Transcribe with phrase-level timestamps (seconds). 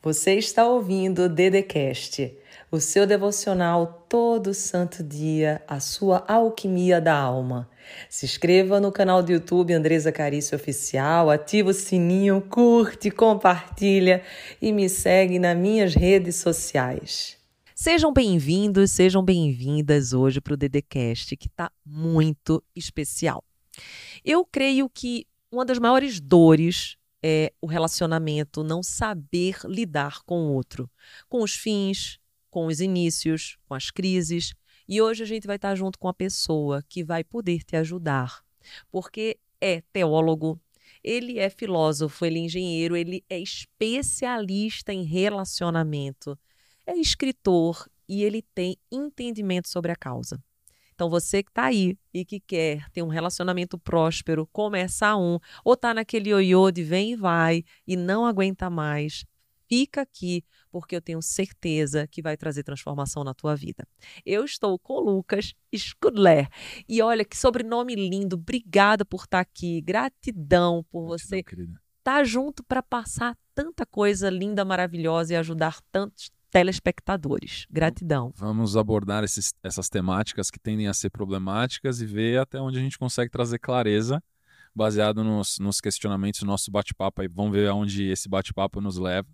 [0.00, 2.32] Você está ouvindo o Dedecast,
[2.70, 7.68] o seu devocional todo santo dia, a sua alquimia da alma.
[8.08, 14.22] Se inscreva no canal do YouTube Andresa Carício Oficial, ativa o sininho, curte, compartilha
[14.62, 17.36] e me segue nas minhas redes sociais.
[17.74, 23.42] Sejam bem-vindos, sejam bem-vindas hoje para o Dedecast, que está muito especial.
[24.24, 30.52] Eu creio que uma das maiores dores é o relacionamento não saber lidar com o
[30.52, 30.90] outro,
[31.28, 32.18] com os fins,
[32.50, 34.54] com os inícios, com as crises.
[34.88, 38.42] E hoje a gente vai estar junto com a pessoa que vai poder te ajudar,
[38.90, 40.60] porque é teólogo,
[41.02, 46.38] ele é filósofo, ele é engenheiro, ele é especialista em relacionamento,
[46.86, 50.42] é escritor e ele tem entendimento sobre a causa.
[50.98, 55.74] Então, você que está aí e que quer ter um relacionamento próspero, começar um, ou
[55.74, 59.24] está naquele ioiô de vem e vai e não aguenta mais,
[59.68, 63.86] fica aqui, porque eu tenho certeza que vai trazer transformação na tua vida.
[64.26, 66.48] Eu estou com o Lucas Scudler.
[66.88, 68.34] E olha que sobrenome lindo.
[68.34, 69.80] Obrigada por estar tá aqui.
[69.80, 75.80] Gratidão por Gratidão, você estar tá junto para passar tanta coisa linda, maravilhosa e ajudar
[75.92, 77.66] tantos telespectadores.
[77.70, 78.32] Gratidão.
[78.36, 82.82] Vamos abordar esses, essas temáticas que tendem a ser problemáticas e ver até onde a
[82.82, 84.22] gente consegue trazer clareza
[84.74, 87.22] baseado nos, nos questionamentos do nosso bate-papo.
[87.30, 89.28] Vamos ver aonde esse bate-papo nos leva.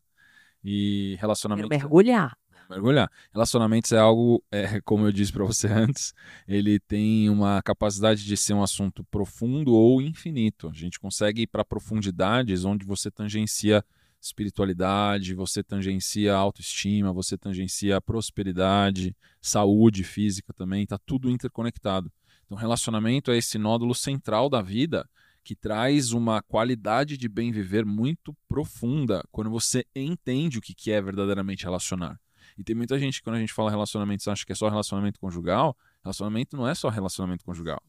[0.62, 1.68] E relacionamento.
[1.68, 2.36] Quero mergulhar.
[2.70, 3.10] Mergulhar.
[3.32, 6.14] Relacionamentos é algo, é, como eu disse para você antes,
[6.48, 10.68] ele tem uma capacidade de ser um assunto profundo ou infinito.
[10.68, 13.84] A gente consegue ir para profundidades onde você tangencia
[14.24, 22.10] espiritualidade, você tangencia autoestima, você tangencia prosperidade, saúde física também, está tudo interconectado.
[22.44, 25.08] Então, relacionamento é esse nódulo central da vida
[25.42, 31.02] que traz uma qualidade de bem viver muito profunda quando você entende o que é
[31.02, 32.18] verdadeiramente relacionar.
[32.56, 35.76] E tem muita gente, quando a gente fala relacionamento, acha que é só relacionamento conjugal.
[36.02, 37.82] Relacionamento não é só relacionamento conjugal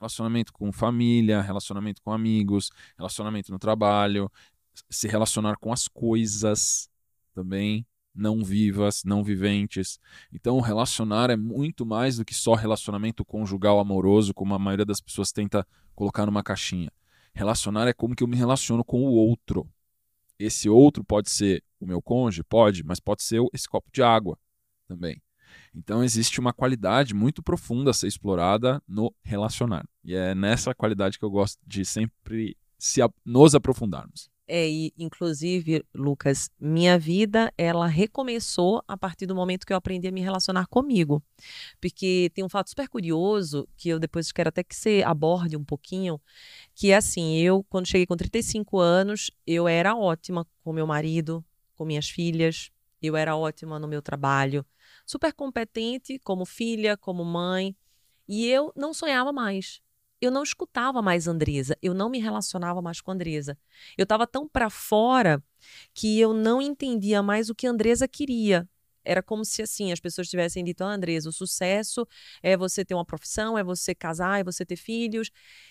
[0.00, 4.32] relacionamento com família, relacionamento com amigos, relacionamento no trabalho,
[4.88, 6.88] se relacionar com as coisas
[7.34, 9.98] também, não vivas, não viventes.
[10.32, 15.00] Então, relacionar é muito mais do que só relacionamento conjugal amoroso, como a maioria das
[15.00, 16.90] pessoas tenta colocar numa caixinha.
[17.32, 19.68] Relacionar é como que eu me relaciono com o outro.
[20.38, 24.38] Esse outro pode ser o meu cônjuge, pode, mas pode ser esse copo de água
[24.88, 25.22] também.
[25.74, 29.86] Então existe uma qualidade muito profunda a ser explorada no relacionar.
[30.04, 34.30] E é nessa qualidade que eu gosto de sempre se, nos aprofundarmos.
[34.52, 40.08] É, e, inclusive, Lucas, minha vida ela recomeçou a partir do momento que eu aprendi
[40.08, 41.22] a me relacionar comigo.
[41.80, 45.64] Porque tem um fato super curioso que eu depois quero até que você aborde um
[45.64, 46.20] pouquinho,
[46.74, 51.44] que é assim, eu quando cheguei com 35 anos, eu era ótima com meu marido,
[51.76, 54.66] com minhas filhas, eu era ótima no meu trabalho,
[55.06, 57.76] super competente como filha, como mãe,
[58.26, 59.80] e eu não sonhava mais
[60.20, 63.56] eu não escutava mais Andresa, eu não me relacionava mais com Andresa.
[63.96, 65.42] Eu estava tão para fora
[65.94, 68.68] que eu não entendia mais o que Andresa queria.
[69.02, 72.06] Era como se assim as pessoas tivessem dito: ah, Andresa, o sucesso
[72.42, 75.30] é você ter uma profissão, é você casar, é você ter filhos.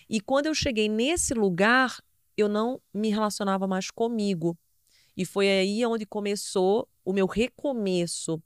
[0.09, 1.99] E quando eu cheguei nesse lugar,
[2.35, 4.57] eu não me relacionava mais comigo.
[5.15, 8.41] E foi aí onde começou o meu recomeço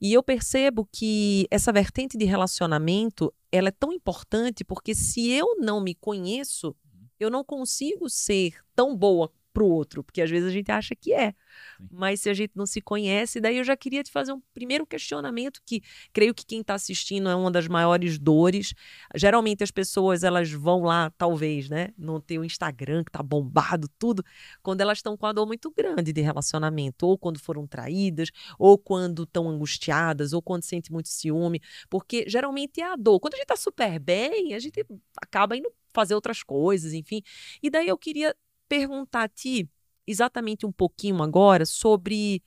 [0.00, 5.56] e eu percebo que essa vertente de relacionamento, ela é tão importante porque se eu
[5.58, 7.06] não me conheço, uhum.
[7.18, 10.94] eu não consigo ser tão boa para o outro, porque às vezes a gente acha
[10.94, 11.30] que é.
[11.78, 11.88] Sim.
[11.90, 14.86] Mas se a gente não se conhece, daí eu já queria te fazer um primeiro
[14.86, 18.74] questionamento que creio que quem está assistindo é uma das maiores dores.
[19.14, 24.24] Geralmente as pessoas elas vão lá, talvez, né, no teu Instagram que tá bombado tudo,
[24.62, 28.78] quando elas estão com a dor muito grande de relacionamento, ou quando foram traídas, ou
[28.78, 33.20] quando estão angustiadas, ou quando sente muito ciúme, porque geralmente é a dor.
[33.20, 34.84] Quando a gente tá super bem, a gente
[35.20, 37.22] acaba indo fazer outras coisas, enfim.
[37.62, 38.34] E daí eu queria
[38.70, 39.68] perguntar a ti
[40.06, 42.40] exatamente um pouquinho agora sobre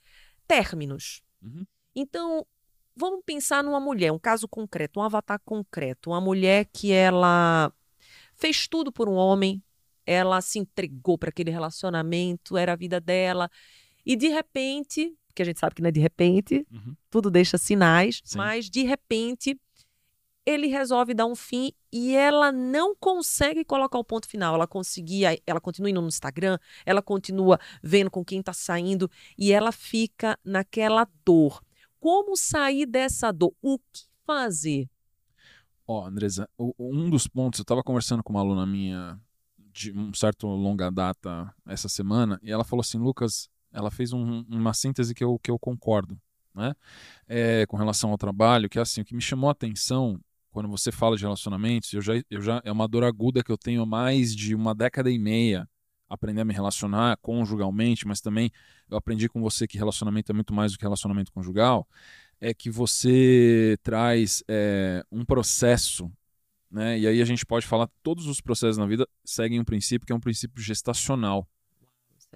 [0.48, 1.20] términos.
[1.42, 1.66] Uhum.
[1.94, 2.46] Então,
[2.96, 7.70] vamos pensar numa mulher, um caso concreto, um avatar concreto, uma mulher que ela
[8.34, 9.62] fez tudo por um homem,
[10.06, 13.50] ela se entregou para aquele relacionamento, era a vida dela,
[14.04, 16.96] e de repente, que a gente sabe que não é de repente, uhum.
[17.10, 18.38] tudo deixa sinais, Sim.
[18.38, 19.60] mas de repente
[20.46, 24.54] ele resolve dar um fim e ela não consegue colocar o ponto final.
[24.54, 29.52] Ela conseguia, ela continua indo no Instagram, ela continua vendo com quem está saindo e
[29.52, 31.62] ela fica naquela dor.
[31.98, 33.54] Como sair dessa dor?
[33.62, 34.88] O que fazer?
[35.86, 39.20] Ó, oh, Andresa, um dos pontos, eu estava conversando com uma aluna minha
[39.72, 44.44] de um certo longa data essa semana e ela falou assim, Lucas, ela fez um,
[44.48, 46.18] uma síntese que eu, que eu concordo,
[46.54, 46.74] né?
[47.26, 50.20] É, com relação ao trabalho, que é assim, o que me chamou a atenção
[50.54, 53.58] quando você fala de relacionamentos, eu já, eu já é uma dor aguda que eu
[53.58, 55.68] tenho há mais de uma década e meia
[56.08, 58.52] aprender a me relacionar conjugalmente, mas também
[58.88, 61.88] eu aprendi com você que relacionamento é muito mais do que relacionamento conjugal,
[62.40, 66.08] é que você traz é, um processo,
[66.70, 67.00] né?
[67.00, 70.12] E aí a gente pode falar todos os processos na vida seguem um princípio que
[70.12, 71.48] é um princípio gestacional,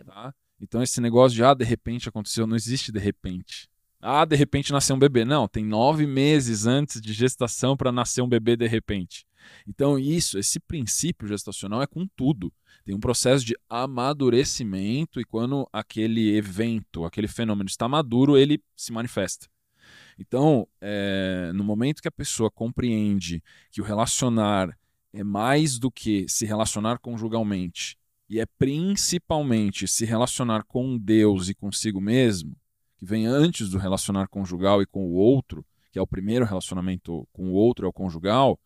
[0.04, 0.34] tá?
[0.60, 3.70] Então esse negócio de ah de repente aconteceu não existe de repente.
[4.00, 5.24] Ah, de repente nasceu um bebê.
[5.24, 9.26] Não, tem nove meses antes de gestação para nascer um bebê de repente.
[9.66, 12.52] Então, isso, esse princípio gestacional é com tudo.
[12.84, 18.92] Tem um processo de amadurecimento e quando aquele evento, aquele fenômeno está maduro, ele se
[18.92, 19.48] manifesta.
[20.18, 24.76] Então, é, no momento que a pessoa compreende que o relacionar
[25.12, 27.96] é mais do que se relacionar conjugalmente
[28.28, 32.54] e é principalmente se relacionar com Deus e consigo mesmo,
[32.98, 37.26] que vem antes do relacionar conjugal e com o outro, que é o primeiro relacionamento
[37.32, 38.60] com o outro, é o conjugal,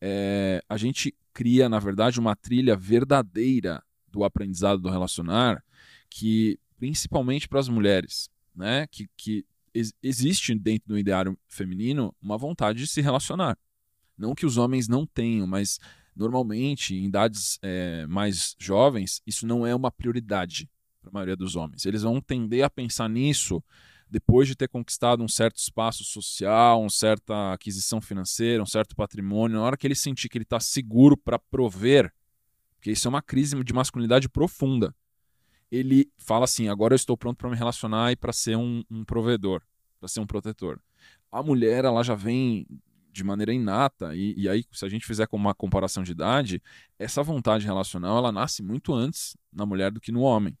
[0.00, 5.62] é, a gente cria, na verdade, uma trilha verdadeira do aprendizado do relacionar,
[6.08, 9.44] que principalmente para as mulheres, né, que, que
[9.74, 13.58] ex existe dentro do ideário feminino uma vontade de se relacionar.
[14.16, 15.80] Não que os homens não tenham, mas
[16.14, 20.68] normalmente em idades é, mais jovens isso não é uma prioridade
[21.02, 21.84] para a maioria dos homens.
[21.84, 23.62] Eles vão tender a pensar nisso
[24.08, 29.56] depois de ter conquistado um certo espaço social, uma certa aquisição financeira, um certo patrimônio,
[29.56, 32.12] na hora que ele sentir que ele está seguro para prover,
[32.76, 34.94] porque isso é uma crise de masculinidade profunda,
[35.70, 39.02] ele fala assim: agora eu estou pronto para me relacionar e para ser um, um
[39.02, 39.62] provedor,
[39.98, 40.78] para ser um protetor.
[41.30, 42.66] A mulher, ela já vem
[43.10, 46.62] de maneira inata, e, e, aí, se a gente fizer com uma comparação de idade,
[46.98, 50.56] essa vontade relacional ela nasce muito antes na mulher do que no homem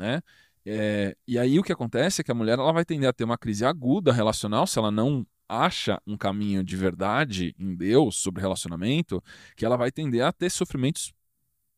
[0.00, 0.22] né?
[0.64, 3.24] É, e aí o que acontece é que a mulher ela vai tender a ter
[3.24, 8.40] uma crise aguda relacional se ela não acha um caminho de verdade em Deus sobre
[8.40, 9.22] relacionamento,
[9.56, 11.12] que ela vai tender a ter sofrimentos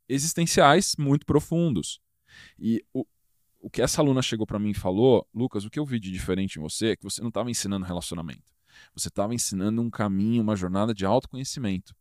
[0.08, 2.00] existenciais muito profundos.
[2.58, 3.04] E o,
[3.60, 6.12] o que essa aluna chegou para mim e falou, Lucas, o que eu vi de
[6.12, 8.52] diferente em você é que você não estava ensinando relacionamento.
[8.94, 11.94] Você estava ensinando um caminho, uma jornada de autoconhecimento.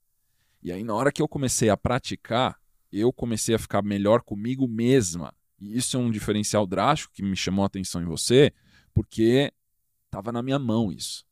[0.62, 2.60] E aí, na hora que eu comecei a praticar,
[2.92, 7.36] eu comecei a ficar melhor comigo mesma e isso é um diferencial drástico que me
[7.36, 8.52] chamou a atenção em você,
[8.96, 9.54] porque
[10.06, 11.24] estava na minha mão isso.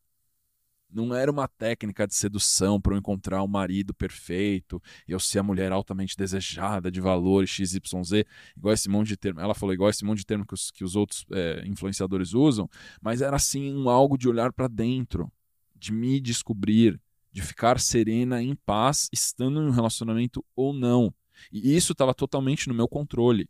[0.91, 5.39] Não era uma técnica de sedução para eu encontrar o um marido perfeito, eu ser
[5.39, 8.23] a mulher altamente desejada, de valores XYZ,
[8.55, 9.39] igual esse monte de termo.
[9.39, 12.69] Ela falou igual esse monte de termo que os, que os outros é, influenciadores usam,
[13.01, 15.31] mas era assim um algo de olhar para dentro,
[15.75, 16.99] de me descobrir,
[17.31, 21.13] de ficar serena, em paz, estando em um relacionamento ou não.
[21.51, 23.47] E isso estava totalmente no meu controle.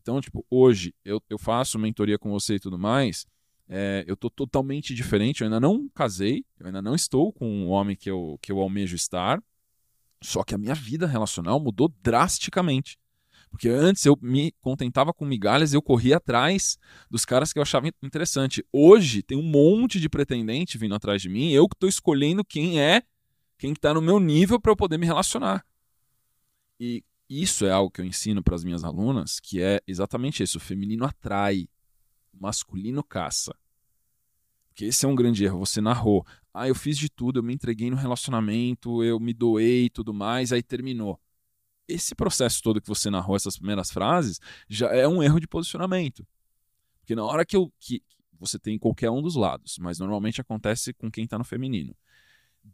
[0.00, 3.26] Então, tipo, hoje eu, eu faço mentoria com você e tudo mais,
[3.68, 7.68] é, eu tô totalmente diferente, eu ainda não casei, eu ainda não estou com o
[7.68, 9.42] homem que eu, que eu almejo estar,
[10.22, 12.98] só que a minha vida relacional mudou drasticamente.
[13.50, 16.76] Porque antes eu me contentava com migalhas e eu corria atrás
[17.10, 18.64] dos caras que eu achava interessante.
[18.72, 22.80] Hoje tem um monte de pretendente vindo atrás de mim, eu que estou escolhendo quem
[22.80, 23.02] é,
[23.56, 25.64] quem está no meu nível para eu poder me relacionar.
[26.78, 30.58] E isso é algo que eu ensino para as minhas alunas, que é exatamente isso:
[30.58, 31.68] o feminino atrai,
[32.32, 33.54] o masculino caça.
[34.68, 35.58] Porque esse é um grande erro.
[35.60, 39.86] Você narrou, ah, eu fiz de tudo, eu me entreguei no relacionamento, eu me doei
[39.86, 41.18] e tudo mais, aí terminou.
[41.88, 46.26] Esse processo todo que você narrou, essas primeiras frases, já é um erro de posicionamento.
[47.00, 48.02] Porque na hora que, eu, que
[48.38, 51.96] você tem qualquer um dos lados, mas normalmente acontece com quem está no feminino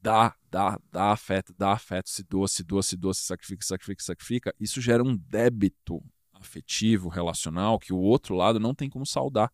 [0.01, 4.03] dá, dá, dá afeto, dá afeto, se doa, se doa, se doa, se sacrifica, sacrifica,
[4.03, 9.53] sacrifica, isso gera um débito afetivo, relacional, que o outro lado não tem como saudar.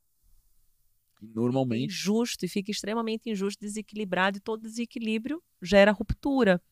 [1.20, 1.86] E normalmente.
[1.86, 6.62] Injusto, e fica extremamente injusto, desequilibrado, e todo desequilíbrio gera ruptura.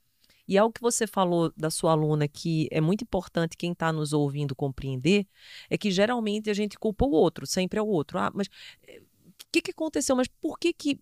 [0.48, 4.12] E algo que você falou da sua aluna que é muito importante quem está nos
[4.12, 5.26] ouvindo compreender
[5.68, 8.18] é que geralmente a gente culpa o outro, sempre é o outro.
[8.18, 8.50] Ah, mas o
[8.86, 9.02] eh,
[9.50, 10.14] que, que aconteceu?
[10.14, 11.00] Mas por que, que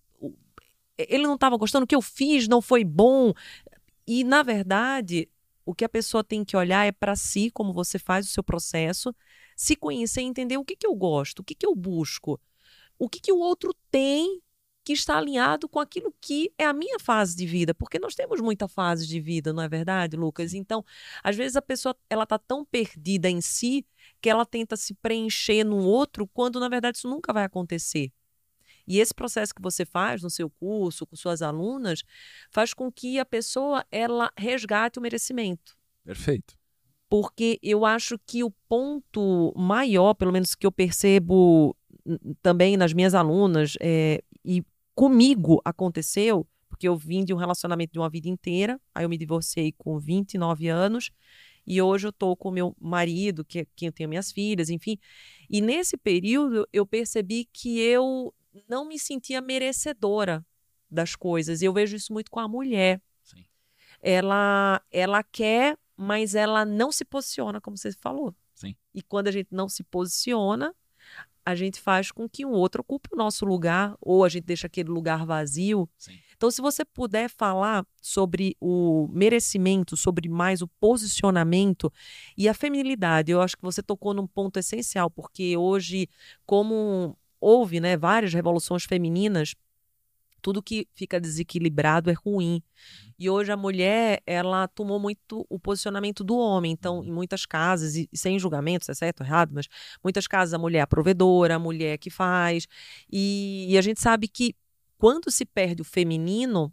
[0.99, 3.33] ele não estava gostando, o que eu fiz não foi bom.
[4.07, 5.29] E, na verdade,
[5.65, 8.43] o que a pessoa tem que olhar é para si, como você faz o seu
[8.43, 9.15] processo,
[9.57, 12.41] se conhecer e entender o que, que eu gosto, o que, que eu busco,
[12.99, 14.43] o que, que o outro tem
[14.85, 18.41] que está alinhado com aquilo que é a minha fase de vida, porque nós temos
[18.41, 20.53] muita fase de vida, não é verdade, Lucas?
[20.53, 20.85] Então,
[21.23, 23.87] às vezes a pessoa ela está tão perdida em si
[24.21, 28.13] que ela tenta se preencher no outro, quando na verdade isso nunca vai acontecer.
[28.87, 32.03] E esse processo que você faz no seu curso, com suas alunas,
[32.50, 35.76] faz com que a pessoa ela resgate o merecimento.
[36.05, 36.55] Perfeito.
[37.09, 41.76] porque eu acho que o ponto maior, pelo menos que eu percebo
[42.43, 44.62] também nas minhas alunas, é, e
[44.95, 49.17] comigo aconteceu, porque eu vim de um relacionamento de uma vida inteira, aí eu me
[49.17, 51.11] divorciei com 29 anos,
[51.67, 54.99] e hoje eu estou com meu marido, que, que eu tenho minhas filhas, enfim.
[55.49, 58.35] E nesse período eu percebi que eu
[58.68, 60.44] não me sentia merecedora
[60.90, 61.62] das coisas.
[61.62, 63.00] E eu vejo isso muito com a mulher.
[63.23, 63.44] Sim.
[64.00, 68.34] Ela, ela quer, mas ela não se posiciona, como você falou.
[68.54, 68.75] Sim.
[68.94, 70.75] E quando a gente não se posiciona,
[71.44, 74.66] a gente faz com que um outro ocupe o nosso lugar, ou a gente deixa
[74.66, 75.88] aquele lugar vazio.
[75.99, 76.18] Sim.
[76.37, 81.92] Então, se você puder falar sobre o merecimento, sobre mais o posicionamento
[82.37, 86.08] e a feminilidade, eu acho que você tocou num ponto essencial, porque hoje,
[86.46, 89.55] como houve né, várias revoluções femininas,
[90.41, 92.55] tudo que fica desequilibrado é ruim.
[92.55, 93.13] Uhum.
[93.19, 96.73] E hoje a mulher, ela tomou muito o posicionamento do homem.
[96.73, 97.05] Então, uhum.
[97.05, 99.69] em muitas casas, e sem julgamento, se é certo ou errado, mas
[100.03, 102.67] muitas casas a mulher é a provedora, a mulher que faz.
[103.13, 104.55] E, e a gente sabe que
[104.97, 106.73] quando se perde o feminino,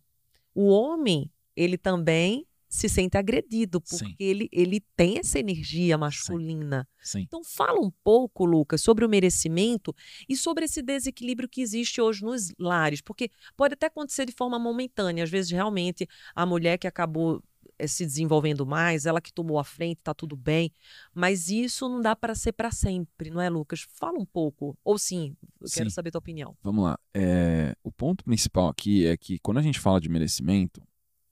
[0.56, 6.88] o homem, ele também se sente agredido, porque ele, ele tem essa energia masculina.
[7.02, 7.20] Sim.
[7.20, 7.24] Sim.
[7.24, 9.94] Então, fala um pouco, Lucas, sobre o merecimento
[10.30, 14.58] e sobre esse desequilíbrio que existe hoje nos lares, porque pode até acontecer de forma
[14.58, 15.26] momentânea.
[15.26, 17.44] Às vezes, realmente, a mulher que acabou
[17.78, 20.72] eh, se desenvolvendo mais, ela que tomou a frente, tá tudo bem,
[21.14, 23.86] mas isso não dá para ser para sempre, não é, Lucas?
[24.00, 26.56] Fala um pouco, ou sim, eu quero saber tua opinião.
[26.64, 26.98] Vamos lá.
[27.14, 30.82] É, o ponto principal aqui é que quando a gente fala de merecimento,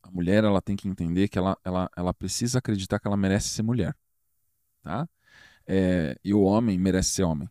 [0.09, 3.49] a mulher ela tem que entender que ela, ela, ela precisa acreditar que ela merece
[3.49, 3.95] ser mulher.
[4.81, 5.07] Tá?
[5.67, 7.49] É, e o homem merece ser homem.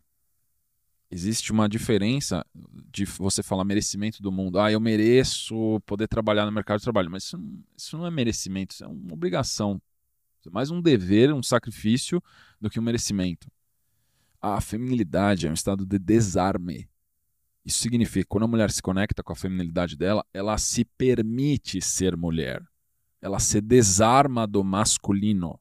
[1.10, 2.44] Existe uma diferença
[2.92, 4.58] de você falar merecimento do mundo.
[4.58, 7.10] Ah, eu mereço poder trabalhar no mercado de trabalho.
[7.10, 7.40] Mas isso,
[7.76, 9.80] isso não é merecimento, isso é uma obrigação.
[10.46, 12.22] é mais um dever, um sacrifício
[12.60, 13.50] do que um merecimento.
[14.40, 16.88] A feminilidade é um estado de desarme.
[17.68, 21.82] Isso significa que quando a mulher se conecta com a feminilidade dela, ela se permite
[21.82, 22.62] ser mulher.
[23.20, 25.60] Ela se desarma do masculino.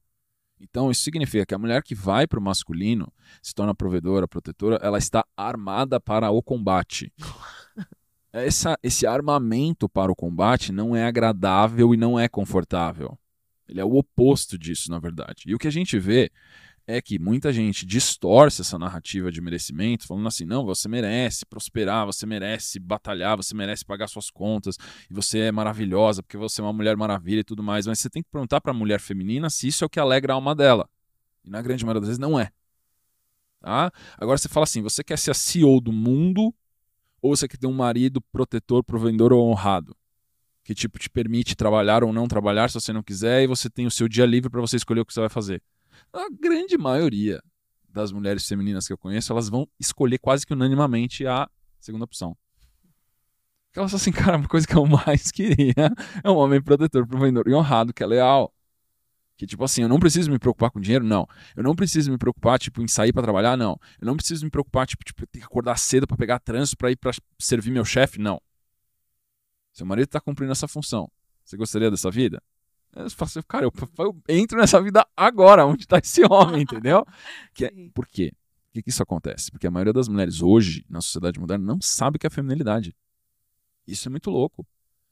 [0.57, 3.11] Então, isso significa que a mulher que vai para o masculino,
[3.43, 7.11] se torna provedora, protetora, ela está armada para o combate.
[8.31, 13.17] Essa, esse armamento para o combate não é agradável e não é confortável.
[13.67, 15.43] Ele é o oposto disso, na verdade.
[15.47, 16.31] E o que a gente vê
[16.89, 22.05] é que muita gente distorce essa narrativa de merecimento, falando assim: não, você merece prosperar,
[22.05, 24.77] você merece batalhar, você merece pagar suas contas,
[25.11, 27.85] e você é maravilhosa porque você é uma mulher maravilha e tudo mais.
[27.85, 30.31] Mas você tem que perguntar para a mulher feminina se isso é o que alegra
[30.31, 30.89] a alma dela.
[31.43, 32.49] E na grande maioria das vezes não é.
[33.59, 33.91] Tá?
[34.17, 36.55] Agora você fala assim: você quer ser a CEO do mundo
[37.21, 39.93] ou você quer ter um marido protetor, provedor ou honrado?
[40.63, 43.85] Que tipo te permite trabalhar ou não trabalhar se você não quiser e você tem
[43.85, 45.61] o seu dia livre para você escolher o que você vai fazer
[46.13, 47.41] a grande maioria
[47.89, 51.49] das mulheres femininas que eu conheço, elas vão escolher quase que unanimamente a
[51.79, 52.37] segunda opção.
[53.67, 55.91] Porque elas assim, cara, uma coisa que eu mais queria
[56.23, 58.53] é um homem protetor, provedor e honrado, que é leal.
[59.35, 61.27] Que tipo assim, eu não preciso me preocupar com dinheiro, não.
[61.55, 63.79] Eu não preciso me preocupar, tipo, em sair para trabalhar, não.
[64.01, 66.89] Eu não preciso me preocupar, tipo, tipo ter que acordar cedo para pegar trânsito para
[66.89, 68.41] ir para servir meu chefe, não.
[69.71, 71.07] Seu marido tá cumprindo essa função.
[71.45, 72.41] Você gostaria dessa vida?
[72.95, 77.05] Eu falo assim, cara, eu, eu, entro nessa vida agora, onde está esse homem, entendeu?
[77.53, 78.31] Que é, por quê?
[78.67, 79.51] Por que, que isso acontece?
[79.51, 82.95] Porque a maioria das mulheres hoje, na sociedade moderna, não sabe o que é feminilidade.
[83.87, 84.65] Isso é muito louco.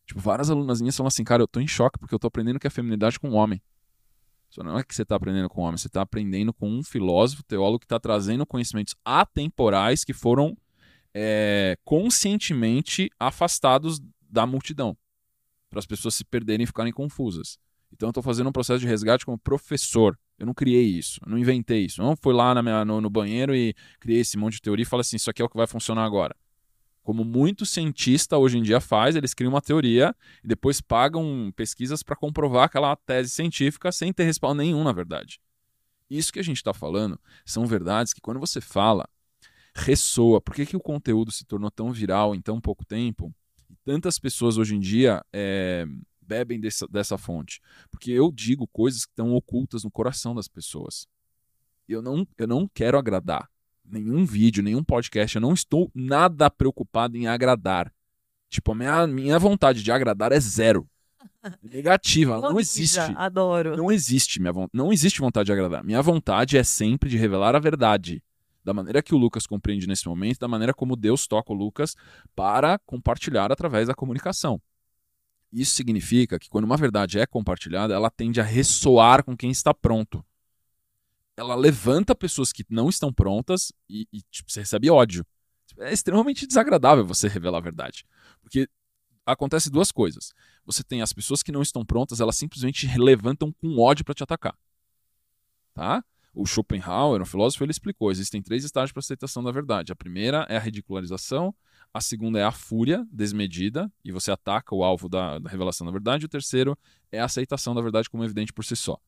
[0.06, 2.58] Tipo, várias alunas minhas falam assim, cara, eu tô em choque porque eu tô aprendendo
[2.58, 3.62] o que é feminilidade com um homem.
[4.50, 6.84] Só não é que você está aprendendo com um homem, você está aprendendo com um
[6.84, 10.56] filósofo, teólogo que está trazendo conhecimentos atemporais que foram
[11.14, 14.96] é, conscientemente afastados da multidão,
[15.70, 17.58] para as pessoas se perderem e ficarem confusas.
[17.92, 20.18] Então eu estou fazendo um processo de resgate como professor.
[20.38, 22.02] Eu não criei isso, eu não inventei isso.
[22.02, 24.86] Eu não fui lá minha, no, no, banheiro e criei esse monte de teoria e
[24.86, 26.36] falei assim: isso aqui é o que vai funcionar agora.
[27.04, 32.02] Como muito cientista hoje em dia faz, eles criam uma teoria e depois pagam pesquisas
[32.02, 35.40] para comprovar aquela tese científica sem ter respaldo nenhum, na verdade.
[36.10, 39.08] Isso que a gente está falando são verdades que quando você fala,
[39.76, 40.42] ressoa.
[40.42, 43.34] Por que, que o conteúdo se tornou tão viral em tão pouco tempo?
[43.70, 45.86] E tantas pessoas hoje em dia é,
[46.22, 47.62] bebem dessa, dessa fonte.
[47.90, 51.08] Porque eu digo coisas que estão ocultas no coração das pessoas.
[51.88, 53.50] Eu não, eu não quero agradar.
[53.84, 55.36] Nenhum vídeo, nenhum podcast.
[55.36, 57.94] Eu não estou nada preocupado em agradar.
[58.50, 60.88] Tipo, a minha, minha vontade de agradar é zero.
[61.62, 63.00] Negativa, não existe.
[63.16, 63.78] Adoro.
[63.78, 65.84] Não existe, minha, não existe vontade de agradar.
[65.84, 68.24] Minha vontade é sempre de revelar a verdade.
[68.66, 71.96] Da maneira que o Lucas compreende nesse momento, da maneira como Deus toca o Lucas
[72.36, 74.60] para compartilhar através da comunicação.
[75.54, 79.72] Isso significa que quando uma verdade é compartilhada, ela tende a ressoar com quem está
[79.74, 80.26] pronto.
[81.38, 85.26] ela levanta pessoas que não estão prontas e, e tipo, você recebe ódio.
[85.80, 88.06] É extremamente desagradável você revelar a verdade.
[88.42, 88.68] Porque
[89.26, 90.34] acontece duas coisas.
[90.66, 94.24] Você tem as pessoas que não estão prontas, elas simplesmente levantam com ódio para te
[94.24, 94.58] atacar.
[95.74, 96.04] Tá?
[96.36, 99.94] O Schopenhauer, um filósofo, ele explicou: existem três estágios para aceitação da verdade.
[99.94, 101.56] A primeira é a ridicularização,
[101.94, 105.92] a segunda é a fúria desmedida, e você ataca o alvo da, da revelação da
[105.92, 106.78] verdade, e o terceiro
[107.10, 109.00] é a aceitação da verdade como evidente por si só.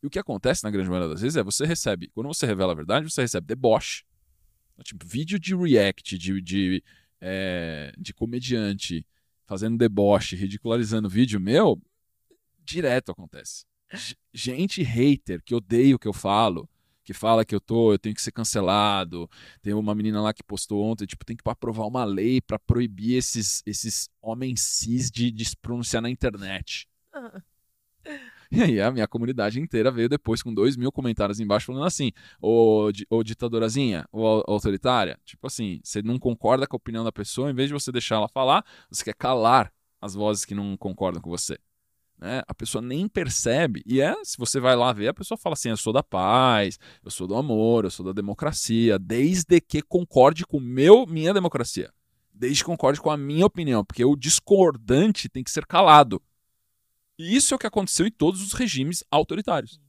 [0.00, 2.72] E o que acontece na grande maioria das vezes é você recebe, quando você revela
[2.72, 4.04] a verdade, você recebe deboche.
[4.84, 6.84] Tipo, vídeo de react, de, de,
[7.20, 9.04] é, de comediante
[9.46, 11.80] fazendo deboche, ridicularizando vídeo meu,
[12.62, 13.64] direto acontece.
[14.32, 16.68] Gente hater que odeia o que eu falo,
[17.04, 19.30] que fala que eu tô, eu tenho que ser cancelado.
[19.62, 23.16] Tem uma menina lá que postou ontem, tipo, tem que aprovar uma lei para proibir
[23.16, 26.88] esses, esses homens cis de, de se pronunciar na internet.
[27.12, 27.40] Ah.
[28.50, 32.12] E aí a minha comunidade inteira veio depois com dois mil comentários embaixo falando assim,
[32.40, 37.50] ô, ô ditadorazinha, ô autoritária, tipo assim, você não concorda com a opinião da pessoa,
[37.50, 41.20] em vez de você deixar ela falar, você quer calar as vozes que não concordam
[41.20, 41.58] com você.
[42.18, 42.42] Né?
[42.46, 45.68] A pessoa nem percebe, e é, se você vai lá ver, a pessoa fala assim:
[45.68, 50.46] eu sou da paz, eu sou do amor, eu sou da democracia, desde que concorde
[50.46, 51.92] com meu, minha democracia,
[52.32, 56.22] desde que concorde com a minha opinião, porque o discordante tem que ser calado.
[57.18, 59.80] E isso é o que aconteceu em todos os regimes autoritários.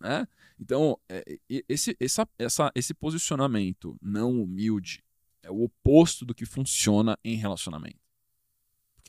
[0.00, 0.26] Né?
[0.58, 1.24] Então, é,
[1.68, 5.02] esse, essa, essa, esse posicionamento não humilde
[5.42, 8.03] é o oposto do que funciona em relacionamento.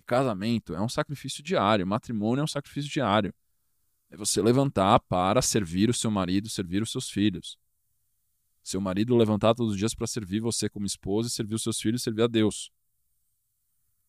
[0.06, 3.34] Casamento é um sacrifício diário, matrimônio é um sacrifício diário.
[4.10, 7.58] É você levantar para servir o seu marido, servir os seus filhos.
[8.64, 12.04] Seu marido levantar todos os dias para servir você como esposa, servir os seus filhos,
[12.04, 12.72] servir a Deus.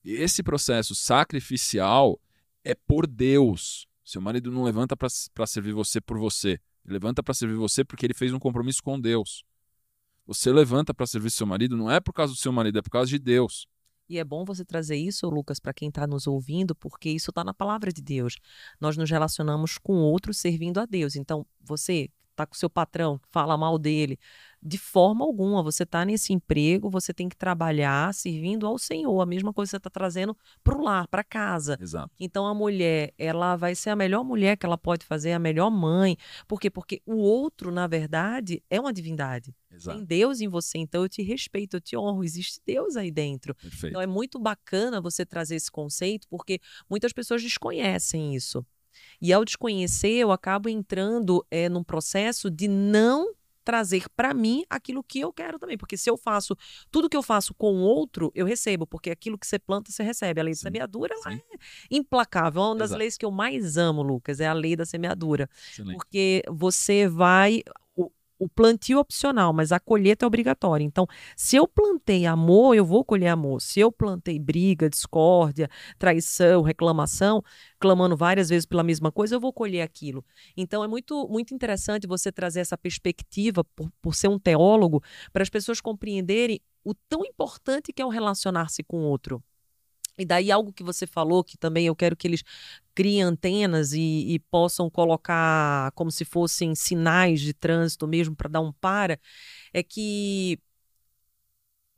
[0.04, 2.20] E esse processo sacrificial
[2.62, 3.86] é por Deus.
[4.04, 6.60] Seu marido não levanta para servir você por você.
[6.84, 9.44] Ele levanta para servir você porque ele fez um compromisso com Deus.
[10.26, 12.90] Você levanta para servir seu marido não é por causa do seu marido, é por
[12.90, 13.66] causa de Deus.
[14.08, 17.42] E é bom você trazer isso, Lucas, para quem está nos ouvindo, porque isso está
[17.42, 18.36] na palavra de Deus.
[18.80, 21.16] Nós nos relacionamos com outros servindo a Deus.
[21.16, 24.18] Então, você está com seu patrão, fala mal dele,
[24.62, 25.62] de forma alguma.
[25.62, 29.20] Você está nesse emprego, você tem que trabalhar servindo ao Senhor.
[29.20, 31.78] A mesma coisa que você está trazendo para o lar, para casa.
[31.80, 32.10] Exato.
[32.18, 35.70] Então a mulher, ela vai ser a melhor mulher que ela pode fazer, a melhor
[35.70, 36.16] mãe.
[36.46, 36.70] Por quê?
[36.70, 39.54] Porque o outro, na verdade, é uma divindade.
[39.70, 39.98] Exato.
[39.98, 42.24] Tem Deus em você, então eu te respeito, eu te honro.
[42.24, 43.54] Existe Deus aí dentro.
[43.54, 43.92] Perfeito.
[43.92, 48.64] Então é muito bacana você trazer esse conceito, porque muitas pessoas desconhecem isso.
[49.20, 53.34] E ao desconhecer, eu acabo entrando é, num processo de não
[53.66, 55.76] trazer para mim aquilo que eu quero também.
[55.76, 56.56] Porque se eu faço
[56.88, 60.04] tudo que eu faço com o outro, eu recebo, porque aquilo que você planta, você
[60.04, 60.40] recebe.
[60.40, 61.40] A lei da semeadura ela é
[61.90, 62.62] implacável.
[62.62, 62.98] Uma das Exato.
[62.98, 65.50] leis que eu mais amo, Lucas, é a lei da semeadura.
[65.72, 65.96] Excelente.
[65.96, 67.62] Porque você vai
[68.38, 70.84] o plantio é opcional, mas a colheita é obrigatória.
[70.84, 73.60] Então, se eu plantei amor, eu vou colher amor.
[73.60, 75.68] Se eu plantei briga, discórdia,
[75.98, 77.42] traição, reclamação,
[77.78, 80.24] clamando várias vezes pela mesma coisa, eu vou colher aquilo.
[80.56, 85.42] Então, é muito, muito interessante você trazer essa perspectiva, por, por ser um teólogo, para
[85.42, 89.42] as pessoas compreenderem o tão importante que é o relacionar-se com o outro.
[90.18, 92.42] E daí algo que você falou, que também eu quero que eles
[92.94, 98.60] criem antenas e, e possam colocar como se fossem sinais de trânsito mesmo para dar
[98.60, 99.20] um para,
[99.72, 100.58] é que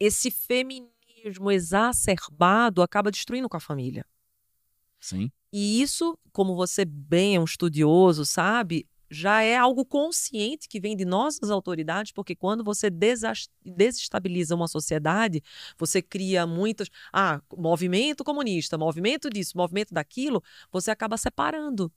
[0.00, 4.04] esse feminismo exacerbado acaba destruindo com a família.
[5.00, 5.31] Sim.
[5.52, 10.97] E isso, como você bem é um estudioso, sabe, já é algo consciente que vem
[10.97, 12.90] de nossas autoridades, porque quando você
[13.64, 15.42] desestabiliza uma sociedade,
[15.79, 16.88] você cria muitas.
[17.12, 21.92] Ah, movimento comunista, movimento disso, movimento daquilo, você acaba separando.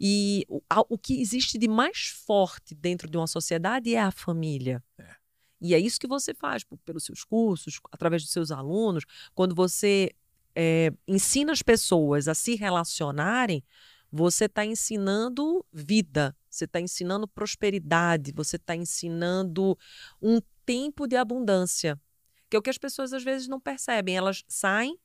[0.00, 4.82] E o, o que existe de mais forte dentro de uma sociedade é a família.
[4.98, 5.16] É.
[5.60, 9.04] E é isso que você faz pelos seus cursos, através dos seus alunos,
[9.34, 10.10] quando você
[10.54, 13.62] é, ensina as pessoas a se relacionarem
[14.10, 19.76] você está ensinando vida, você está ensinando prosperidade, você está ensinando
[20.20, 22.00] um tempo de abundância,
[22.48, 24.16] que é o que as pessoas às vezes não percebem.
[24.16, 24.98] Elas saem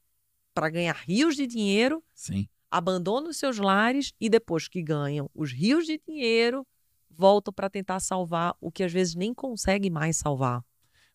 [0.54, 2.48] para ganhar rios de dinheiro, Sim.
[2.70, 6.66] abandonam os seus lares e depois que ganham os rios de dinheiro,
[7.10, 10.64] voltam para tentar salvar o que às vezes nem consegue mais salvar.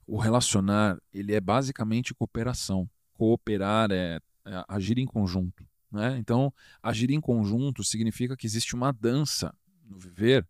[0.06, 2.88] O relacionar, ele é basicamente cooperação.
[3.14, 5.66] Cooperar é, é agir em conjunto.
[5.90, 6.16] Né?
[6.18, 10.46] Então, agir em conjunto significa que existe uma dança no viver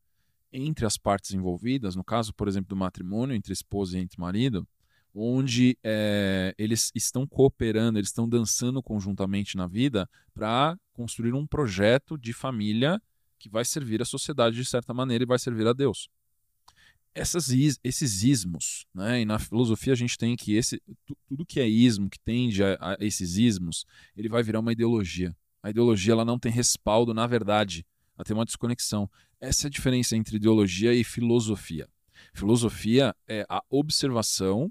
[0.52, 4.66] entre as partes envolvidas, no caso, por exemplo, do matrimônio entre esposa e entre marido,
[5.14, 12.18] onde é, eles estão cooperando, eles estão dançando conjuntamente na vida para construir um projeto
[12.18, 13.00] de família
[13.38, 16.08] que vai servir a sociedade de certa maneira e vai servir a Deus.
[17.18, 17.48] Essas,
[17.82, 19.22] esses ismos, né?
[19.22, 20.82] e na filosofia a gente tem que esse,
[21.26, 25.34] tudo que é ismo, que tende a, a esses ismos, ele vai virar uma ideologia.
[25.62, 29.10] A ideologia ela não tem respaldo na verdade, ela tem uma desconexão.
[29.40, 31.88] Essa é a diferença entre ideologia e filosofia.
[32.34, 34.70] Filosofia é a observação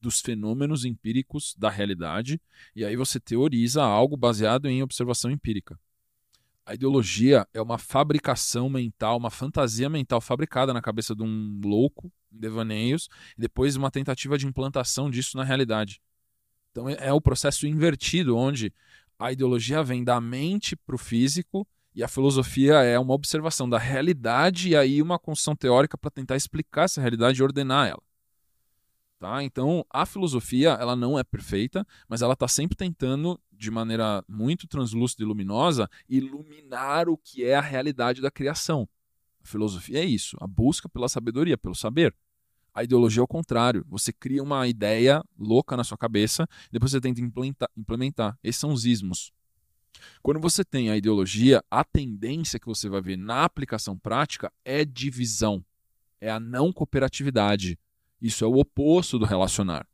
[0.00, 2.40] dos fenômenos empíricos da realidade,
[2.76, 5.76] e aí você teoriza algo baseado em observação empírica.
[6.66, 12.10] A ideologia é uma fabricação mental, uma fantasia mental fabricada na cabeça de um louco,
[12.32, 16.00] em devaneios, e depois uma tentativa de implantação disso na realidade.
[16.70, 18.72] Então é, é o processo invertido, onde
[19.18, 23.78] a ideologia vem da mente para o físico e a filosofia é uma observação da
[23.78, 28.02] realidade e aí uma construção teórica para tentar explicar essa realidade e ordenar ela.
[29.18, 29.42] Tá?
[29.42, 34.66] Então, a filosofia ela não é perfeita, mas ela está sempre tentando, de maneira muito
[34.66, 38.88] translúcida e luminosa, iluminar o que é a realidade da criação.
[39.42, 42.14] A filosofia é isso, a busca pela sabedoria, pelo saber.
[42.74, 43.84] A ideologia é o contrário.
[43.88, 47.20] Você cria uma ideia louca na sua cabeça, depois você tenta
[47.76, 48.36] implementar.
[48.42, 49.32] Esses são os ismos.
[50.22, 54.84] Quando você tem a ideologia, a tendência que você vai ver na aplicação prática é
[54.84, 55.64] divisão,
[56.20, 57.78] é a não cooperatividade.
[58.24, 59.86] Isso é o oposto do relacionar.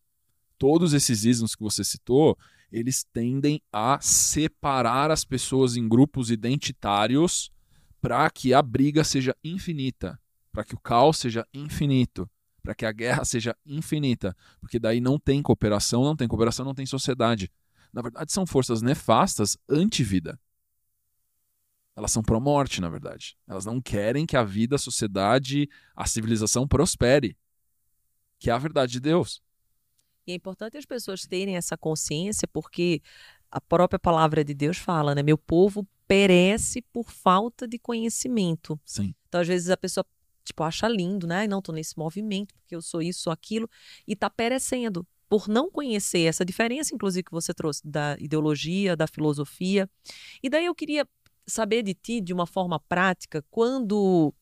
[0.57, 2.39] Todos esses ismos que você citou,
[2.71, 7.51] eles tendem a separar as pessoas em grupos identitários
[8.01, 10.17] para que a briga seja infinita,
[10.53, 12.31] para que o caos seja infinito,
[12.63, 16.75] para que a guerra seja infinita, porque daí não tem cooperação, não tem cooperação, não
[16.75, 17.51] tem sociedade.
[17.93, 20.39] Na verdade, são forças nefastas anti-vida.
[21.97, 23.37] Elas são pró-morte, na verdade.
[23.49, 27.37] Elas não querem que a vida, a sociedade, a civilização prospere
[28.41, 29.41] que é a verdade de Deus.
[30.27, 33.01] E é importante as pessoas terem essa consciência, porque
[33.51, 35.23] a própria palavra de Deus fala, né?
[35.23, 38.81] Meu povo perece por falta de conhecimento.
[38.85, 39.15] Sim.
[39.29, 40.05] Então, às vezes, a pessoa
[40.45, 41.47] tipo, acha lindo, né?
[41.47, 43.69] Não, tô nesse movimento, porque eu sou isso, sou aquilo,
[44.07, 49.07] e tá perecendo por não conhecer essa diferença, inclusive, que você trouxe da ideologia, da
[49.07, 49.89] filosofia.
[50.43, 51.07] E daí eu queria
[51.47, 54.35] saber de ti, de uma forma prática, quando,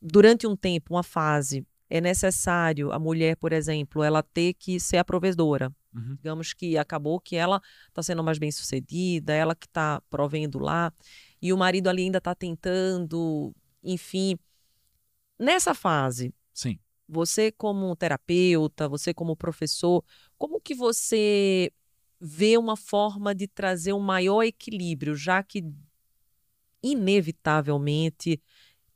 [0.00, 4.98] durante um tempo, uma fase, é necessário a mulher, por exemplo, ela ter que ser
[4.98, 5.74] a provedora.
[5.94, 6.16] Uhum.
[6.16, 10.92] Digamos que acabou que ela está sendo mais bem sucedida, ela que está provendo lá,
[11.40, 14.38] e o marido ali ainda está tentando, enfim.
[15.38, 16.78] Nessa fase, Sim.
[17.08, 20.04] você como terapeuta, você como professor,
[20.36, 21.72] como que você
[22.20, 25.64] vê uma forma de trazer um maior equilíbrio, já que
[26.82, 28.42] inevitavelmente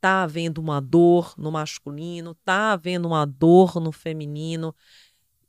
[0.03, 4.75] está havendo uma dor no masculino, está havendo uma dor no feminino,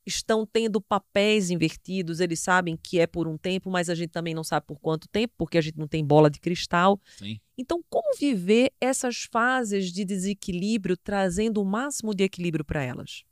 [0.06, 4.32] estão tendo papéis invertidos, eles sabem que é por um tempo, mas a gente também
[4.32, 7.00] não sabe por quanto tempo, porque a gente não tem bola de cristal.
[7.16, 7.40] Sim.
[7.58, 13.24] Então, como viver essas fases de desequilíbrio, trazendo o máximo de equilíbrio para elas?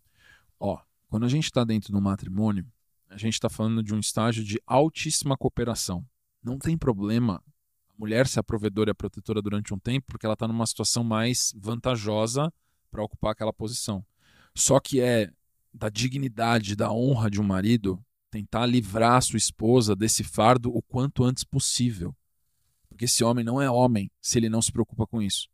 [0.58, 2.66] Ó, quando a gente está dentro do matrimônio,
[3.08, 6.04] a gente está falando de um estágio de altíssima cooperação.
[6.42, 7.40] Não tem problema
[8.02, 11.04] mulher ser a provedora e a protetora durante um tempo, porque ela está numa situação
[11.04, 12.52] mais vantajosa
[12.90, 14.04] para ocupar aquela posição.
[14.56, 15.30] Só que é
[15.72, 20.82] da dignidade, da honra de um marido tentar livrar a sua esposa desse fardo o
[20.82, 22.12] quanto antes possível.
[22.88, 25.48] Porque esse homem não é homem se ele não se preocupa com isso.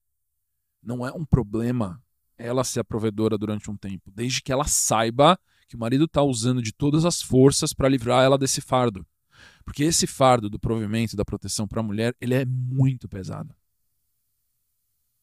[0.83, 2.03] Não é um problema
[2.39, 6.23] ela ser a provedora durante um tempo, desde que ela saiba que o marido está
[6.23, 9.07] usando de todas as forças para livrar ela desse fardo.
[9.65, 13.55] Porque esse fardo do provimento da proteção para a mulher, ele é muito pesado.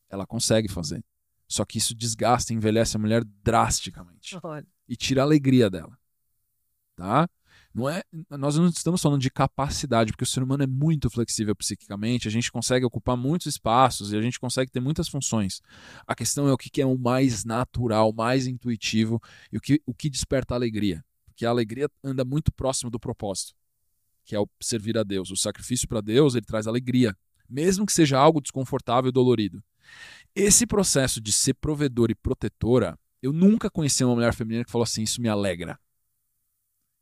[0.10, 1.04] Ela consegue fazer.
[1.48, 4.38] Só que isso desgasta e envelhece a mulher drasticamente.
[4.42, 4.66] Olha.
[4.88, 5.98] E tira a alegria dela.
[6.96, 7.28] Tá?
[7.74, 11.54] Não é, nós não estamos falando de capacidade, porque o ser humano é muito flexível
[11.54, 15.62] psiquicamente, a gente consegue ocupar muitos espaços e a gente consegue ter muitas funções.
[16.08, 19.94] A questão é o que é o mais natural, mais intuitivo e o que, o
[19.94, 21.04] que desperta a alegria.
[21.26, 23.54] Porque a alegria anda muito próximo do propósito
[24.26, 25.32] que é o servir a Deus.
[25.32, 27.16] O sacrifício para Deus, ele traz alegria,
[27.50, 29.64] mesmo que seja algo desconfortável e dolorido.
[30.36, 34.84] Esse processo de ser provedor e protetora, eu nunca conheci uma mulher feminina que falou
[34.84, 35.80] assim: Isso me alegra.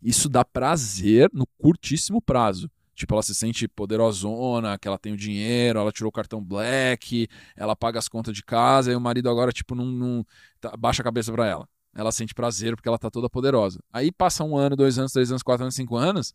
[0.02, 2.70] Isso dá prazer no curtíssimo prazo.
[2.94, 7.28] Tipo, ela se sente poderosona, que ela tem o dinheiro, ela tirou o cartão black,
[7.56, 10.26] ela paga as contas de casa e o marido agora, tipo, não, não
[10.62, 11.68] tá, baixa a cabeça para ela.
[11.96, 13.80] Ela sente prazer porque ela tá toda poderosa.
[13.92, 16.34] Aí passa um ano, dois anos, três anos, quatro anos, cinco anos,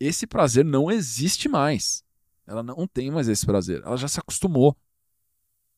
[0.00, 2.04] esse prazer não existe mais.
[2.46, 3.82] Ela não tem mais esse prazer.
[3.84, 4.76] Ela já se acostumou.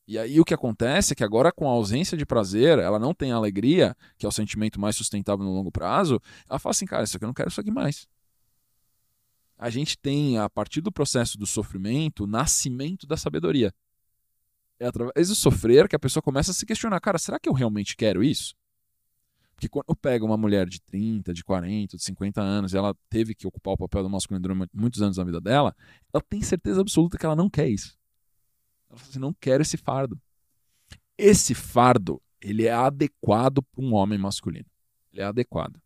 [0.07, 3.15] E aí o que acontece é que agora, com a ausência de prazer, ela não
[3.15, 7.05] tem alegria, que é o sentimento mais sustentável no longo prazo, ela fala assim, cara,
[7.05, 8.07] isso aqui eu não quero isso aqui mais.
[9.57, 13.73] a gente tem, a partir do processo do sofrimento, o nascimento da sabedoria.
[14.79, 17.53] É através do sofrer que a pessoa começa a se questionar: cara, será que eu
[17.53, 18.55] realmente quero isso?
[19.65, 22.95] Porque quando eu pego uma mulher de 30, de 40, de 50 anos, e ela
[23.09, 25.75] teve que ocupar o papel do masculino durante muitos anos na vida dela,
[26.13, 27.97] ela tem certeza absoluta que ela não quer isso.
[28.91, 30.21] Ela fala assim: não quero esse fardo.
[31.17, 34.67] Esse fardo, ele é adequado para um homem masculino.
[35.11, 35.81] Ele é adequado.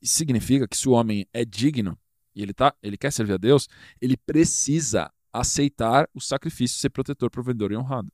[0.00, 1.98] Isso significa que se o homem é digno
[2.32, 3.68] e ele, tá, ele quer servir a Deus,
[4.00, 8.12] ele precisa aceitar o sacrifício, ser protetor, provedor e honrado.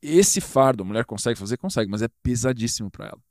[0.00, 1.56] Esse fardo a mulher consegue fazer?
[1.56, 3.22] Consegue, mas é pesadíssimo para ela.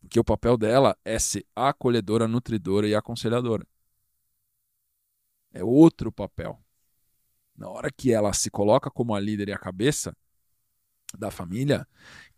[0.00, 3.66] Porque o papel dela é ser acolhedora, nutridora e aconselhadora.
[5.52, 6.58] É outro papel.
[7.56, 10.16] Na hora que ela se coloca como a líder e a cabeça
[11.16, 11.86] da família,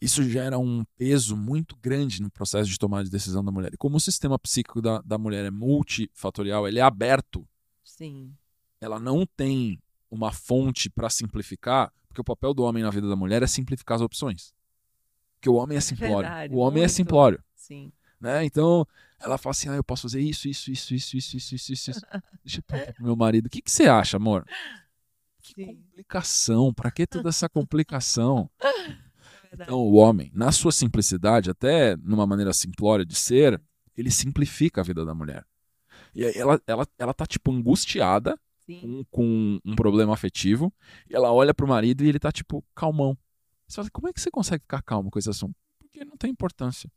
[0.00, 3.74] isso gera um peso muito grande no processo de tomada de decisão da mulher.
[3.74, 7.46] E como o sistema psíquico da, da mulher é multifatorial, ele é aberto.
[7.82, 8.34] Sim.
[8.80, 13.16] Ela não tem uma fonte para simplificar, porque o papel do homem na vida da
[13.16, 14.52] mulher é simplificar as opções.
[15.36, 16.28] Porque o homem é simplório.
[16.28, 16.84] Verdade, o homem é muito.
[16.84, 17.44] é simplório.
[17.54, 17.92] Sim.
[18.20, 18.44] Né?
[18.44, 18.86] Então,
[19.20, 22.00] ela fala assim: ah, eu posso fazer isso, isso, isso, isso, isso, isso, isso, isso.
[22.44, 24.44] Deixa eu perguntar pro meu marido: o que, que você acha, amor?
[25.42, 25.76] Que Sim.
[25.76, 28.50] complicação, para que toda essa complicação?
[29.50, 33.58] É então, o homem, na sua simplicidade, até numa maneira simplória de ser,
[33.96, 35.42] ele simplifica a vida da mulher.
[36.14, 38.38] E aí ela, ela, ela tá, tipo, angustiada
[38.80, 40.72] com, com, um problema afetivo,
[41.08, 43.16] e ela olha pro marido e ele tá, tipo, calmão.
[43.66, 45.54] Você fala, como é que você consegue ficar calmo com esse assunto?
[45.78, 46.90] Porque não tem importância.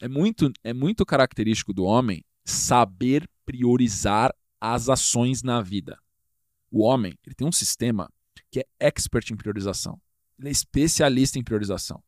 [0.00, 5.98] É muito, é muito característico do homem saber priorizar as ações na vida.
[6.70, 8.10] O homem ele tem um sistema
[8.50, 10.00] que é expert em priorização.
[10.38, 12.02] Ele é especialista em priorização.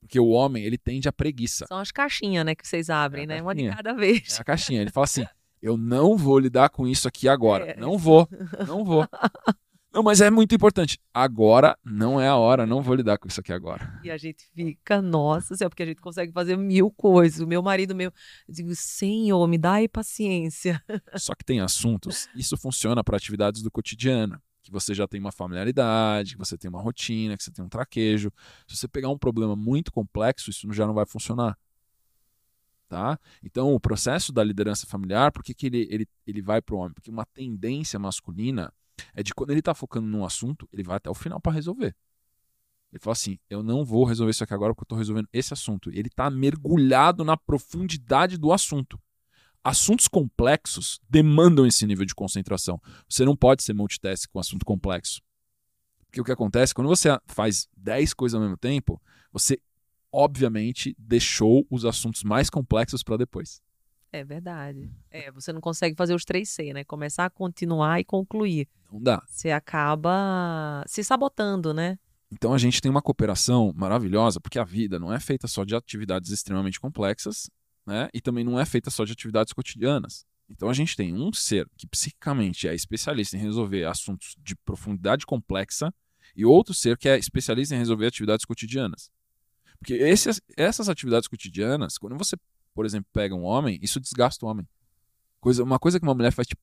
[0.00, 1.66] Porque o homem, ele tende à preguiça.
[1.66, 3.42] São as caixinhas, né, que vocês abrem, é né?
[3.42, 4.36] Uma de cada vez.
[4.36, 4.82] É a caixinha.
[4.82, 5.24] Ele fala assim:
[5.64, 7.70] eu não vou lidar com isso aqui agora.
[7.70, 7.76] É.
[7.80, 8.28] Não vou.
[8.68, 9.08] Não vou.
[9.90, 10.98] Não, mas é muito importante.
[11.14, 13.98] Agora não é a hora, não vou lidar com isso aqui agora.
[14.04, 17.40] E a gente fica, nossa senhora, porque a gente consegue fazer mil coisas.
[17.40, 18.12] O meu marido meu,
[18.46, 20.82] eu digo, Senhor, me dá aí paciência.
[21.16, 25.32] Só que tem assuntos, isso funciona para atividades do cotidiano, que você já tem uma
[25.32, 28.30] familiaridade, que você tem uma rotina, que você tem um traquejo.
[28.66, 31.56] Se você pegar um problema muito complexo, isso já não vai funcionar.
[32.94, 33.18] Tá?
[33.42, 36.78] Então, o processo da liderança familiar, por que, que ele, ele, ele vai para o
[36.78, 36.92] homem?
[36.94, 38.72] Porque uma tendência masculina
[39.12, 41.92] é de quando ele está focando num assunto, ele vai até o final para resolver.
[42.92, 45.52] Ele fala assim: eu não vou resolver isso aqui agora porque eu estou resolvendo esse
[45.52, 45.90] assunto.
[45.90, 48.96] Ele está mergulhado na profundidade do assunto.
[49.64, 52.80] Assuntos complexos demandam esse nível de concentração.
[53.08, 55.20] Você não pode ser multitask com assunto complexo.
[56.06, 59.02] Porque o que acontece, quando você faz 10 coisas ao mesmo tempo,
[59.32, 59.60] você
[60.14, 63.60] obviamente deixou os assuntos mais complexos para depois.
[64.12, 64.88] É verdade.
[65.10, 66.84] É, você não consegue fazer os três C, né?
[66.84, 68.68] Começar, continuar e concluir.
[68.92, 69.20] Não dá.
[69.26, 71.98] Você acaba se sabotando, né?
[72.30, 75.74] Então a gente tem uma cooperação maravilhosa, porque a vida não é feita só de
[75.74, 77.50] atividades extremamente complexas,
[77.84, 78.08] né?
[78.14, 80.24] E também não é feita só de atividades cotidianas.
[80.48, 85.26] Então a gente tem um ser que psicicamente é especialista em resolver assuntos de profundidade
[85.26, 85.92] complexa
[86.36, 89.10] e outro ser que é especialista em resolver atividades cotidianas.
[89.84, 92.36] Porque esses, essas atividades cotidianas, quando você
[92.74, 94.66] por exemplo, pega um homem, isso desgasta o homem.
[95.40, 96.60] Coisa, uma coisa que uma mulher faz, tipo,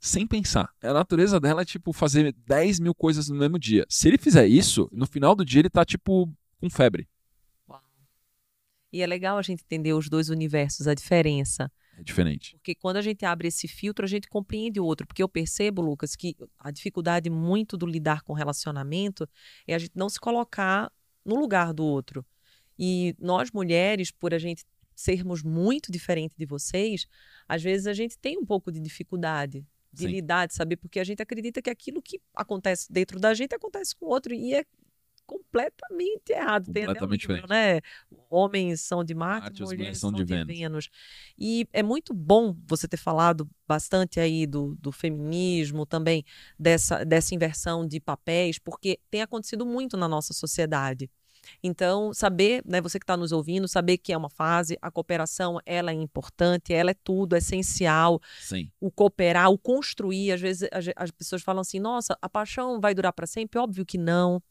[0.00, 0.72] sem pensar.
[0.82, 3.84] A natureza dela é, tipo, fazer 10 mil coisas no mesmo dia.
[3.88, 7.06] Se ele fizer isso, no final do dia ele tá, tipo, com febre.
[7.68, 7.82] Uau.
[8.92, 11.70] E é legal a gente entender os dois universos, a diferença.
[11.98, 12.52] É diferente.
[12.56, 15.06] Porque quando a gente abre esse filtro, a gente compreende o outro.
[15.06, 19.28] Porque eu percebo, Lucas, que a dificuldade muito do lidar com relacionamento
[19.66, 20.92] é a gente não se colocar
[21.26, 22.24] no lugar do outro.
[22.78, 27.06] E nós mulheres, por a gente sermos muito diferentes de vocês,
[27.46, 30.08] às vezes a gente tem um pouco de dificuldade de Sim.
[30.08, 33.94] lidar, de saber, porque a gente acredita que aquilo que acontece dentro da gente acontece
[33.96, 34.64] com o outro e é
[35.26, 36.66] completamente errado.
[36.66, 37.80] Completamente tem livro, né?
[38.30, 40.46] Homens são de Marte, mulheres, mulheres são, de, Vênus.
[40.46, 40.90] Vênus.
[41.36, 46.24] E é muito bom você ter falado bastante aí do, do feminismo, também
[46.58, 51.10] dessa, dessa inversão de papéis, porque tem acontecido muito na nossa sociedade.
[51.62, 55.58] Então, saber, né, você que está nos ouvindo, saber que é uma fase, a cooperação,
[55.64, 58.20] ela é importante, ela é tudo, é essencial.
[58.40, 58.70] Sim.
[58.80, 62.94] O cooperar, o construir, às vezes as, as pessoas falam assim, nossa, a paixão vai
[62.94, 63.58] durar para sempre?
[63.58, 64.42] Óbvio que não.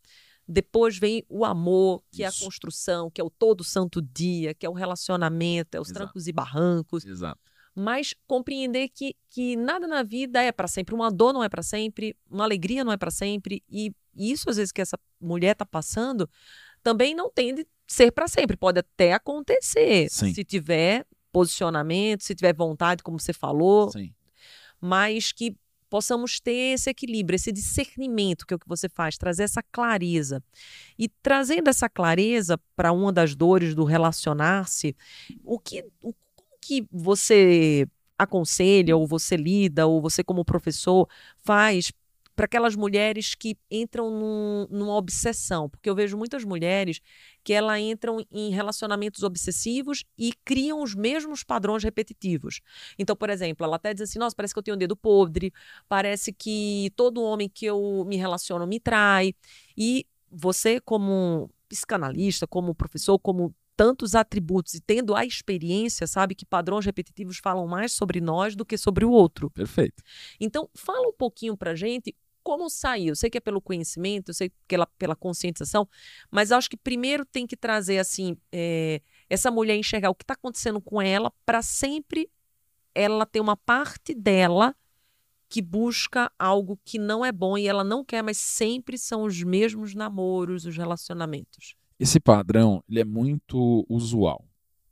[0.48, 2.24] Depois vem o amor, que Isso.
[2.24, 5.88] é a construção, que é o todo santo dia, que é o relacionamento, é os
[5.88, 6.06] Exato.
[6.06, 7.06] trancos e barrancos.
[7.06, 7.40] Exato.
[7.74, 10.96] Mas compreender que, que nada na vida é para sempre.
[10.96, 13.62] Uma dor não é para sempre, uma alegria não é para sempre.
[13.70, 16.30] E isso, às vezes, que essa mulher está passando,
[16.86, 18.56] também não tem de ser para sempre.
[18.56, 20.08] Pode até acontecer.
[20.08, 20.32] Sim.
[20.32, 24.14] Se tiver posicionamento, se tiver vontade, como você falou, Sim.
[24.80, 25.58] mas que
[25.90, 30.44] possamos ter esse equilíbrio, esse discernimento que é o que você faz, trazer essa clareza.
[30.98, 34.96] E trazendo essa clareza para uma das dores do relacionar-se,
[35.44, 41.10] o que, o, como que você aconselha, ou você lida, ou você como professor
[41.44, 41.92] faz
[42.36, 47.00] para aquelas mulheres que entram num, numa obsessão, porque eu vejo muitas mulheres
[47.44, 52.60] que elas entram em relacionamentos obsessivos e criam os mesmos padrões repetitivos.
[53.00, 55.54] Então, por exemplo, ela até diz assim: nossa, parece que eu tenho um dedo podre,
[55.88, 59.34] parece que todo homem que eu me relaciono me trai.
[59.78, 66.46] E você, como psicanalista, como professor, como tantos atributos e tendo a experiência, sabe que
[66.46, 69.50] padrões repetitivos falam mais sobre nós do que sobre o outro.
[69.50, 70.02] Perfeito.
[70.40, 72.16] Então, fala um pouquinho pra gente
[72.46, 73.08] como sair.
[73.08, 75.90] Eu sei que é pelo conhecimento, eu sei que é pela conscientização,
[76.30, 80.36] mas acho que primeiro tem que trazer assim é, essa mulher enxergar o que está
[80.36, 82.30] acontecendo com ela para sempre
[82.94, 84.76] ela ter uma parte dela
[85.50, 89.42] que busca algo que não é bom e ela não quer, mas sempre são os
[89.42, 91.76] mesmos namoros, os relacionamentos.
[92.00, 94.46] Esse padrão ele é muito usual,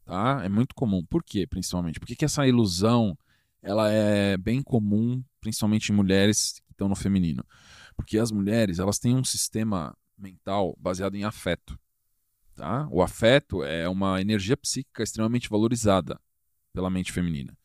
[0.06, 0.42] tá?
[0.44, 1.06] É muito comum.
[1.06, 2.00] Por quê, principalmente?
[2.00, 3.16] Porque que essa ilusão
[3.62, 7.44] ela é bem comum, principalmente em mulheres estão no feminino.
[7.96, 11.80] Porque as mulheres elas têm um sistema mental baseado em afeto.
[12.56, 12.88] Tá?
[12.92, 16.20] O afeto é uma energia psíquica extremamente valorizada
[16.72, 17.56] pela mente feminina.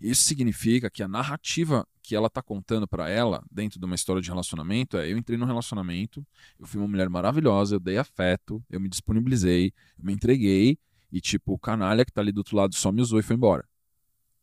[0.00, 4.22] Isso significa que a narrativa que ela está contando para ela, dentro de uma história
[4.22, 6.26] de relacionamento, é: eu entrei num relacionamento,
[6.58, 10.78] eu fui uma mulher maravilhosa, eu dei afeto, eu me disponibilizei, eu me entreguei,
[11.12, 13.36] e tipo, o canalha que está ali do outro lado só me usou e foi
[13.36, 13.68] embora.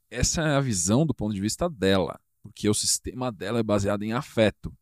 [0.10, 4.04] Essa é a visão do ponto de vista dela, porque o sistema dela é baseado
[4.04, 4.73] em afeto.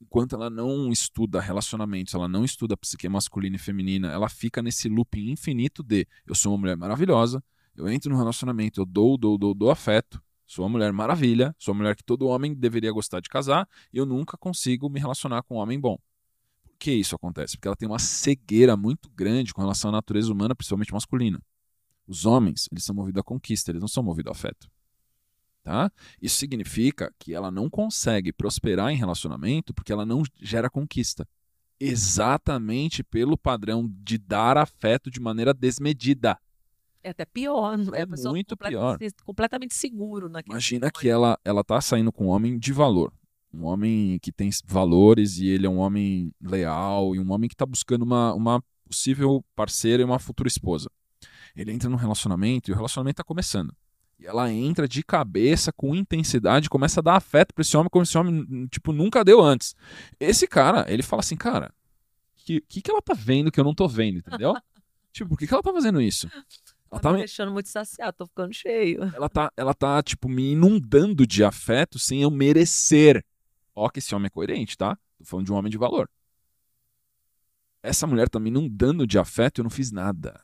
[0.00, 4.88] Enquanto ela não estuda relacionamentos, ela não estuda psique masculina e feminina, ela fica nesse
[4.88, 7.42] looping infinito de eu sou uma mulher maravilhosa,
[7.74, 11.72] eu entro no relacionamento, eu dou, dou, dou, dou afeto, sou uma mulher maravilha, sou
[11.72, 15.42] uma mulher que todo homem deveria gostar de casar, e eu nunca consigo me relacionar
[15.42, 15.96] com um homem bom.
[16.62, 17.56] Por que isso acontece?
[17.56, 21.40] Porque ela tem uma cegueira muito grande com relação à natureza humana, principalmente masculina.
[22.06, 24.68] Os homens, eles são movidos à conquista, eles não são movidos ao afeto.
[25.62, 25.92] Tá?
[26.20, 31.26] Isso significa que ela não consegue prosperar em relacionamento porque ela não gera conquista.
[31.78, 36.36] Exatamente pelo padrão de dar afeto de maneira desmedida.
[37.02, 38.98] É até pior, é, é muito pior.
[39.24, 43.12] Completamente seguro naquele Imagina que ela ela tá saindo com um homem de valor,
[43.52, 47.54] um homem que tem valores e ele é um homem leal e um homem que
[47.54, 50.88] está buscando uma, uma possível parceira e uma futura esposa.
[51.54, 53.74] Ele entra num relacionamento e o relacionamento está começando.
[54.22, 58.04] E ela entra de cabeça, com intensidade, começa a dar afeto para esse homem como
[58.04, 59.74] esse homem, tipo, nunca deu antes.
[60.20, 61.74] Esse cara, ele fala assim, cara,
[62.36, 64.54] o que, que, que ela tá vendo que eu não tô vendo, entendeu?
[65.12, 66.28] tipo, por que, que ela tá fazendo isso?
[66.88, 69.02] Ela tá, tá me deixando muito saciado, tô ficando cheio.
[69.12, 73.24] Ela tá, ela tá, tipo, me inundando de afeto sem eu merecer.
[73.74, 74.96] Ó, que esse homem é coerente, tá?
[75.18, 76.08] Tô falando de um homem de valor.
[77.82, 80.40] Essa mulher tá me inundando de afeto e eu não fiz nada.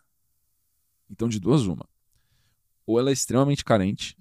[1.08, 1.86] Então, de duas, uma.
[2.88, 4.16] Ou ela é extremamente carente,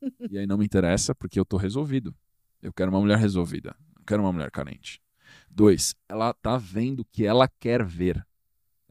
[0.30, 2.14] e aí não me interessa, porque eu tô resolvido.
[2.62, 3.74] Eu quero uma mulher resolvida.
[3.96, 5.02] Eu quero uma mulher carente.
[5.50, 8.24] Dois, ela tá vendo o que ela quer ver.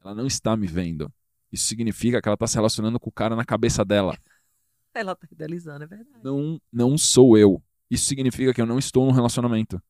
[0.04, 1.10] Ela não está me vendo.
[1.50, 4.14] Isso significa que ela está se relacionando com o cara na cabeça dela.
[4.94, 6.24] Ela está idealizando, é verdade.
[6.24, 7.62] Não, não sou eu.
[7.90, 9.80] Isso significa que eu não estou num relacionamento.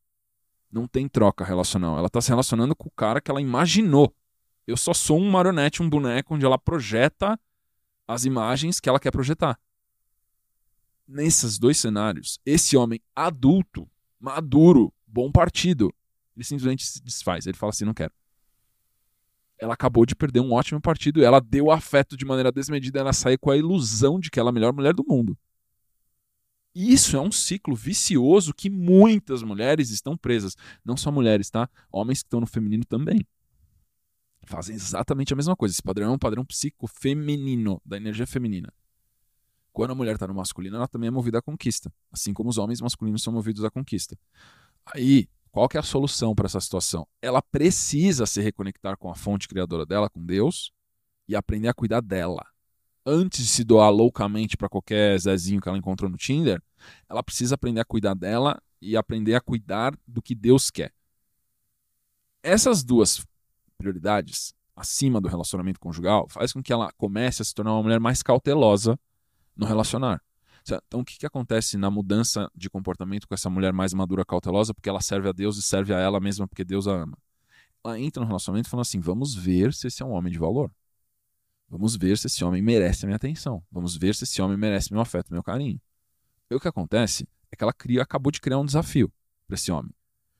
[0.71, 1.97] Não tem troca relacional.
[1.97, 4.13] Ela está se relacionando com o cara que ela imaginou.
[4.67, 7.39] Eu só sou um marionete, um boneco onde ela projeta
[8.09, 9.59] as imagens que ela quer projetar.
[11.07, 13.87] Nesses dois cenários, esse homem adulto,
[14.19, 15.93] maduro, bom partido,
[16.35, 17.45] ele simplesmente se desfaz.
[17.45, 18.11] Ele fala assim: não quero
[19.59, 21.21] ela acabou de perder um ótimo partido.
[21.21, 22.99] Ela deu afeto de maneira desmedida.
[22.99, 25.37] Ela saiu com a ilusão de que ela é a melhor mulher do mundo.
[26.73, 30.55] Isso é um ciclo vicioso que muitas mulheres estão presas.
[30.83, 31.69] Não só mulheres, tá?
[31.91, 33.19] Homens que estão no feminino também.
[34.45, 35.73] Fazem exatamente a mesma coisa.
[35.73, 38.73] Esse padrão é um padrão psíquico feminino, da energia feminina.
[39.71, 41.91] Quando a mulher está no masculino, ela também é movida à conquista.
[42.11, 44.17] Assim como os homens masculinos são movidos à conquista.
[44.85, 47.07] Aí, qual que é a solução para essa situação?
[47.21, 50.71] Ela precisa se reconectar com a fonte criadora dela, com Deus,
[51.27, 52.45] e aprender a cuidar dela.
[53.05, 56.61] Antes de se doar loucamente para qualquer Zezinho que ela encontrou no Tinder,
[57.07, 60.93] ela precisa aprender a cuidar dela e aprender a cuidar do que Deus quer.
[62.43, 63.25] Essas duas
[63.79, 67.99] prioridades, acima do relacionamento conjugal, faz com que ela comece a se tornar uma mulher
[67.99, 68.99] mais cautelosa
[69.55, 70.21] no relacionar.
[70.85, 74.73] Então, o que, que acontece na mudança de comportamento com essa mulher mais madura, cautelosa,
[74.73, 77.17] porque ela serve a Deus e serve a ela mesma porque Deus a ama?
[77.83, 80.71] Ela entra no relacionamento falando assim: vamos ver se esse é um homem de valor.
[81.67, 83.63] Vamos ver se esse homem merece a minha atenção.
[83.71, 85.79] Vamos ver se esse homem merece meu afeto, meu carinho.
[86.49, 89.11] E o que acontece é que ela cria, acabou de criar um desafio
[89.47, 89.93] para esse homem.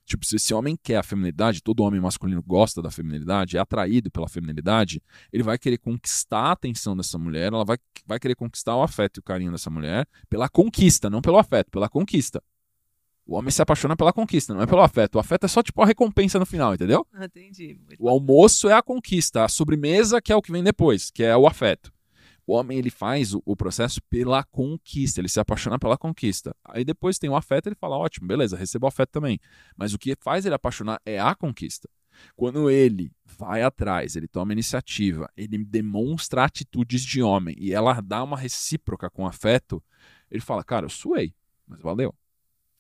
[0.10, 4.10] Tipo, se esse homem quer a feminilidade, todo homem masculino gosta da feminilidade, é atraído
[4.10, 8.76] pela feminilidade, ele vai querer conquistar a atenção dessa mulher, ela vai, vai querer conquistar
[8.76, 12.42] o afeto e o carinho dessa mulher pela conquista, não pelo afeto, pela conquista.
[13.24, 15.18] O homem se apaixona pela conquista, não é pelo afeto.
[15.18, 17.06] O afeto é só tipo a recompensa no final, entendeu?
[17.14, 17.80] Entendi.
[17.86, 21.24] Muito O almoço é a conquista, a sobremesa que é o que vem depois, que
[21.24, 21.94] é o afeto.
[22.50, 26.56] O homem ele faz o, processo pela conquista, ele se apaixona pela conquista.
[26.64, 29.40] Aí depois tem o afeto, ele fala: ótimo, beleza, recebo o afeto também.
[29.78, 31.88] Mas o que faz ele apaixonar é a conquista.
[32.36, 38.24] Quando ele vai atrás, ele toma iniciativa, ele demonstra atitudes de homem e ela dá
[38.24, 39.80] uma recíproca com afeto,
[40.32, 41.36] ele fala: cara, eu suei,
[41.68, 42.16] mas valeu.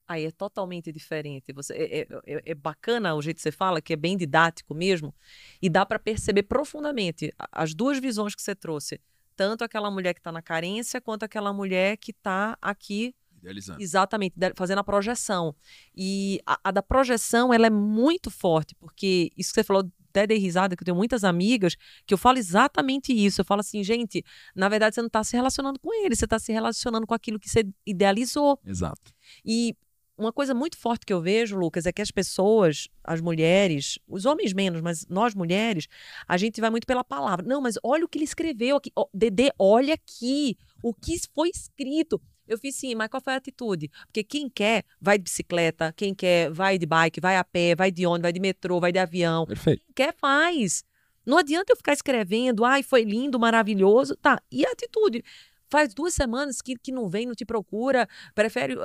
[0.07, 1.53] Aí é totalmente diferente.
[1.53, 4.73] Você é, é- é- é bacana o jeito que você fala, que é bem didático
[4.73, 5.13] mesmo,
[5.61, 8.99] e dá para perceber profundamente as duas visões que você trouxe,
[9.39, 13.81] tanto aquela mulher que está na carência quanto aquela mulher que está aqui Idealizando.
[13.81, 15.55] Exatamente, fazendo a projeção.
[15.95, 20.27] E a, a da projeção, ela é muito forte, porque isso que você falou, até
[20.27, 23.39] dei risada, que eu tenho muitas amigas que eu falo exatamente isso.
[23.39, 26.37] Eu falo assim, gente, na verdade você não está se relacionando com ele, você está
[26.37, 28.59] se relacionando com aquilo que você idealizou.
[28.65, 29.13] Exato.
[29.45, 29.73] E
[30.19, 34.25] uma coisa muito forte que eu vejo, Lucas, é que as pessoas, as mulheres, os
[34.25, 35.87] homens menos, mas nós mulheres,
[36.27, 37.45] a gente vai muito pela palavra.
[37.47, 38.91] Não, mas olha o que ele escreveu aqui.
[38.95, 42.21] Ó, Dedê, olha aqui o que foi escrito.
[42.45, 43.89] Eu fiz sim, mas qual foi a atitude?
[44.07, 47.91] Porque quem quer vai de bicicleta, quem quer vai de bike, vai a pé, vai
[47.91, 49.45] de ônibus, vai de metrô, vai de avião.
[49.45, 49.83] Perfeito.
[49.85, 50.83] Quem quer faz.
[51.25, 54.15] Não adianta eu ficar escrevendo, ai, foi lindo, maravilhoso.
[54.17, 55.23] Tá, e a atitude?
[55.69, 58.75] Faz duas semanas que, que não vem, não te procura, prefere.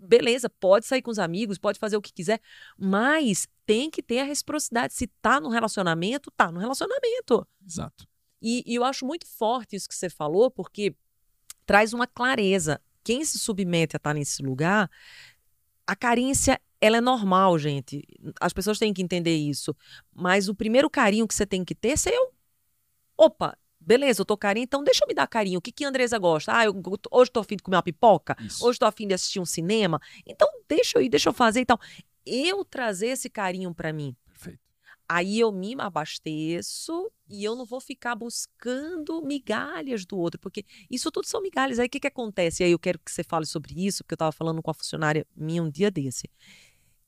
[0.00, 2.40] Beleza, pode sair com os amigos, pode fazer o que quiser,
[2.78, 4.94] mas tem que ter a reciprocidade.
[4.94, 7.46] Se tá no relacionamento, tá no relacionamento.
[7.64, 8.08] Exato.
[8.40, 10.94] E, e eu acho muito forte isso que você falou, porque
[11.66, 12.80] traz uma clareza.
[13.04, 14.90] Quem se submete a estar nesse lugar,
[15.86, 18.02] a carência, ela é normal, gente.
[18.40, 19.76] As pessoas têm que entender isso.
[20.14, 22.32] Mas o primeiro carinho que você tem que ter é seu.
[23.16, 23.56] Opa,
[23.90, 25.58] beleza, eu tô carinho, então deixa eu me dar carinho.
[25.58, 26.56] O que, que a Andresa gosta?
[26.56, 26.80] Ah, eu,
[27.10, 28.36] hoje tô afim de comer uma pipoca?
[28.40, 28.64] Isso.
[28.64, 30.00] Hoje tô afim de assistir um cinema?
[30.24, 31.80] Então deixa eu ir, deixa eu fazer e tal.
[32.24, 34.14] Eu trazer esse carinho pra mim.
[34.24, 34.60] Perfeito.
[35.08, 41.10] Aí eu me abasteço e eu não vou ficar buscando migalhas do outro, porque isso
[41.10, 41.80] tudo são migalhas.
[41.80, 42.62] Aí o que, que acontece?
[42.62, 44.74] E aí eu quero que você fale sobre isso, porque eu estava falando com a
[44.74, 46.30] funcionária minha um dia desse,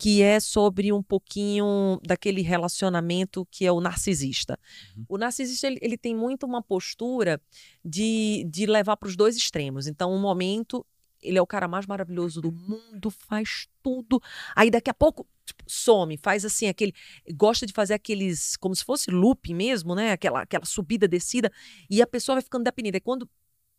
[0.03, 4.59] que é sobre um pouquinho daquele relacionamento que é o narcisista.
[4.97, 5.05] Uhum.
[5.11, 7.41] O narcisista ele, ele tem muito uma postura
[7.85, 9.87] de, de levar para os dois extremos.
[9.87, 10.85] Então, um momento
[11.23, 14.21] ele é o cara mais maravilhoso do mundo, faz tudo.
[14.57, 16.93] Aí daqui a pouco tipo, some, faz assim aquele,
[17.33, 20.11] gosta de fazer aqueles como se fosse loop mesmo, né?
[20.11, 21.49] Aquela aquela subida descida
[21.89, 22.97] e a pessoa vai ficando dependente.
[22.97, 23.31] Aí quando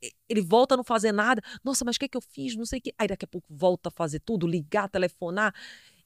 [0.02, 2.56] e- ele volta a não fazer nada, nossa, mas o que é que eu fiz?
[2.56, 2.94] Não sei o que.
[2.98, 5.54] Aí daqui a pouco volta a fazer tudo, ligar, telefonar.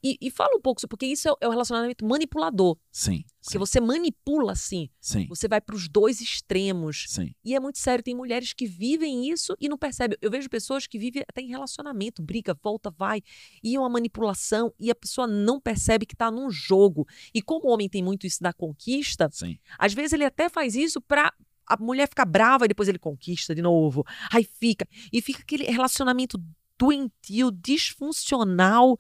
[0.03, 2.77] E, e fala um pouco, sobre- porque isso é, o- é relacionamento manipulador.
[2.91, 3.23] Sim.
[3.41, 3.59] Porque Sim.
[3.59, 4.89] você manipula assim.
[5.01, 5.25] Sim.
[5.27, 7.05] Você vai para os dois extremos.
[7.07, 7.33] Sim.
[7.43, 10.17] E é muito sério, tem mulheres que vivem isso e não percebem.
[10.21, 13.21] Eu vejo pessoas que vivem até em relacionamento, briga, volta, vai,
[13.63, 17.07] e é uma manipulação, e a pessoa não percebe que tá num jogo.
[17.33, 19.57] E como o homem tem muito isso da conquista, Sim.
[19.79, 21.33] às vezes ele até faz isso pra
[21.65, 24.05] a mulher ficar brava e depois ele conquista de novo.
[24.31, 24.87] Aí fica.
[25.11, 26.41] E fica aquele relacionamento
[26.77, 28.97] doentio, disfuncional.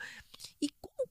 [0.61, 0.67] E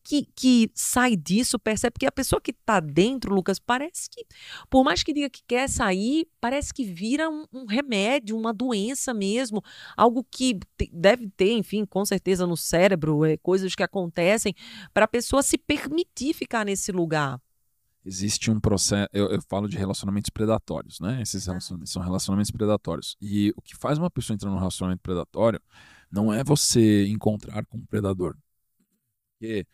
[0.07, 1.93] que, que sai disso, percebe?
[1.95, 4.25] Porque a pessoa que tá dentro, Lucas, parece que,
[4.71, 9.13] por mais que diga que quer sair, parece que vira um, um remédio, uma doença
[9.13, 9.63] mesmo.
[9.97, 10.59] Algo que
[10.93, 14.55] deve ter, enfim, com certeza no cérebro, é, coisas que acontecem
[14.95, 17.41] para a pessoa se permitir ficar nesse lugar.
[18.05, 19.09] existe um processo.
[19.13, 21.21] Eu, eu falo de relacionamentos predatórios, né?
[21.21, 21.53] Esses Ah.
[21.53, 23.17] relacionamentos são relacionamentos predatórios.
[23.21, 25.61] E o que faz uma pessoa entrar num relacionamento predatório
[26.11, 28.37] não é você encontrar com um predador.
[29.33, 29.67] Porque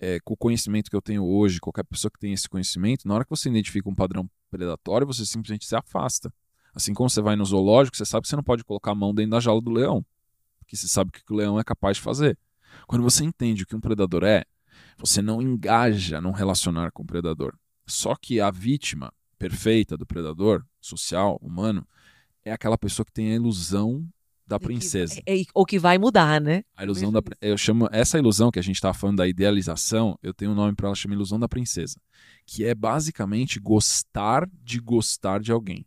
[0.00, 3.14] é, com o conhecimento que eu tenho hoje, qualquer pessoa que tem esse conhecimento, na
[3.14, 6.32] hora que você identifica um padrão predatório, você simplesmente se afasta.
[6.74, 9.14] Assim como você vai no zoológico, você sabe que você não pode colocar a mão
[9.14, 10.04] dentro da jaula do leão.
[10.58, 12.38] Porque você sabe o que o leão é capaz de fazer.
[12.86, 14.44] Quando você entende o que um predador é,
[14.96, 17.54] você não engaja num relacionar com o predador.
[17.86, 21.86] Só que a vítima perfeita do predador, social, humano,
[22.44, 24.08] é aquela pessoa que tem a ilusão
[24.50, 25.22] da De que- princesa.
[25.24, 26.64] É, é, ou que vai mudar, né?
[26.76, 30.34] A ilusão da eu chamo essa ilusão que a gente estava falando da idealização, eu
[30.34, 32.00] tenho um nome para ela, chama ilusão da princesa,
[32.44, 35.86] que é basicamente gostar de gostar de alguém.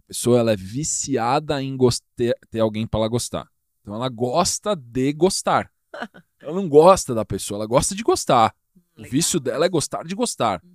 [0.00, 1.76] A pessoa ela é viciada em
[2.16, 3.46] ter, ter alguém para ela gostar.
[3.82, 5.70] Então ela gosta de gostar.
[6.40, 8.54] Ela não gosta da pessoa, ela gosta de gostar.
[8.96, 9.10] O Legal.
[9.10, 10.62] vício dela é gostar de gostar.
[10.62, 10.70] Uhum.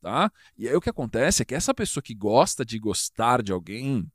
[0.00, 0.32] tá?
[0.56, 4.10] E aí o que acontece é que essa pessoa que gosta de gostar de alguém,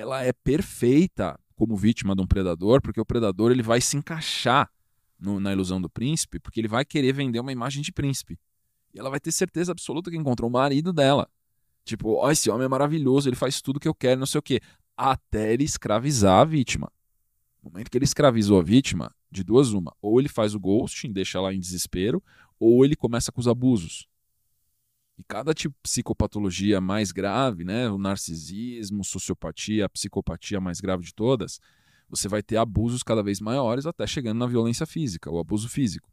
[0.00, 4.70] ela é perfeita como vítima de um predador, porque o predador ele vai se encaixar
[5.18, 8.38] no, na ilusão do príncipe, porque ele vai querer vender uma imagem de príncipe.
[8.94, 11.28] E ela vai ter certeza absoluta que encontrou o marido dela.
[11.84, 14.38] Tipo, ó, oh, esse homem é maravilhoso, ele faz tudo que eu quero, não sei
[14.38, 14.60] o quê.
[14.96, 16.90] Até ele escravizar a vítima.
[17.62, 19.94] No momento que ele escravizou a vítima, de duas uma.
[20.00, 22.22] Ou ele faz o ghosting, deixa ela em desespero,
[22.58, 24.08] ou ele começa com os abusos.
[25.20, 31.04] E cada tipo de psicopatologia mais grave, né, o narcisismo, sociopatia, a psicopatia mais grave
[31.04, 31.60] de todas,
[32.08, 36.10] você vai ter abusos cada vez maiores até chegando na violência física, o abuso físico.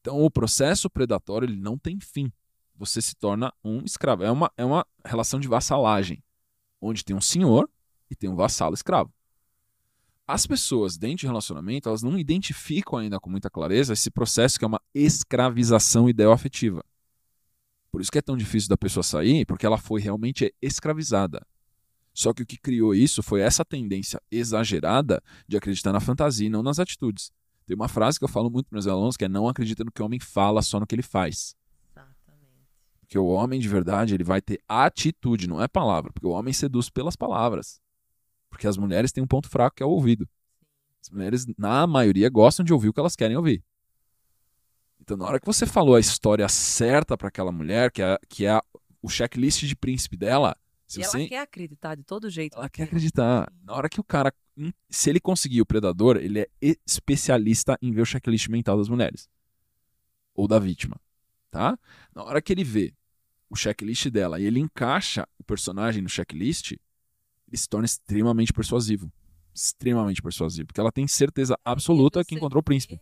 [0.00, 2.32] Então, o processo predatório ele não tem fim.
[2.74, 4.24] Você se torna um escravo.
[4.24, 6.24] É uma, é uma relação de vassalagem,
[6.80, 7.68] onde tem um senhor
[8.10, 9.12] e tem um vassalo escravo.
[10.26, 14.64] As pessoas dentro de relacionamento, elas não identificam ainda com muita clareza esse processo que
[14.64, 16.82] é uma escravização ideoafetiva.
[17.90, 21.44] Por isso que é tão difícil da pessoa sair, porque ela foi realmente escravizada.
[22.12, 26.50] Só que o que criou isso foi essa tendência exagerada de acreditar na fantasia e
[26.50, 27.32] não nas atitudes.
[27.66, 29.92] Tem uma frase que eu falo muito para meus alunos que é não acredita no
[29.92, 31.54] que o homem fala, só no que ele faz.
[31.90, 32.68] Exatamente.
[33.00, 36.52] Porque o homem de verdade, ele vai ter atitude, não é palavra, porque o homem
[36.52, 37.80] seduz pelas palavras.
[38.48, 40.28] Porque as mulheres têm um ponto fraco que é o ouvido.
[41.00, 43.64] As mulheres, na maioria, gostam de ouvir o que elas querem ouvir.
[45.10, 48.46] Então, na hora que você falou a história certa para aquela mulher, que é, que
[48.46, 48.60] é
[49.02, 50.56] o checklist de príncipe dela.
[50.86, 51.18] Se e você...
[51.18, 52.56] ela quer acreditar de todo jeito.
[52.56, 53.52] Ela quer acreditar.
[53.64, 54.32] Na hora que o cara.
[54.88, 56.48] Se ele conseguir o predador, ele é
[56.86, 59.28] especialista em ver o checklist mental das mulheres.
[60.32, 60.96] Ou da vítima.
[61.50, 61.76] Tá?
[62.14, 62.94] Na hora que ele vê
[63.48, 69.12] o checklist dela e ele encaixa o personagem no checklist, ele se torna extremamente persuasivo.
[69.52, 70.68] Extremamente persuasivo.
[70.68, 73.00] Porque ela tem certeza absoluta que encontrou o príncipe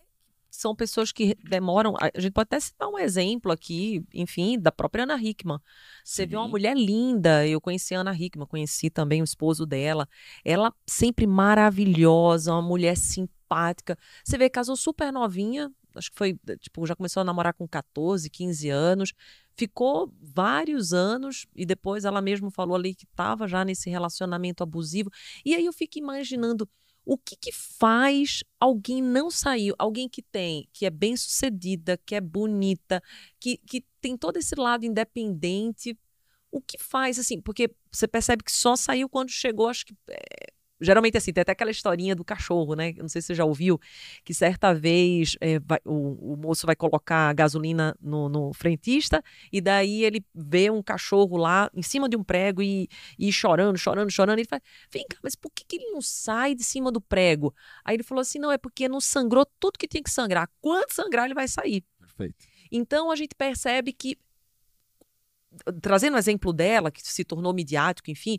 [0.58, 1.94] são pessoas que demoram.
[2.00, 5.60] A gente pode até citar um exemplo aqui, enfim, da própria Ana Hickman.
[6.02, 6.30] Você Sim.
[6.30, 7.46] vê uma mulher linda.
[7.46, 10.08] Eu conheci a Ana Hickman, conheci também o esposo dela.
[10.44, 13.96] Ela sempre maravilhosa, uma mulher simpática.
[14.24, 18.28] Você vê, casou super novinha, acho que foi, tipo, já começou a namorar com 14,
[18.28, 19.14] 15 anos.
[19.56, 25.08] Ficou vários anos e depois ela mesma falou ali que estava já nesse relacionamento abusivo.
[25.44, 26.68] E aí eu fico imaginando
[27.08, 29.72] o que, que faz alguém não sair?
[29.78, 33.02] Alguém que tem, que é bem sucedida, que é bonita,
[33.40, 35.98] que, que tem todo esse lado independente.
[36.52, 40.52] O que faz, assim, porque você percebe que só saiu quando chegou, acho que é,
[40.80, 42.92] Geralmente, assim, tem até aquela historinha do cachorro, né?
[42.98, 43.80] Não sei se você já ouviu,
[44.24, 49.22] que certa vez é, vai, o, o, moço vai colocar gasolina no, no, frentista
[49.52, 53.76] e daí ele vê um cachorro lá em cima de um prego e, e chorando,
[53.76, 54.38] chorando, chorando.
[54.38, 57.00] E ele fala: Vem cá, mas por que, que ele não sai de cima do
[57.00, 57.54] prego?
[57.84, 60.48] Aí ele falou assim: Não, é porque não sangrou tudo que tinha que sangrar.
[60.60, 61.84] Quanto sangrar, ele vai sair.
[61.98, 62.46] Perfeito.
[62.70, 64.16] Então a gente percebe que
[65.80, 68.38] trazendo o exemplo dela, que se tornou midiático, enfim,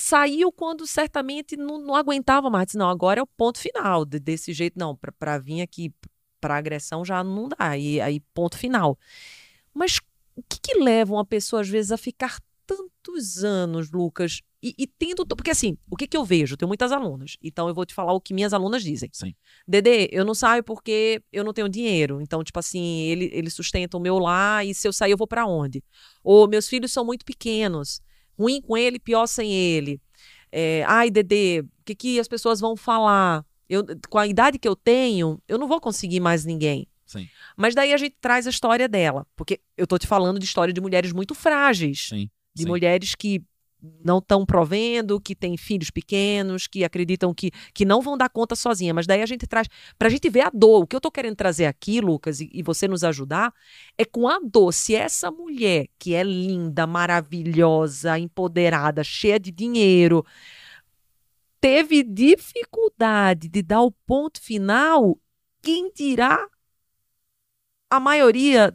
[0.00, 2.66] saiu quando certamente não, não aguentava mais.
[2.66, 4.04] Disse, não, agora é o ponto final.
[4.04, 5.92] De, desse jeito, não, para vir aqui
[6.40, 7.76] para agressão já não dá.
[7.76, 8.98] E aí, ponto final.
[9.72, 9.98] Mas
[10.34, 14.86] o que, que leva uma pessoa, às vezes, a ficar tantos anos, Lucas, e, e,
[14.86, 15.26] tendo.
[15.26, 16.54] Porque assim, o que, que eu vejo?
[16.54, 17.36] Eu tenho muitas alunas.
[17.42, 19.08] Então eu vou te falar o que minhas alunas dizem.
[19.12, 19.34] Sim.
[19.66, 22.20] Dedê, eu não saio porque eu não tenho dinheiro.
[22.20, 25.26] Então, tipo assim, ele, ele sustenta o meu lá e se eu sair, eu vou
[25.26, 25.82] para onde?
[26.22, 28.00] Ou meus filhos são muito pequenos
[28.38, 30.00] ruim com ele, pior sem ele.
[30.52, 33.44] É, Ai, Dedê, o que, que as pessoas vão falar?
[33.68, 36.88] Eu, com a idade que eu tenho, eu não vou conseguir mais ninguém.
[37.06, 37.28] Sim.
[37.56, 39.26] Mas daí a gente traz a história dela.
[39.36, 42.08] Porque eu tô te falando de história de mulheres muito frágeis.
[42.08, 42.30] Sim.
[42.54, 42.68] De Sim.
[42.68, 43.42] mulheres que
[44.04, 48.54] não estão provendo, que têm filhos pequenos, que acreditam que, que não vão dar conta
[48.54, 48.92] sozinha.
[48.92, 49.68] Mas daí a gente traz,
[49.98, 50.82] para a gente ver a dor.
[50.82, 53.52] O que eu estou querendo trazer aqui, Lucas, e, e, você nos ajudar,
[53.96, 54.72] é com a dor.
[54.72, 60.24] Se essa mulher, que é linda, maravilhosa, empoderada, cheia de dinheiro,
[61.60, 65.18] teve dificuldade de dar o ponto final,
[65.62, 66.48] quem dirá
[67.90, 68.74] a maioria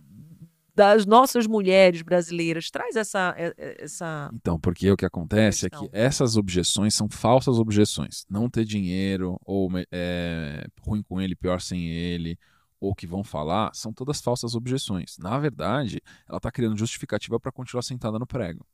[0.76, 2.70] das nossas mulheres brasileiras.
[2.70, 3.34] Traz essa.
[3.58, 8.26] essa então, porque o que acontece é que essas objeções são falsas objeções.
[8.30, 12.38] Não ter dinheiro, ou é, ruim com ele, pior sem ele,
[12.80, 15.18] ou que vão falar, são todas falsas objeções.
[15.18, 18.66] Na verdade, ela está criando justificativa para continuar sentada no prego.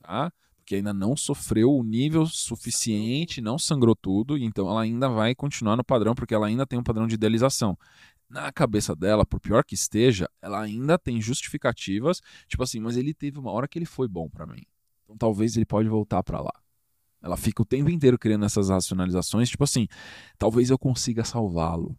[0.00, 0.32] Tá?
[0.56, 5.76] Porque ainda não sofreu o nível suficiente, não sangrou tudo, então ela ainda vai continuar
[5.76, 7.76] no padrão, porque ela ainda tem um padrão de idealização
[8.30, 13.12] na cabeça dela, por pior que esteja, ela ainda tem justificativas, tipo assim, mas ele
[13.12, 14.62] teve uma hora que ele foi bom para mim.
[15.02, 16.52] Então talvez ele pode voltar para lá.
[17.20, 19.88] Ela fica o tempo inteiro criando essas racionalizações, tipo assim,
[20.38, 21.98] talvez eu consiga salvá-lo.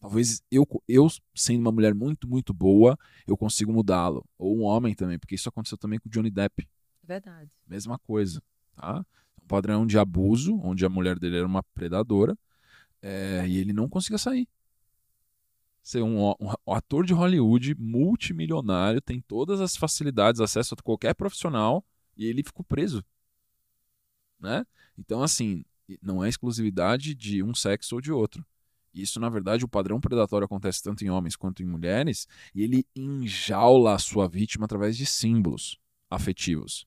[0.00, 4.24] Talvez eu, eu, sendo uma mulher muito, muito boa, eu consigo mudá-lo.
[4.38, 6.66] Ou um homem também, porque isso aconteceu também com o Johnny Depp.
[7.04, 7.50] Verdade.
[7.66, 8.40] Mesma coisa,
[8.74, 9.04] tá?
[9.42, 12.36] Um padrão de abuso, onde a mulher dele era uma predadora,
[13.02, 14.48] é, e ele não conseguia sair.
[15.88, 21.82] Ser um, um, ator de Hollywood multimilionário, tem todas as facilidades, acesso a qualquer profissional,
[22.14, 23.02] e ele ficou preso.
[24.38, 24.66] Né?
[24.98, 25.64] Então, assim,
[26.02, 28.44] não é exclusividade de um sexo ou de outro.
[28.92, 32.86] Isso, na verdade, o padrão predatório acontece tanto em homens quanto em mulheres, e ele
[32.94, 35.78] enjaula a sua vítima através de símbolos
[36.10, 36.86] afetivos.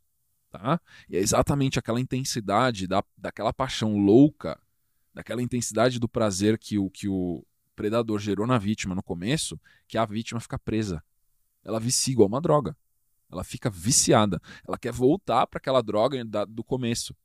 [0.51, 0.79] Tá?
[1.09, 4.61] E é exatamente aquela intensidade da, daquela paixão louca,
[5.11, 7.43] daquela intensidade do prazer que o, que o
[7.75, 11.03] predador gerou na vítima no começo, que a vítima fica presa.
[11.63, 12.75] Ela vicia igual uma droga.
[13.31, 14.41] Ela fica viciada.
[14.67, 17.15] Ela quer voltar para aquela droga da, do começo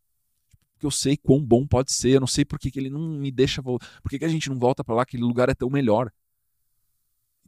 [0.76, 3.00] porque eu sei quão bom pode ser, eu não sei por que, que ele não
[3.00, 5.54] me deixa voltar, por que, que a gente não volta para lá, aquele lugar é
[5.54, 6.12] tão melhor.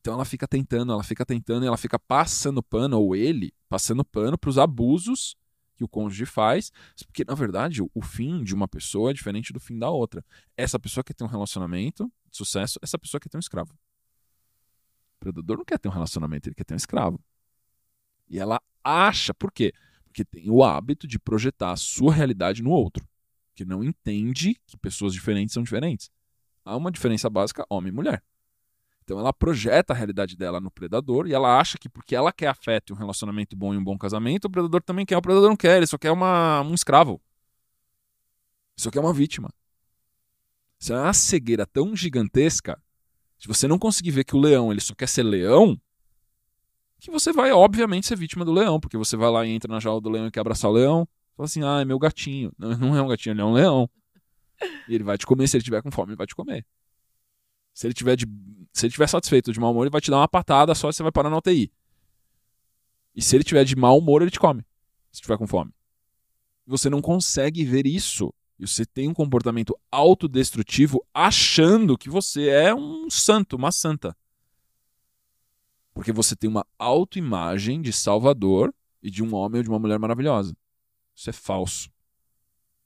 [0.00, 4.38] Então ela fica tentando, ela fica tentando, ela fica passando pano, ou ele passando pano
[4.38, 5.36] para os abusos
[5.78, 6.72] que o cônjuge faz,
[7.06, 10.24] porque na verdade o, fim de uma pessoa é diferente do fim da outra.
[10.56, 13.72] Essa pessoa quer ter um relacionamento de sucesso, essa pessoa quer ter um escravo.
[15.16, 17.20] O predador não quer ter um relacionamento, ele quer ter um escravo.
[18.28, 19.72] E ela acha, por quê?
[20.04, 23.06] Porque tem o hábito de projetar a sua realidade no outro
[23.54, 26.10] que não entende que pessoas diferentes são diferentes.
[26.64, 28.22] Há uma diferença básica homem e mulher.
[29.08, 32.48] Então ela projeta a realidade dela no predador e ela acha que porque ela quer
[32.48, 35.16] afeto um relacionamento bom e um bom casamento, o predador também quer.
[35.16, 37.18] O predador não quer, ele só quer uma, um escravo.
[38.76, 39.48] Só quer uma vítima.
[40.78, 42.78] Isso é uma cegueira tão gigantesca,
[43.38, 45.80] se você não conseguir ver que o leão ele só quer ser leão,
[47.00, 49.80] que você vai, obviamente, ser vítima do leão, porque você vai lá e entra na
[49.80, 52.52] jaula do leão e quer abraçar o leão, Fala assim, ah, é meu gatinho.
[52.58, 53.88] Não, não é um gatinho, ele é um leão.
[54.88, 56.66] E ele vai te comer, se ele tiver com fome, ele vai te comer.
[57.72, 58.26] Se ele tiver, de,
[58.78, 60.92] se ele tiver satisfeito de mau humor, ele vai te dar uma patada só e
[60.92, 61.70] você vai parar na UTI.
[63.14, 64.64] E se ele tiver de mau humor, ele te come.
[65.10, 65.72] Se tiver com fome.
[66.66, 68.32] Você não consegue ver isso.
[68.58, 74.16] E você tem um comportamento autodestrutivo achando que você é um santo, uma santa.
[75.94, 78.72] Porque você tem uma autoimagem de salvador
[79.02, 80.56] e de um homem ou de uma mulher maravilhosa.
[81.14, 81.90] Isso é falso.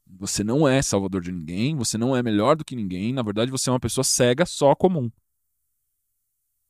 [0.06, 3.50] Você não é salvador de ninguém, você não é melhor do que ninguém, na verdade
[3.50, 5.10] você é uma pessoa cega só comum.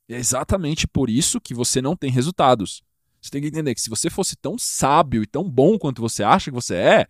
[0.09, 2.82] E é exatamente por isso que você não tem resultados.
[3.20, 6.24] Você tem que entender que se você fosse tão sábio e tão bom quanto você
[6.24, 7.07] acha que você é,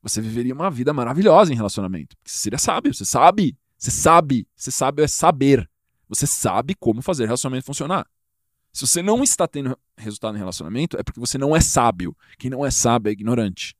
[0.00, 2.16] você viveria uma vida maravilhosa em relacionamento.
[2.24, 5.68] Você seria sábio, você sabe, você sabe, você sabe é saber.
[6.08, 8.06] Você sabe como fazer relacionamento funcionar.
[8.72, 12.16] Se você não está tendo resultado em relacionamento, é porque você não é sábio.
[12.38, 13.76] Quem não é sábio é ignorante.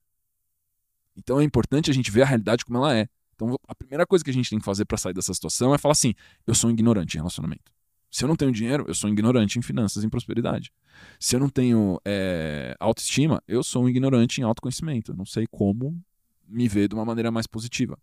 [1.17, 3.09] Então é importante a gente ver a realidade como ela é.
[3.35, 5.79] Então a primeira coisa que a gente tem que fazer para sair dessa situação é
[5.79, 6.15] falar assim:
[6.47, 7.73] eu sou um ignorante em relacionamento.
[8.11, 10.73] Se eu não tenho dinheiro, eu sou um ignorante em finanças, em prosperidade.
[11.21, 15.13] Se eu não tenho é, autoestima, eu sou um ignorante em autoconhecimento.
[15.13, 16.03] Eu não sei como
[16.47, 17.99] me ver de uma maneira mais positiva.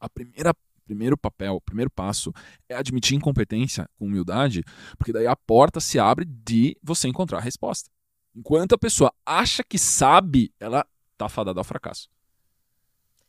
[0.00, 2.32] A primeira primeiro papel, o primeiro passo
[2.68, 4.62] é admitir incompetência com humildade,
[4.98, 7.90] porque daí a porta se abre de você encontrar a resposta.
[8.34, 10.86] Enquanto a pessoa acha que sabe, ela
[11.16, 12.10] tá fadada ao fracasso.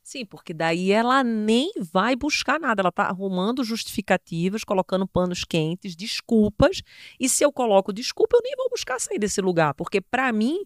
[0.05, 5.95] Sim, porque daí ela nem vai buscar nada, ela tá arrumando justificativas, colocando panos quentes,
[5.95, 6.83] desculpas,
[7.19, 10.59] e se eu coloco desculpa, eu nem vou buscar sair desse lugar, porque para mim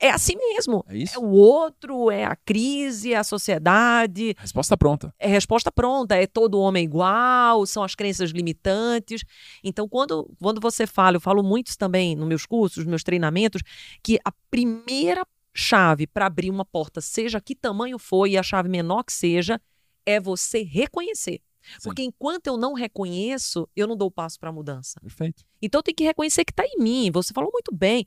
[0.00, 0.82] é assim mesmo.
[0.88, 1.02] É?
[1.14, 4.34] É o outro, é a crise, é a sociedade.
[4.38, 5.14] Resposta pronta.
[5.18, 6.16] É resposta pronta.
[6.16, 9.22] É todo homem igual, são as crenças limitantes.
[9.62, 13.62] Então, quando, quando você fala, eu falo muito também nos meus cursos, nos meus treinamentos,
[14.02, 15.24] que a primeira
[15.54, 19.60] chave para abrir uma porta, seja que tamanho for e a chave menor que seja,
[20.04, 21.40] é você reconhecer.
[21.78, 21.84] Sim.
[21.84, 25.00] Porque enquanto eu não reconheço, eu não dou passo para a mudança.
[25.00, 25.44] Perfeito.
[25.62, 27.10] Então eu tenho que reconhecer que está em mim.
[27.10, 28.06] Você falou muito bem.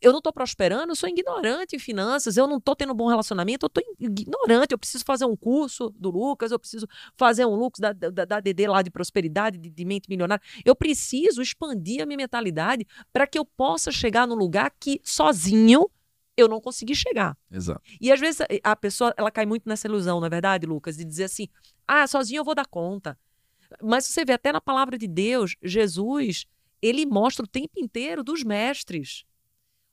[0.00, 3.06] Eu não estou prosperando, eu sou ignorante em finanças, eu não estou tendo um bom
[3.06, 4.72] relacionamento, eu estou ignorante.
[4.72, 8.40] Eu preciso fazer um curso do Lucas, eu preciso fazer um Lucas da, da, da
[8.40, 10.42] DD lá de prosperidade, de, de mente milionária.
[10.64, 15.90] Eu preciso expandir a minha mentalidade para que eu possa chegar no lugar que sozinho
[16.36, 17.36] eu não consegui chegar.
[17.50, 17.82] Exato.
[18.00, 21.04] E às vezes a pessoa ela cai muito nessa ilusão, na é verdade, Lucas, de
[21.04, 21.48] dizer assim:
[21.86, 23.18] ah, sozinho eu vou dar conta.
[23.82, 26.46] Mas você vê até na palavra de Deus, Jesus,
[26.82, 29.24] ele mostra o tempo inteiro dos mestres.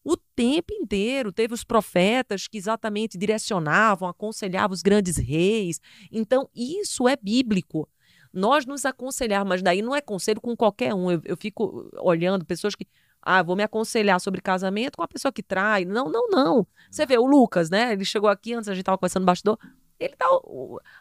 [0.04, 5.82] O tempo inteiro teve os profetas que exatamente direcionavam, aconselhavam os grandes reis.
[6.10, 7.88] Então, isso é bíblico
[8.34, 11.12] nós nos aconselhar, mas daí não é conselho com qualquer um.
[11.12, 12.86] Eu, eu, fico olhando pessoas que
[13.30, 15.84] ah, vou me aconselhar sobre casamento com a pessoa que trai.
[15.84, 16.68] Não, não, não.
[16.90, 17.92] Você vê, o Lucas, né?
[17.94, 19.58] Ele chegou aqui antes, a gente estava conversando no bastidor.
[20.00, 20.26] Ele tá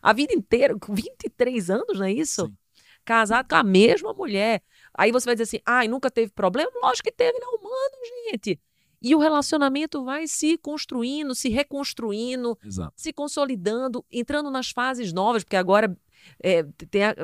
[0.02, 2.46] a vida inteira, com 23 anos, não é isso?
[2.46, 2.56] Sim.
[3.04, 4.62] casado com a mesma mulher.
[4.92, 6.70] Aí você vai dizer assim, ai, nunca teve problema?
[6.82, 7.46] Lógico que teve, né?
[7.46, 8.58] Humano, gente.
[9.00, 12.92] E o relacionamento vai se construindo, se reconstruindo, Exato.
[12.96, 15.96] se consolidando, entrando nas fases novas, porque agora
[16.42, 17.14] é, tem a-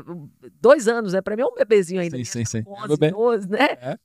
[0.61, 1.21] dois anos, né?
[1.23, 2.17] Para mim é um bebezinho ainda.
[2.17, 2.25] Sim, né?
[2.25, 2.63] sim, sim.
[2.63, 3.11] Com É 11, bebê.
[3.11, 3.59] 12, né?
[3.81, 3.99] É.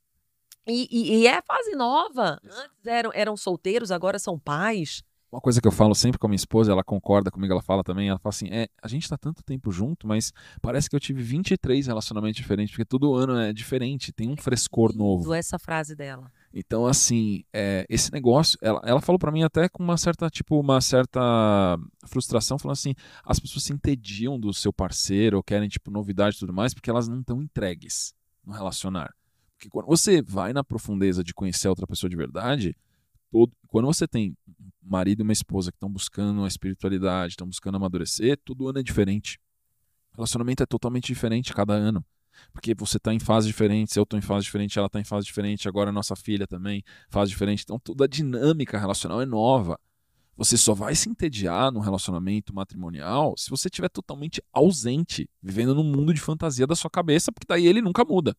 [0.68, 2.40] E, e- e é fase nova.
[2.44, 5.02] Antes eram, eram solteiros, agora são pais.
[5.30, 7.84] Uma coisa que eu falo sempre com a minha esposa, ela concorda comigo, ela fala
[7.84, 11.02] também, ela fala assim, é, a gente tá tanto tempo junto, mas parece que eu
[11.02, 15.34] tive 23 relacionamentos diferentes, porque todo ano é diferente, tem um frescor novo.
[15.34, 16.32] Essa frase dela.
[16.54, 20.58] Então, assim, é, esse negócio, ela, ela falou pra mim até com uma certa, tipo,
[20.62, 21.20] uma certa
[22.06, 22.94] frustração, falando assim,
[23.26, 26.90] as pessoas se entediam do seu parceiro, ou querem, tipo, novidade e tudo mais, porque
[26.90, 28.14] elas não estão entregues
[28.46, 29.14] no relacionar.
[29.58, 32.78] Porque quando você vai na profundeza de conhecer outra pessoa de verdade,
[33.32, 37.48] todo- quando você tem um marido e uma esposa que estão buscando a espiritualidade, estão
[37.48, 39.40] buscando amadurecer, todo ano é diferente.
[40.14, 42.06] O relacionamento é totalmente diferente cada ano.
[42.54, 45.26] Porque você está em fases diferentes, eu estou em fase diferente, ela está em fase
[45.26, 47.64] diferente, agora a nossa filha também, fase diferente.
[47.64, 49.80] Então toda a dinâmica relacional é nova.
[50.36, 55.84] Você só vai se entediar no relacionamento matrimonial se você estiver totalmente ausente, vivendo num
[55.84, 58.38] mundo de fantasia da sua cabeça, porque daí ele nunca muda.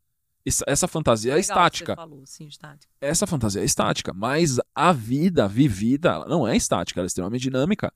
[0.67, 2.91] Essa, fantasia é Legal estática falou, sim, estática.
[3.01, 7.93] essa fantasia é estática, mas a vida vivida não é estática, ela é extremamente dinâmica.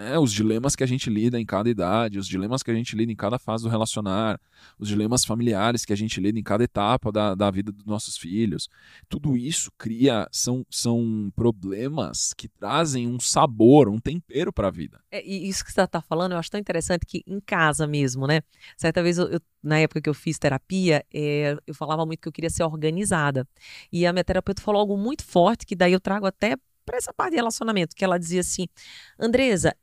[0.00, 2.94] É, os dilemas que a gente lida em cada idade, os dilemas que a gente
[2.94, 4.40] lida em cada fase do relacionar,
[4.78, 8.16] os dilemas familiares que a gente lida em cada etapa da, da vida dos nossos
[8.16, 8.68] filhos,
[9.08, 15.00] tudo isso cria, são, são problemas que trazem um sabor, um tempero para a vida.
[15.10, 18.24] É, e isso que você está falando, eu acho tão interessante que em casa mesmo,
[18.24, 18.40] né?
[18.76, 22.28] Certa vez, eu, eu- na época que eu fiz terapia, é, eu falava muito que
[22.28, 23.44] eu queria ser organizada.
[23.92, 27.12] E a minha terapeuta falou algo muito forte, que daí eu trago até para essa
[27.12, 28.66] parte de relacionamento, que ela dizia assim:
[29.18, 29.74] Andresa,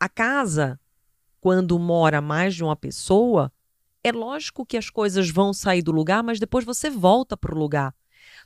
[0.00, 0.80] a casa,
[1.40, 3.52] quando mora mais de uma pessoa,
[4.02, 7.58] é lógico que as coisas vão sair do lugar, mas depois você volta para o
[7.58, 7.94] lugar.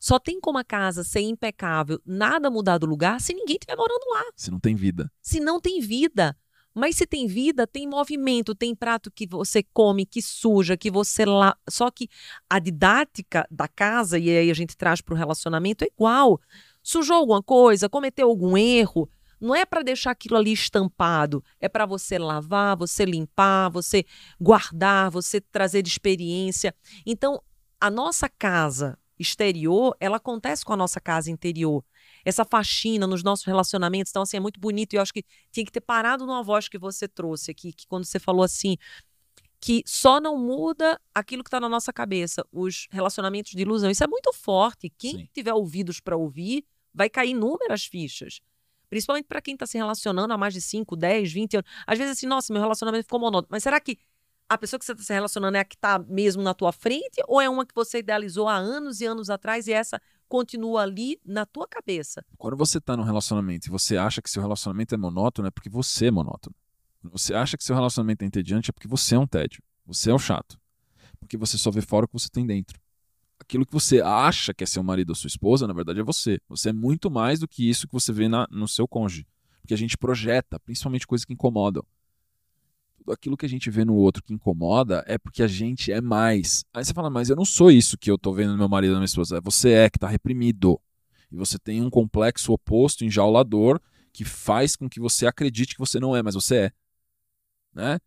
[0.00, 4.04] Só tem como a casa ser impecável, nada mudar do lugar, se ninguém estiver morando
[4.12, 5.10] lá Se não tem vida.
[5.22, 6.36] se não tem vida.
[6.76, 11.24] Mas se tem vida, tem movimento, tem prato que você come, que suja, que você
[11.24, 11.56] lá.
[11.70, 12.08] Só que
[12.50, 16.40] a didática da casa, e aí a gente traz para o relacionamento, é igual.
[16.82, 19.08] Sujou alguma coisa, cometeu algum erro,
[19.44, 24.04] não é para deixar aquilo ali estampado, é para você lavar, você limpar, você
[24.40, 26.74] guardar, você trazer de experiência.
[27.04, 27.42] Então,
[27.80, 31.84] a nossa casa exterior, ela acontece com a nossa casa interior
[32.24, 34.10] essa faxina nos nossos relacionamentos.
[34.10, 34.94] Então, assim, é muito bonito.
[34.94, 37.86] E eu acho que tinha que ter parado numa voz que você trouxe aqui, que
[37.86, 38.76] quando você falou assim,
[39.60, 43.90] que só não muda aquilo que está na nossa cabeça, os relacionamentos de ilusão.
[43.90, 44.90] Isso é muito forte.
[44.96, 45.28] Quem Sim.
[45.34, 46.64] tiver ouvidos para ouvir,
[46.94, 48.40] vai cair inúmeras fichas.
[48.94, 51.68] Principalmente para quem está se relacionando há mais de 5, 10, 20 anos.
[51.84, 53.48] Às vezes, assim, nossa, meu relacionamento ficou monótono.
[53.50, 53.98] Mas será que
[54.48, 57.20] a pessoa que você está se relacionando é a que está mesmo na tua frente?
[57.26, 61.18] Ou é uma que você idealizou há anos e anos atrás e essa continua ali
[61.24, 62.24] na tua cabeça?
[62.38, 65.68] Quando você tá num relacionamento e você acha que seu relacionamento é monótono, é porque
[65.68, 66.54] você é monótono.
[67.02, 69.60] Você acha que seu relacionamento é entediante, é porque você é um tédio.
[69.86, 70.56] Você é o chato.
[71.18, 72.78] Porque você só vê fora o que você tem dentro.
[73.38, 76.40] Aquilo que você acha que é seu marido ou sua esposa, na verdade é você.
[76.48, 79.26] Você é muito mais do que isso que você vê na- no seu cônjuge.
[79.60, 81.82] Porque a gente projeta, principalmente coisas que incomodam.
[82.98, 86.00] Tudo aquilo que a gente vê no outro que incomoda é porque a gente é
[86.00, 86.64] mais.
[86.72, 88.90] Aí você fala, mas eu não sou isso que eu tô vendo no meu marido
[88.90, 89.40] ou na minha esposa.
[89.42, 90.80] Você é que tá reprimido.
[91.30, 93.80] E você tem um complexo oposto, enjaulador,
[94.12, 96.72] que faz com que você acredite que você não é, mas você é.
[97.74, 97.98] Né?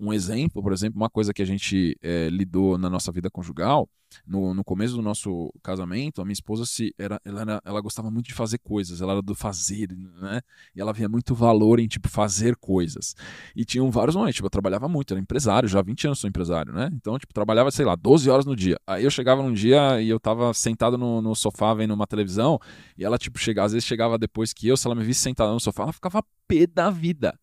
[0.00, 3.88] Um exemplo, por exemplo, uma coisa que a gente eh, lidou na nossa vida conjugal,
[4.26, 8.10] no, no começo do nosso casamento, a minha esposa se era, ela, era- ela gostava
[8.10, 9.88] muito de fazer coisas, ela era do fazer,
[10.20, 10.40] né?
[10.74, 13.14] E ela via muito valor em tipo fazer coisas.
[13.56, 16.28] E tinham vários momentos, tipo, eu trabalhava muito, era empresário, já há 20 anos sou
[16.28, 16.88] empresário, né?
[16.92, 18.78] Então, tipo, trabalhava, sei lá, 12 horas no dia.
[18.86, 22.58] Aí eu chegava num dia e eu tava sentado no, no sofá vendo uma televisão,
[22.96, 25.52] e ela, tipo, chegava, às vezes chegava depois que eu, se ela me visse sentado
[25.52, 27.38] no sofá, ela ficava pé da vida.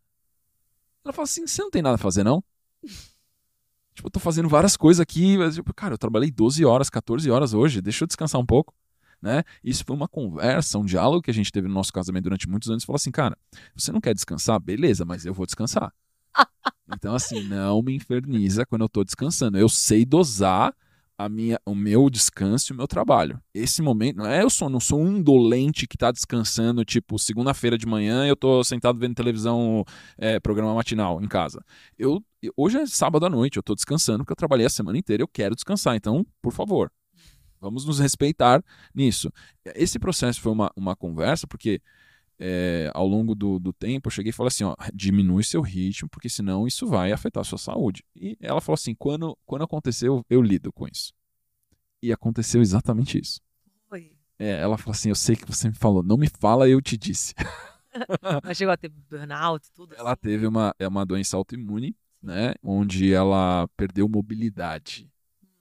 [1.06, 2.44] Ela falava assim: você não tem nada a fazer, não?
[3.94, 7.30] tipo, eu tô fazendo várias coisas aqui, mas, tipo, cara, eu trabalhei 12 horas, 14
[7.30, 8.74] horas hoje, deixa eu descansar um pouco.
[9.22, 9.44] Né?
[9.64, 12.70] Isso foi uma conversa, um diálogo que a gente teve no nosso casamento durante muitos
[12.70, 12.84] anos.
[12.84, 13.38] Falou assim, cara,
[13.76, 14.60] você não quer descansar?
[14.60, 15.92] Beleza, mas eu vou descansar.
[16.94, 19.58] então, assim, não me inferniza quando eu tô descansando.
[19.58, 20.76] Eu sei dosar
[21.18, 23.40] a minha, o meu descanso e o meu trabalho.
[23.54, 27.78] Esse momento, não é eu sou, não sou um indolente que tá descansando, tipo, segunda-feira
[27.78, 29.84] de manhã eu tô sentado vendo televisão,
[30.18, 31.64] é, programa matinal em casa.
[31.98, 32.24] Eu,
[32.58, 35.28] hoje é sábado à noite, eu tô descansando porque eu trabalhei a semana inteira, eu
[35.28, 35.96] quero descansar.
[35.96, 36.92] Então, por favor,
[37.62, 38.64] vamos nos respeitar
[38.94, 39.32] nisso.
[39.74, 41.82] Esse processo foi uma, uma conversa porque
[42.40, 46.10] é, ao longo do, do tempo, eu cheguei e falei assim: ó, diminui seu ritmo,
[46.10, 48.04] porque senão isso vai afetar a sua saúde.
[48.16, 51.14] E ela falou assim: quando, quando aconteceu, eu lido com isso.
[52.02, 53.42] E aconteceu exatamente isso.
[53.88, 54.12] Foi.
[54.38, 56.98] É, ela falou assim: eu sei que você me falou, não me fala, eu te
[56.98, 57.34] disse.
[58.44, 59.96] Mas chegou a ter burnout e tudo?
[59.96, 60.22] ela assim?
[60.22, 62.54] teve uma, é uma doença autoimune, né?
[62.62, 65.10] Onde ela perdeu mobilidade.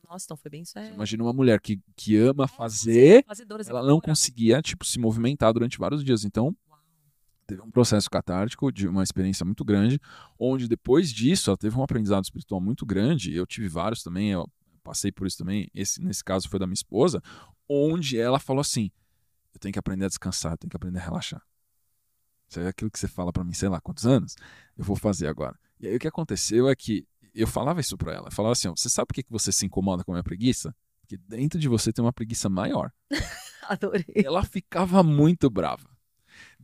[0.09, 0.79] Nossa, então foi bem isso.
[0.79, 0.93] É...
[0.93, 5.79] Imagina uma mulher que, que ama fazer, Fazedora, ela não conseguia, tipo, se movimentar durante
[5.79, 6.25] vários dias.
[6.25, 6.55] Então.
[7.47, 10.01] Teve um processo catártico de uma experiência muito grande,
[10.39, 13.35] onde depois disso ela teve um aprendizado espiritual muito grande.
[13.35, 14.49] Eu tive vários também, eu
[14.83, 15.69] passei por isso também.
[15.75, 17.23] Esse, nesse caso foi da minha esposa,
[17.69, 18.91] onde ela falou assim:
[19.53, 21.43] eu tenho que aprender a descansar, eu tenho que aprender a relaxar.
[22.49, 24.37] Isso é aquilo que você fala pra mim, sei lá quantos anos,
[24.77, 25.59] eu vou fazer agora.
[25.81, 28.29] E aí o que aconteceu é que eu falava isso pra ela.
[28.29, 30.25] Eu falava assim: ó, você sabe por que que você se incomoda com a minha
[30.25, 30.75] preguiça?
[31.01, 32.91] Porque dentro de você tem uma preguiça maior.
[33.69, 34.05] Adorei.
[34.15, 35.94] Ela ficava muito brava.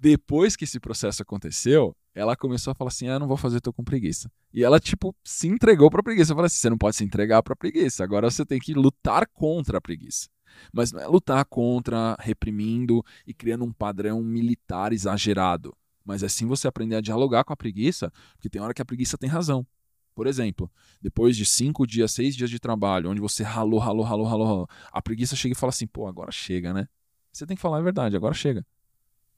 [0.01, 3.71] Depois que esse processo aconteceu, ela começou a falar assim: ah, não vou fazer, tô
[3.71, 4.33] com preguiça.
[4.51, 6.33] E ela, tipo, se entregou pra preguiça.
[6.33, 9.27] Eu falei assim: você não pode se entregar pra preguiça, agora você tem que lutar
[9.35, 10.31] contra a preguiça.
[10.73, 15.77] Mas não é lutar contra, reprimindo e criando um padrão militar exagerado.
[16.03, 18.87] Mas é sim você aprender a dialogar com a preguiça, porque tem hora que a
[18.87, 19.67] preguiça tem razão.
[20.15, 20.71] Por exemplo,
[21.01, 24.69] depois de cinco dias, seis dias de trabalho, onde você ralou, ralou, ralou, ralou, ralou,
[24.91, 26.89] a preguiça chega e fala assim: pô, agora chega, né?
[27.31, 28.65] Você tem que falar a verdade, agora chega.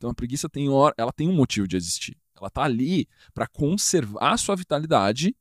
[0.03, 2.19] Então a preguiça tem hora, ela tem um motivo de existir.
[2.37, 5.33] Ela tá ali para conservar a sua vitalidade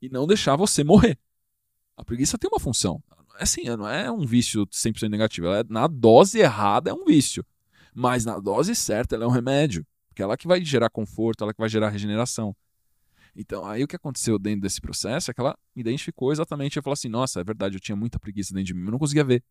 [0.00, 1.18] e não deixar você morrer.
[1.98, 3.02] A preguiça tem uma função.
[3.38, 5.48] É assim, não é um vício 100% negativo.
[5.48, 7.44] Ela é, na dose errada é um vício.
[7.94, 9.86] Mas na dose certa ela é um remédio.
[10.08, 12.56] Porque ela que vai gerar conforto, ela que vai gerar regeneração.
[13.36, 16.94] Então, aí o que aconteceu dentro desse processo é que ela identificou exatamente, ela falou
[16.94, 19.44] assim, nossa, é verdade, eu tinha muita preguiça dentro de mim, eu não conseguia ver.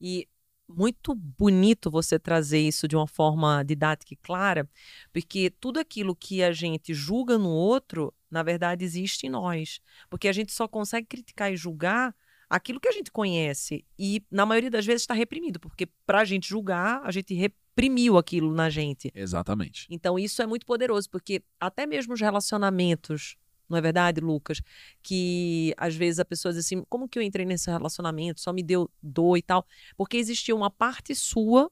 [0.00, 0.28] E
[0.68, 4.68] muito bonito você trazer isso de uma forma didática e clara,
[5.12, 9.80] porque tudo aquilo que a gente julga no outro, na verdade, existe em nós.
[10.08, 12.14] Porque a gente só consegue criticar e julgar
[12.48, 13.84] aquilo que a gente conhece.
[13.98, 18.16] E, na maioria das vezes, está reprimido, porque para a gente julgar, a gente reprimiu
[18.16, 19.10] aquilo na gente.
[19.14, 19.86] Exatamente.
[19.90, 23.36] Então, isso é muito poderoso, porque até mesmo os relacionamentos,
[23.68, 24.60] não é verdade, Lucas?
[25.02, 28.40] Que às vezes a pessoa diz assim: como que eu entrei nesse relacionamento?
[28.40, 29.66] Só me deu dor e tal.
[29.96, 31.70] Porque existia uma parte sua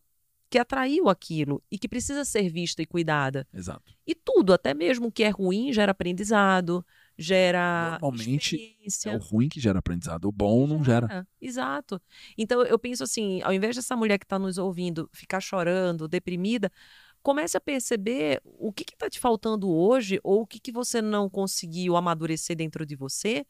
[0.53, 3.49] que atraiu aquilo e que precisa ser vista e cuidada.
[3.55, 3.95] Exato.
[4.07, 6.85] E tudo, até mesmo o que é ruim, gera aprendizado,
[7.17, 8.77] gera Normalmente.
[9.07, 11.07] É o ruim que gera aprendizado, o bom não gera.
[11.11, 11.99] É, Exato.
[12.37, 16.71] Então eu penso assim, ao invés dessa mulher que está nos ouvindo ficar chorando, deprimida,
[17.23, 21.29] comece a perceber o que está te faltando hoje ou o que, que você não
[21.31, 23.47] conseguiu amadurecer dentro de você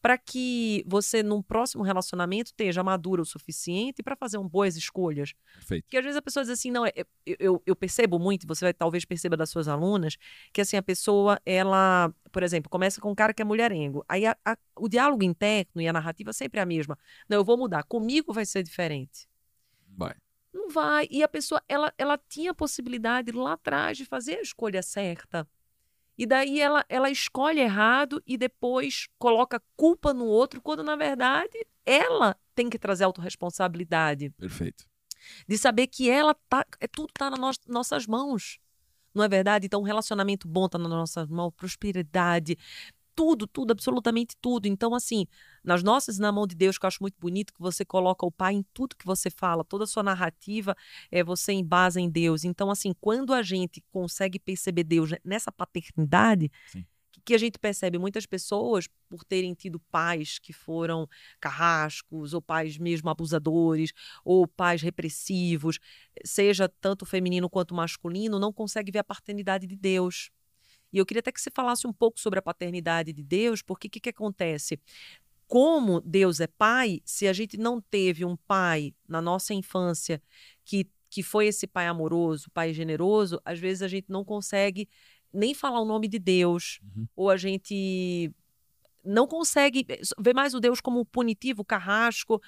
[0.00, 5.32] para que você, num próximo relacionamento, esteja madura o suficiente para fazer um boas escolhas.
[5.54, 5.84] Perfeito.
[5.84, 8.46] Porque às vezes a pessoa diz assim, não, é- eu, eu, eu percebo muito, e
[8.46, 10.16] você vai, talvez perceba das suas alunas,
[10.52, 14.04] que assim, a pessoa, ela, por exemplo, começa com um cara que é mulherengo.
[14.08, 16.96] Aí a- a- o diálogo interno e a narrativa sempre é a mesma.
[17.28, 19.26] Não, eu vou mudar, comigo vai ser diferente.
[19.96, 20.14] Vai.
[20.56, 21.06] Não vai.
[21.10, 25.46] E a pessoa, ela, ela tinha a possibilidade lá atrás de fazer a escolha certa.
[26.16, 31.66] E daí ela, ela escolhe errado e depois coloca culpa no outro, quando na verdade
[31.84, 34.86] ela tem que trazer autorresponsabilidade Perfeito.
[35.46, 38.58] de saber que ela tá, é tudo tá nas nos- nossas mãos.
[39.14, 39.66] Não é verdade?
[39.66, 42.56] Então, um relacionamento bom tá nas nossas mãos, prosperidade,
[43.16, 44.66] tudo, tudo, absolutamente tudo.
[44.68, 45.26] Então, assim,
[45.64, 48.30] nas nossas, na mão de Deus, que eu acho muito bonito que você coloca o
[48.30, 50.76] Pai em tudo que você fala, toda a sua narrativa
[51.10, 52.44] é você embasa em Deus.
[52.44, 56.84] Então, assim, quando a gente consegue perceber Deus nessa paternidade, Sim.
[57.10, 61.08] que- que a gente percebe muitas pessoas por terem tido pais que foram
[61.40, 63.92] carrascos, ou pais mesmo abusadores,
[64.22, 65.78] ou pais repressivos,
[66.24, 70.30] seja tanto feminino quanto masculino, não consegue ver a paternidade de Deus.
[70.96, 73.86] E eu queria até que você falasse um pouco sobre a paternidade de Deus, porque
[73.86, 74.80] o que, que acontece?
[75.46, 80.22] Como Deus é pai, se a gente não teve um pai na nossa infância
[80.64, 84.88] que, que foi esse pai amoroso, pai generoso, às vezes a gente não consegue
[85.30, 87.06] nem falar o nome de Deus, Uhum.
[87.14, 88.32] ou a gente
[89.04, 89.86] não consegue
[90.18, 92.40] ver mais o Deus como punitivo, carrasco,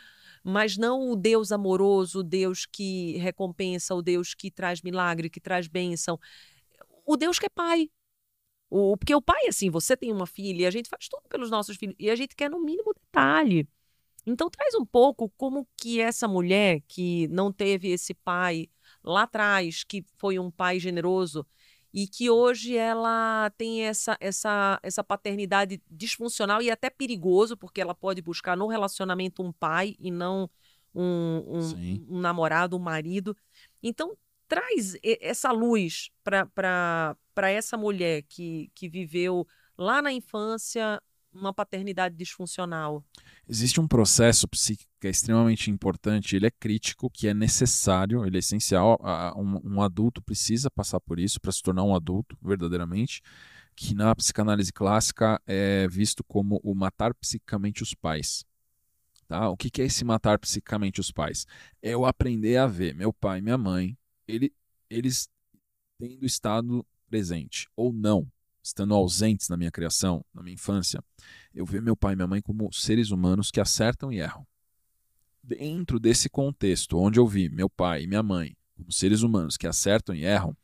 [0.42, 5.38] mas não o Deus amoroso, o Deus que recompensa, o Deus que traz milagre, que
[5.38, 6.18] traz bênção.
[7.05, 7.90] O Deus que é pai.
[8.71, 11.51] O, porque o pai, assim, você tem uma filha e a gente faz tudo pelos
[11.51, 13.66] nossos filhos e a gente quer no mínimo detalhe.
[14.27, 18.69] Então traz um pouco como que essa mulher que não teve esse pai
[19.03, 21.47] lá atrás, que foi um pai generoso,
[21.93, 27.95] e que hoje ela tem essa, essa, essa paternidade disfuncional e até perigoso, porque ela
[27.95, 30.51] pode buscar no relacionamento um pai e não
[30.95, 33.35] um, um, um namorado, um marido.
[33.83, 34.16] Então,
[34.49, 39.46] traz essa luz para essa mulher que, que viveu
[39.76, 41.01] lá na infância
[41.32, 43.05] uma paternidade disfuncional?
[43.49, 48.36] Existe um processo psíquico que é extremamente importante, ele é crítico, que é necessário, ele
[48.36, 48.99] é essencial.
[49.36, 53.22] Um, um adulto precisa passar por isso para se tornar um adulto verdadeiramente,
[53.76, 58.44] que na psicanálise clássica é visto como o matar psicicamente os pais.
[59.28, 59.49] Tá?
[59.51, 61.46] O que, que é esse matar psicicamente os pais?
[61.82, 63.96] É eu aprender a ver meu pai e minha mãe,
[64.29, 64.53] ele,
[64.89, 65.29] eles
[65.99, 68.31] tendo estado presente ou não,
[68.62, 71.03] estando ausentes na minha criação, na minha infância,
[71.55, 74.47] eu ver meu pai e minha mãe como seres humanos que acertam e erram.
[75.43, 79.66] Dentro desse contexto, onde eu vi meu pai e minha mãe como seres humanos que
[79.66, 80.57] acertam e erram,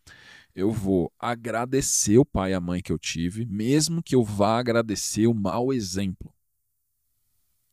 [0.54, 4.58] eu vou agradecer o pai e a mãe que eu tive, mesmo que eu vá
[4.58, 6.32] agradecer o mau exemplo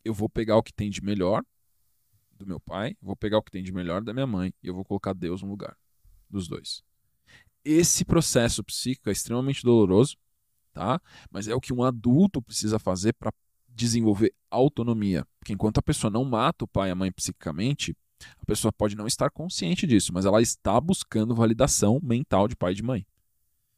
[0.04, 1.44] eu vou pegar o que tem de melhor
[2.42, 4.74] do meu pai, vou pegar o que tem de melhor da minha mãe e eu
[4.74, 5.78] vou colocar Deus no lugar
[6.30, 6.84] dos dois.
[7.64, 10.18] Esse processo psíquico é extremamente doloroso,
[10.74, 11.00] tá?
[11.30, 13.32] Mas é o que um adulto precisa fazer para
[13.70, 15.26] desenvolver autonomia.
[15.40, 17.96] Porque enquanto a pessoa não mata o pai e a mãe psicicamente,
[18.40, 22.74] a pessoa pode não estar consciente disso, mas ela está buscando validação mental de pai
[22.74, 23.06] e de mãe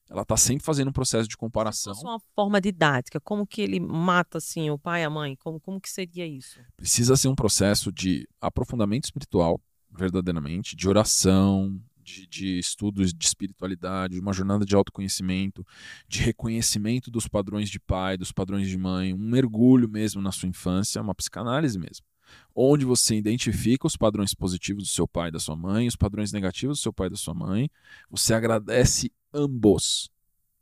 [0.10, 1.94] ela está sempre fazendo um processo de comparação.
[2.02, 5.36] Uma forma didática, como que ele mata assim o pai e a mãe?
[5.38, 6.60] Como, como que seria isso?
[6.76, 14.20] Precisa ser um processo de aprofundamento espiritual, verdadeiramente, de oração, de, de, estudos de espiritualidade,
[14.20, 15.66] uma jornada de autoconhecimento,
[16.08, 20.50] de reconhecimento dos padrões de pai, dos padrões de mãe, um mergulho mesmo na sua
[20.50, 22.06] infância, uma psicanálise mesmo.
[22.54, 26.32] Onde você identifica os padrões positivos do seu pai e da sua mãe, os padrões
[26.32, 27.70] negativos do seu pai e da sua mãe,
[28.10, 30.10] você agradece ambos,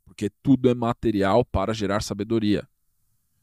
[0.04, 2.66] porque tudo é material para gerar sabedoria.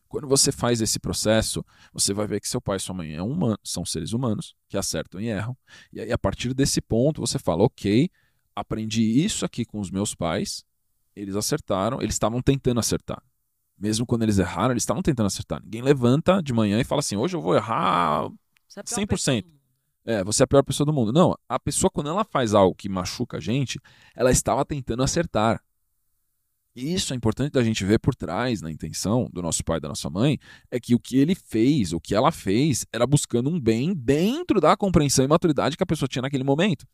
[0.08, 1.64] Quando você faz esse processo,
[1.94, 4.76] você vai ver que seu pai e sua mãe é humano, são seres humanos que
[4.76, 5.56] acertam e erram.
[5.94, 8.10] E aí, a partir desse ponto, você fala: ok,
[8.56, 10.66] aprendi isso aqui com os meus pais,
[11.16, 13.22] eles acertaram, eles estavam tentando acertar.
[13.78, 15.62] Mesmo quando eles erraram, eles estavam tentando acertar.
[15.64, 18.30] Ninguém levanta de manhã e fala assim: hoje eu vou errar
[18.68, 19.46] 100%.
[20.10, 21.14] É, você é a pior pessoa do mundo.
[21.14, 23.80] Não, a pessoa, quando ela faz algo que machuca a gente,
[24.16, 25.64] ela estava tentando acertar.
[26.76, 29.82] E isso é importante da gente ver por trás, na intenção do nosso pai e
[29.82, 30.40] da nossa mãe,
[30.72, 34.60] é que o que ele fez, o que ela fez, era buscando um bem dentro
[34.60, 36.88] da compreensão e maturidade que a pessoa tinha naquele momento.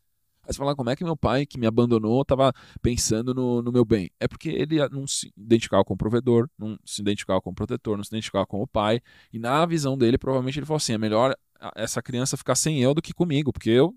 [0.46, 3.72] Aí você fala, como é que meu pai, que me abandonou, estava pensando no, no,
[3.72, 4.10] meu bem?
[4.20, 7.96] É porque ele não se identificava com o provedor, não se identificava com o protetor,
[7.96, 9.00] não se identificava com o pai.
[9.32, 11.34] E na visão dele, provavelmente ele falou assim: é melhor
[11.74, 13.92] essa criança ficar sem eu do que comigo, porque eu,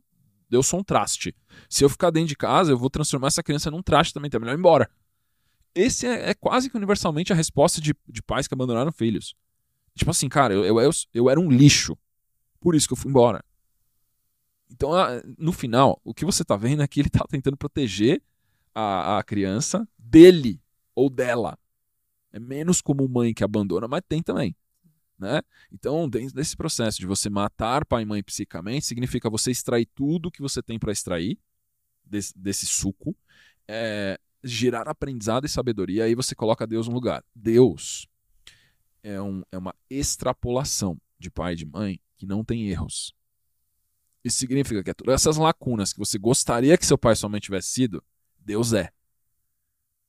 [0.49, 1.35] eu sou um traste.
[1.69, 4.39] Se eu ficar dentro de casa, eu vou transformar essa criança num traste também, então
[4.39, 4.89] é melhor ir embora.
[5.75, 9.35] Esse é, é, quase que universalmente a resposta de, de pais que abandonaram filhos.
[9.95, 11.95] Tipo assim, cara, eu, eu, eu, eu era um lixo.
[12.59, 13.43] Por isso que eu fui embora.
[14.71, 14.91] Então,
[15.37, 18.21] no final, o que você está vendo é que ele está tentando proteger
[18.73, 20.61] a, a criança dele
[20.93, 21.57] ou dela.
[22.31, 24.55] É menos como mãe que abandona, mas tem também.
[25.17, 25.41] Né?
[25.71, 30.31] Então, dentro desse processo de você matar pai e mãe psicamente, significa você extrair tudo
[30.31, 31.37] que você tem para extrair
[32.05, 33.15] desse, desse suco,
[33.67, 37.23] é, gerar aprendizado e sabedoria, aí você coloca Deus no lugar.
[37.35, 38.07] Deus
[39.03, 43.13] é, um, é uma extrapolação de pai e de mãe que não tem erros.
[44.23, 48.03] Isso significa que todas essas lacunas que você gostaria que seu pai somente tivesse sido,
[48.37, 48.91] Deus é.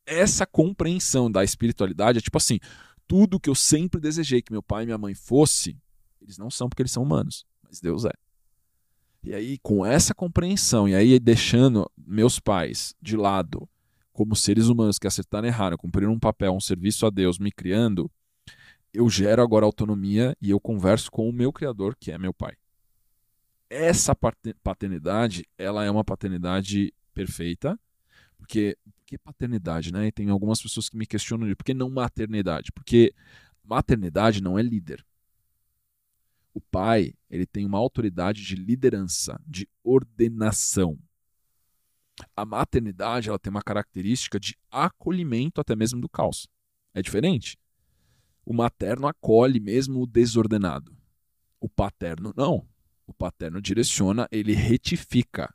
[0.04, 2.58] Essa compreensão da espiritualidade é tipo assim:
[3.06, 5.78] tudo que eu sempre desejei que meu pai e minha mãe fosse,
[6.20, 8.12] eles não são porque eles são humanos, mas Deus é.
[9.22, 13.68] E aí, com essa compreensão, e aí deixando meus pais de lado
[14.12, 17.52] como seres humanos que acertaram e erraram, cumpriram um papel, um serviço a Deus, me
[17.52, 18.11] criando,
[18.92, 22.56] eu gero agora autonomia e eu converso com o meu Criador, que é meu pai
[23.70, 24.14] essa
[24.62, 27.78] paternidade, ela é uma paternidade perfeita,
[28.36, 30.06] porque que paternidade, né?
[30.06, 32.70] E tem algumas pessoas que me questionam por que não maternidade?
[32.72, 33.14] Porque
[33.64, 35.04] maternidade não é líder.
[36.52, 40.98] O pai, ele tem uma autoridade de liderança, de ordenação.
[42.36, 46.48] A maternidade, ela tem uma característica de acolhimento até mesmo do caos.
[46.92, 47.56] É diferente.
[48.44, 50.96] O materno acolhe mesmo o desordenado.
[51.60, 52.66] O paterno não.
[53.11, 55.52] O paterno direciona, ele retifica.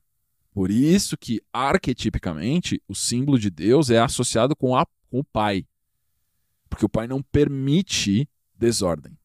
[0.51, 5.65] Por isso que, arquetipicamente, o símbolo de Deus é associado com, a, com o pai.
[6.69, 9.17] Porque o pai não permite desordem.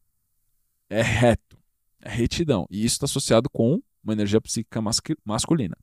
[0.89, 1.59] É reto,
[2.01, 2.69] é retidão.
[2.71, 4.81] E isso está associado com uma energia psíquica
[5.25, 5.77] masculina.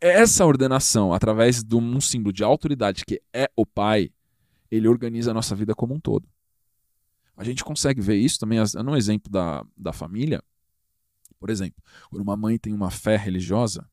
[0.00, 4.10] Essa ordenação, através de um símbolo de autoridade que é o pai,
[4.68, 6.28] ele organiza a nossa vida como um todo.
[7.36, 10.42] A gente consegue ver isso também no exemplo da, da família.
[11.38, 13.88] Por exemplo, quando uma mãe tem uma fé religiosa,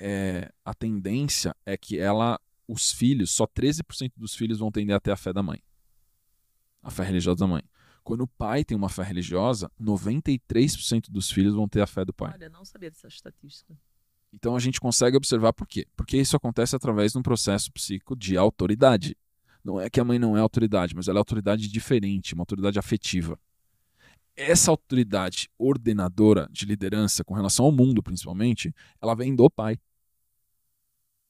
[0.00, 5.00] é, a tendência é que ela, os filhos, só 13% dos filhos vão tender a
[5.00, 5.62] ter a fé da mãe.
[6.82, 7.62] A fé religiosa da mãe.
[8.02, 12.12] Quando o pai tem uma fé religiosa, 93% dos filhos vão ter a fé do
[12.12, 12.32] pai.
[12.34, 13.76] Olha, não sabia dessa estatística.
[14.32, 15.86] Então a gente consegue observar por quê?
[15.94, 19.16] Porque isso acontece através de um processo psíquico de autoridade.
[19.62, 22.78] Não é que a mãe não é autoridade, mas ela é autoridade diferente, uma autoridade
[22.78, 23.38] afetiva.
[24.34, 29.78] Essa autoridade ordenadora de liderança com relação ao mundo, principalmente, ela vem do pai.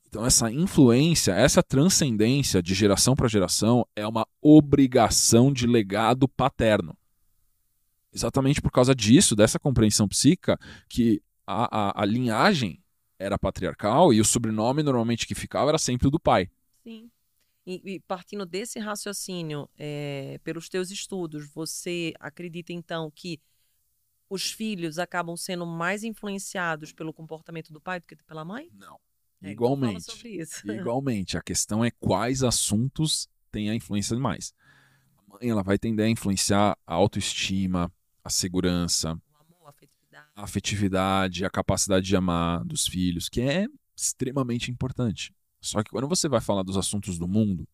[0.06, 6.96] Então essa influência, essa transcendência de geração para geração é uma obrigação de legado paterno.
[8.12, 12.78] Exatamente por causa disso, dessa compreensão psíquica, que a, a, a linhagem
[13.18, 16.50] era patriarcal e o sobrenome normalmente que ficava era sempre o do pai.
[16.82, 17.10] Sim.
[17.66, 23.40] E, e partindo desse raciocínio, é, pelos teus estudos, você acredita então que
[24.28, 28.70] os filhos acabam sendo mais influenciados pelo comportamento do pai do que pela mãe?
[28.72, 28.98] Não.
[29.42, 30.06] É, igualmente.
[30.24, 31.36] Então igualmente.
[31.36, 34.54] A questão é quais assuntos têm a influência mais.
[35.18, 37.92] A mãe ela vai tender a influenciar a autoestima,
[38.24, 39.20] a segurança,
[40.34, 45.34] a afetividade, a capacidade de amar dos filhos, que é extremamente importante.
[45.62, 47.66] Só que quando você vai falar dos assuntos do mundo,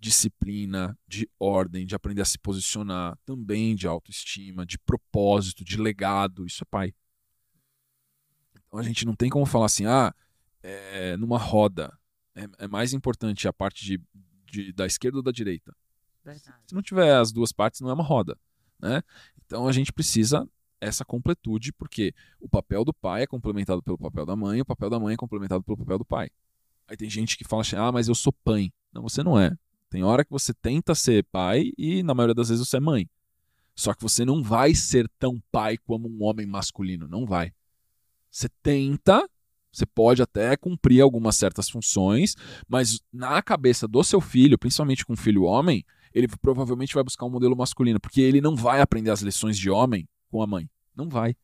[0.00, 6.44] disciplina, de ordem, de aprender a se posicionar, também de autoestima, de propósito, de legado,
[6.44, 6.92] isso é pai.
[8.66, 10.12] Então a gente não tem como falar assim, ah,
[10.60, 11.96] é, numa roda
[12.34, 14.02] é, é, mais importante a parte de,
[14.44, 15.74] de, da esquerda ou da direita.
[16.24, 16.58] Verdade.
[16.66, 18.36] Se não tiver as duas partes, não é uma roda.
[18.80, 19.02] Né?
[19.46, 20.48] Então a gente precisa
[20.80, 24.90] essa completude, porque o papel do pai é complementado pelo papel da mãe, o papel
[24.90, 26.28] da mãe é complementado pelo papel do pai.
[26.88, 28.70] Aí tem gente que fala assim: ah, mas eu sou pai.
[28.92, 29.56] Não, você não é.
[29.90, 33.08] Tem hora que você tenta ser pai e na maioria das vezes você é mãe.
[33.74, 37.08] Só que você não vai ser tão pai como um homem masculino.
[37.08, 37.52] Não vai.
[38.30, 39.28] Você tenta,
[39.72, 42.36] você pode até cumprir algumas certas funções,
[42.68, 47.26] mas na cabeça do seu filho, principalmente com um filho homem, ele provavelmente vai buscar
[47.26, 50.68] um modelo masculino, porque ele não vai aprender as lições de homem com a mãe.
[50.96, 51.36] Não vai.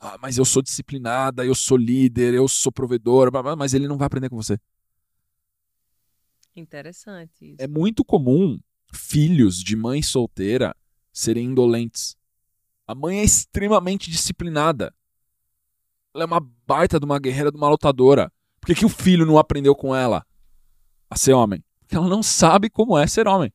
[0.00, 4.06] Ah, mas eu sou disciplinada, eu sou líder, eu sou provedora, mas ele não vai
[4.06, 4.58] aprender com você.
[6.56, 7.52] Interessante.
[7.52, 7.56] Isso.
[7.58, 8.58] É muito comum
[8.92, 10.74] filhos de mãe solteira
[11.12, 12.16] serem indolentes.
[12.86, 14.94] A mãe é extremamente disciplinada.
[16.14, 18.32] Ela é uma baita de uma guerreira, de uma lutadora.
[18.60, 20.26] Por que, que o filho não aprendeu com ela
[21.08, 21.62] a ser homem?
[21.80, 23.52] Porque ela não sabe como é ser homem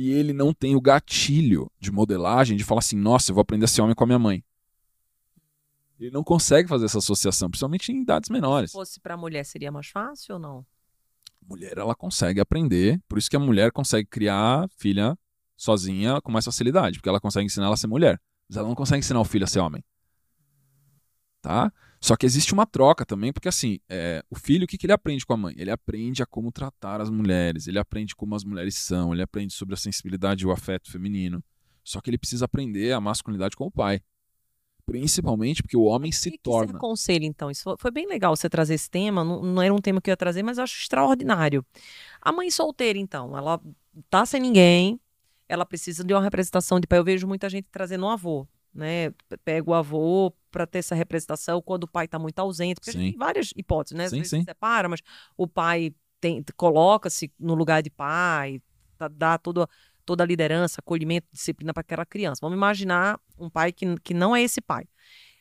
[0.00, 3.66] e ele não tem o gatilho de modelagem de falar assim: nossa, eu vou aprender
[3.66, 4.42] a ser homem com a minha mãe.
[6.00, 8.70] Ele não consegue fazer essa associação, principalmente em idades menores.
[8.70, 10.66] Se fosse para a mulher, seria mais fácil ou não?
[11.46, 15.18] Mulher, ela consegue aprender, por isso que a mulher consegue criar filha
[15.56, 18.74] sozinha com mais facilidade, porque ela consegue ensinar ela a ser mulher, mas ela não
[18.74, 19.84] consegue ensinar o filho a ser homem.
[21.42, 21.70] Tá?
[22.00, 24.92] Só que existe uma troca também, porque assim, é, o filho, o que, que ele
[24.94, 25.54] aprende com a mãe?
[25.58, 29.52] Ele aprende a como tratar as mulheres, ele aprende como as mulheres são, ele aprende
[29.52, 31.44] sobre a sensibilidade e o afeto feminino.
[31.84, 34.00] Só que ele precisa aprender a masculinidade com o pai.
[34.90, 36.66] Principalmente porque o homem se que torna.
[36.66, 37.50] Que você aconselha, então?
[37.50, 39.24] Isso foi bem legal você trazer esse tema.
[39.24, 41.64] Não, não era um tema que eu ia trazer, mas eu acho extraordinário.
[42.20, 43.60] A mãe solteira, então, ela
[44.08, 45.00] tá sem ninguém,
[45.48, 46.98] ela precisa de uma representação de pai.
[46.98, 49.12] Eu vejo muita gente trazendo um avô né?
[49.44, 53.16] Pega o avô para ter essa representação quando o pai está muito ausente, porque tem
[53.16, 54.04] várias hipóteses, né?
[54.04, 54.40] Às sim, vezes sim.
[54.40, 55.00] se separa, mas
[55.36, 55.94] o pai
[56.56, 58.60] coloca-se no lugar de pai,
[58.98, 59.68] tá, dá toda,
[60.10, 62.40] toda a liderança, acolhimento, disciplina para aquela criança.
[62.42, 64.84] Vamos imaginar um pai que, que não é esse pai.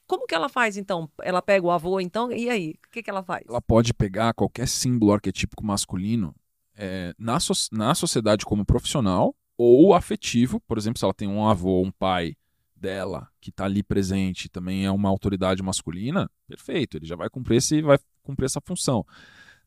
[0.06, 1.10] Como que ela faz, então?
[1.24, 2.76] Ela pega o avô, então, e aí?
[2.86, 3.44] O que, que ela faz?
[3.50, 6.36] Ela pode pegar qualquer símbolo arquetípico masculino
[6.76, 10.60] é, na, so na sociedade como profissional ou afetivo.
[10.60, 12.36] Por exemplo, se ela tem um avô, um pai
[12.76, 17.58] dela, que está ali presente, também é uma autoridade masculina, perfeito, ele já vai cumprir,
[17.58, 19.04] esse, vai cumprir essa função.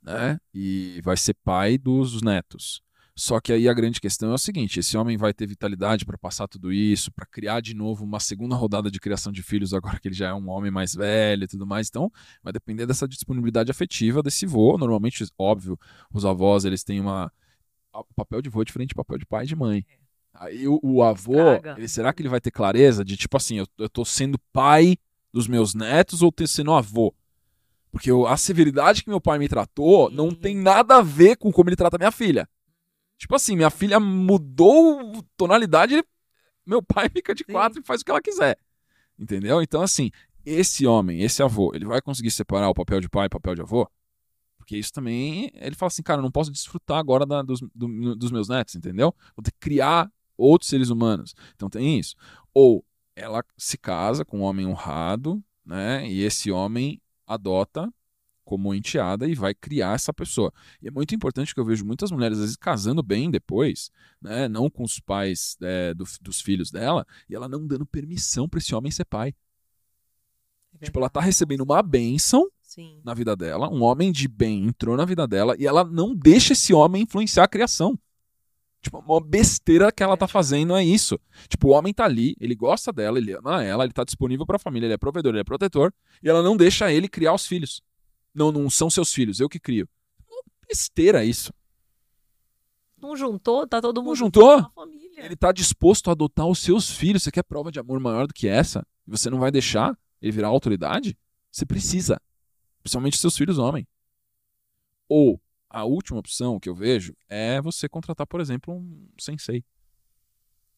[0.00, 0.38] Né?
[0.54, 2.80] E vai ser pai dos netos.
[3.14, 6.16] Só que aí a grande questão é o seguinte: esse homem vai ter vitalidade para
[6.16, 10.00] passar tudo isso, para criar de novo uma segunda rodada de criação de filhos, agora
[10.00, 11.88] que ele já é um homem mais velho e tudo mais.
[11.88, 12.10] Então,
[12.42, 14.78] vai depender dessa disponibilidade afetiva desse vô.
[14.78, 15.78] Normalmente, óbvio,
[16.12, 17.30] os avós eles têm uma.
[17.92, 19.84] O papel de vô é diferente do papel de pai e de mãe.
[19.88, 20.02] É.
[20.34, 21.34] Aí o, o avô,
[21.76, 24.96] ele, será que ele vai ter clareza de tipo assim, eu, eu tô sendo pai
[25.32, 27.14] dos meus netos ou tô sendo avô?
[27.90, 30.34] Porque eu, a severidade que meu pai me tratou não uhum.
[30.34, 32.48] tem nada a ver com como ele trata minha filha.
[33.22, 36.04] Tipo assim, minha filha mudou tonalidade, ele,
[36.66, 37.80] meu pai fica de quatro Sim.
[37.80, 38.58] e faz o que ela quiser.
[39.16, 39.62] Entendeu?
[39.62, 40.10] Então, assim,
[40.44, 43.54] esse homem, esse avô, ele vai conseguir separar o papel de pai e o papel
[43.54, 43.88] de avô?
[44.58, 48.16] Porque isso também, ele fala assim, cara, eu não posso desfrutar agora da, dos, do,
[48.16, 49.14] dos meus netos, entendeu?
[49.36, 51.32] Vou ter que criar outros seres humanos.
[51.54, 52.16] Então tem isso.
[52.52, 52.84] Ou
[53.14, 56.08] ela se casa com um homem honrado, né?
[56.08, 57.88] E esse homem adota
[58.52, 60.52] como enteada e vai criar essa pessoa.
[60.82, 64.46] E é muito importante que eu vejo muitas mulheres, às vezes, casando bem depois, né?
[64.46, 68.58] Não com os pais é, do, dos filhos dela, e ela não dando permissão para
[68.58, 69.34] esse homem ser pai.
[70.78, 73.00] É tipo, ela tá recebendo uma bênção Sim.
[73.02, 76.52] na vida dela, um homem de bem entrou na vida dela e ela não deixa
[76.52, 77.98] esse homem influenciar a criação.
[78.82, 81.18] Tipo, uma besteira que ela tá fazendo é isso.
[81.48, 84.58] Tipo, o homem tá ali, ele gosta dela, ele ama ela, ele tá disponível pra
[84.58, 85.90] família, ele é provedor, ele é protetor,
[86.22, 87.82] e ela não deixa ele criar os filhos.
[88.34, 89.88] Não, não são seus filhos, eu que crio.
[90.28, 91.52] Uma besteira isso.
[92.96, 94.72] Não juntou, tá todo mundo Não juntou?
[95.16, 97.22] Ele tá disposto a adotar os seus filhos.
[97.22, 98.86] Você quer prova de amor maior do que essa?
[99.06, 101.16] E você não vai deixar ele virar autoridade?
[101.50, 102.20] Você precisa.
[102.82, 103.86] Principalmente seus filhos homem.
[105.08, 109.64] Ou a última opção que eu vejo é você contratar, por exemplo, um sensei.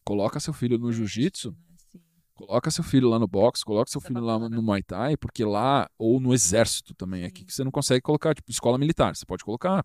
[0.04, 1.56] Coloca seu filho no jiu-jitsu, né?
[2.34, 4.56] Coloca seu filho lá no boxe, coloca seu é filho lá bacana.
[4.56, 7.46] no Muay Thai, porque lá, ou no exército também, aqui Sim.
[7.46, 9.84] que você não consegue colocar, tipo, escola militar, você pode colocar.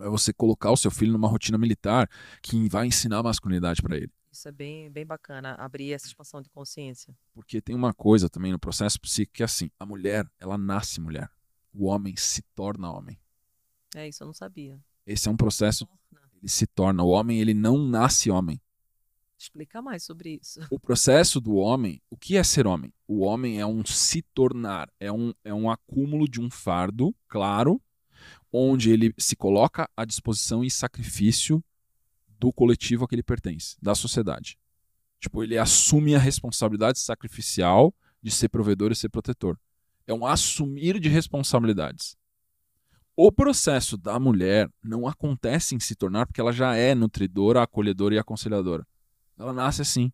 [0.00, 2.08] É você colocar o seu filho numa rotina militar
[2.42, 4.10] que vai ensinar a masculinidade para ele.
[4.32, 7.14] Isso é bem, bem bacana, abrir essa expansão de consciência.
[7.34, 11.00] Porque tem uma coisa também no processo psíquico que é assim, a mulher, ela nasce
[11.00, 11.28] mulher.
[11.74, 13.18] O homem se torna homem.
[13.94, 14.78] É isso, eu não sabia.
[15.04, 15.88] Esse é um processo,
[16.36, 17.02] ele se torna.
[17.02, 18.60] O homem, ele não nasce homem.
[19.40, 20.60] Explica mais sobre isso.
[20.70, 22.92] O processo do homem, o que é ser homem?
[23.08, 27.80] O homem é um se tornar, é um, é um acúmulo de um fardo, claro,
[28.52, 31.64] onde ele se coloca à disposição e sacrifício
[32.38, 34.58] do coletivo a que ele pertence, da sociedade.
[35.18, 39.58] Tipo, ele assume a responsabilidade sacrificial de ser provedor e ser protetor.
[40.06, 42.14] É um assumir de responsabilidades.
[43.16, 48.14] O processo da mulher não acontece em se tornar porque ela já é nutridora, acolhedora
[48.14, 48.86] e aconselhadora.
[49.40, 50.12] Ela nasce assim.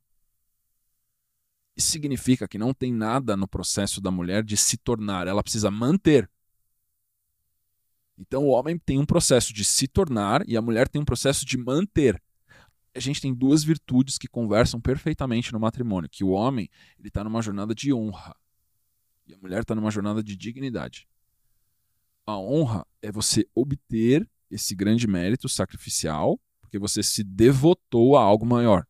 [1.76, 5.68] Isso significa que não tem nada no processo da mulher de se tornar, ela precisa
[5.68, 6.30] manter.
[8.16, 11.44] Então o homem tem um processo de se tornar e a mulher tem um processo
[11.44, 12.22] de manter.
[12.94, 17.24] A gente tem duas virtudes que conversam perfeitamente no matrimônio, que o homem ele está
[17.24, 18.34] numa jornada de honra
[19.26, 21.08] e a mulher está numa jornada de dignidade.
[22.24, 28.46] A honra é você obter esse grande mérito sacrificial, porque você se devotou a algo
[28.46, 28.86] maior.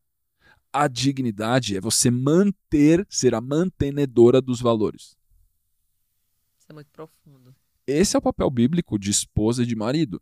[0.79, 5.17] A dignidade é você manter, ser a mantenedora dos valores.
[6.59, 7.57] Isso é muito profundo.
[7.87, 10.21] Esse é o papel bíblico de esposa e de marido,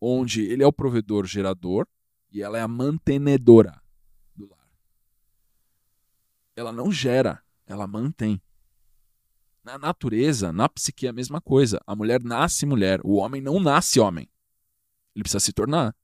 [0.00, 1.86] onde ele é o provedor gerador
[2.32, 3.80] e ela é a mantenedora
[4.34, 4.68] do lar.
[6.56, 8.42] Ela não gera, ela mantém.
[9.62, 11.80] Na natureza, na psique é a mesma coisa.
[11.86, 14.28] A mulher nasce mulher, o homem não nasce homem.
[15.14, 15.94] Ele precisa se tornar.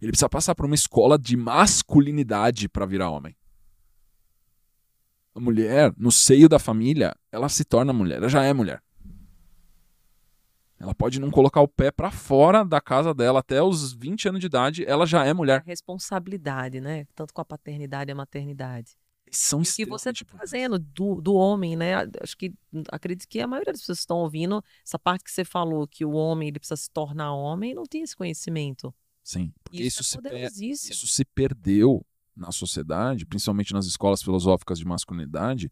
[0.00, 3.36] Ele precisa passar por uma escola de masculinidade para virar homem.
[5.34, 8.80] A mulher, no seio da família, ela se torna mulher, ela já é mulher.
[10.78, 14.40] Ela pode não colocar o pé para fora da casa dela até os 20 anos
[14.40, 15.62] de idade, ela já é mulher.
[15.64, 17.06] responsabilidade, né?
[17.14, 18.92] Tanto com a paternidade e a maternidade.
[19.30, 21.94] São E o que você está fazendo do, do homem, né?
[22.20, 22.52] Acho que
[22.92, 26.04] acredito que a maioria das pessoas que estão ouvindo, essa parte que você falou que
[26.04, 28.94] o homem ele precisa se tornar homem, não tinha esse conhecimento.
[29.24, 32.04] Sim, porque Isso, isso, é se, isso se perdeu
[32.36, 35.70] na sociedade, principalmente nas escolas filosóficas de masculinidade,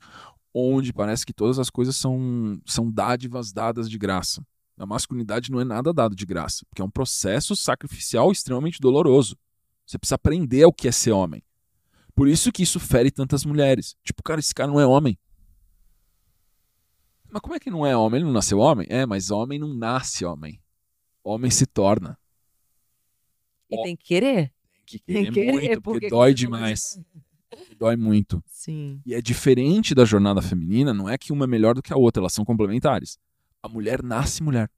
[0.54, 4.42] onde parece que todas as coisas são, são dádivas dadas de graça.
[4.78, 9.36] A masculinidade não é nada dado de graça, porque é um processo sacrificial extremamente doloroso.
[9.84, 11.42] Você precisa aprender o que é ser homem.
[12.14, 13.96] Por isso que isso fere tantas mulheres.
[14.02, 15.18] Tipo, cara, esse cara não é homem.
[17.30, 18.18] Mas como é que não é homem?
[18.18, 18.86] Ele não nasceu homem?
[18.90, 20.60] É, mas homem não nasce homem.
[21.22, 22.18] Homem se torna.
[23.74, 24.36] E tem que querer.
[24.36, 24.52] Tem
[24.84, 27.00] que Tem querer que querer, muito, porque, porque dói demais.
[27.78, 28.42] Dói muito.
[28.46, 29.02] Sim.
[29.04, 31.96] E é diferente da jornada feminina, não é que uma é melhor do que a
[31.96, 33.18] outra, elas são complementares.
[33.62, 34.70] A mulher nasce mulher.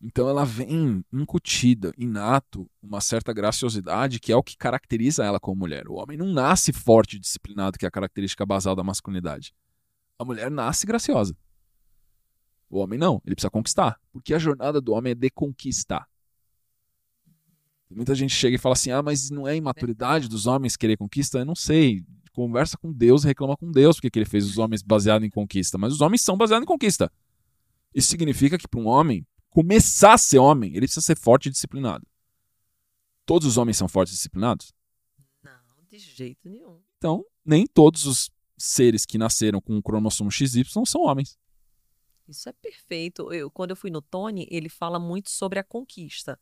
[0.00, 5.58] Então ela vem incutida, inato, uma certa graciosidade que é o que caracteriza ela como
[5.58, 5.88] mulher.
[5.88, 9.52] O homem não nasce forte e disciplinado, que é a característica basal da masculinidade.
[10.18, 11.36] A mulher nasce graciosa.
[12.68, 13.98] O homem não, ele precisa conquistar.
[14.12, 16.06] Porque a jornada do homem é de conquistar.
[17.90, 21.38] Muita gente chega e fala assim: ah, mas não é imaturidade dos homens querer conquista?
[21.38, 22.04] Eu não sei.
[22.32, 25.78] Conversa com Deus reclama com Deus porque que ele fez os homens baseado em conquista.
[25.78, 27.10] Mas os homens são baseados em conquista.
[27.94, 31.50] Isso significa que para um homem começar a ser homem, ele precisa ser forte e
[31.50, 32.06] disciplinado.
[33.24, 34.72] Todos os homens são fortes e disciplinados?
[35.42, 35.52] Não,
[35.88, 36.78] de jeito nenhum.
[36.98, 41.38] Então, nem todos os seres que nasceram com o cromossomo XY são homens.
[42.28, 43.32] Isso é perfeito.
[43.32, 46.38] Eu, quando eu fui no Tony, ele fala muito sobre a conquista.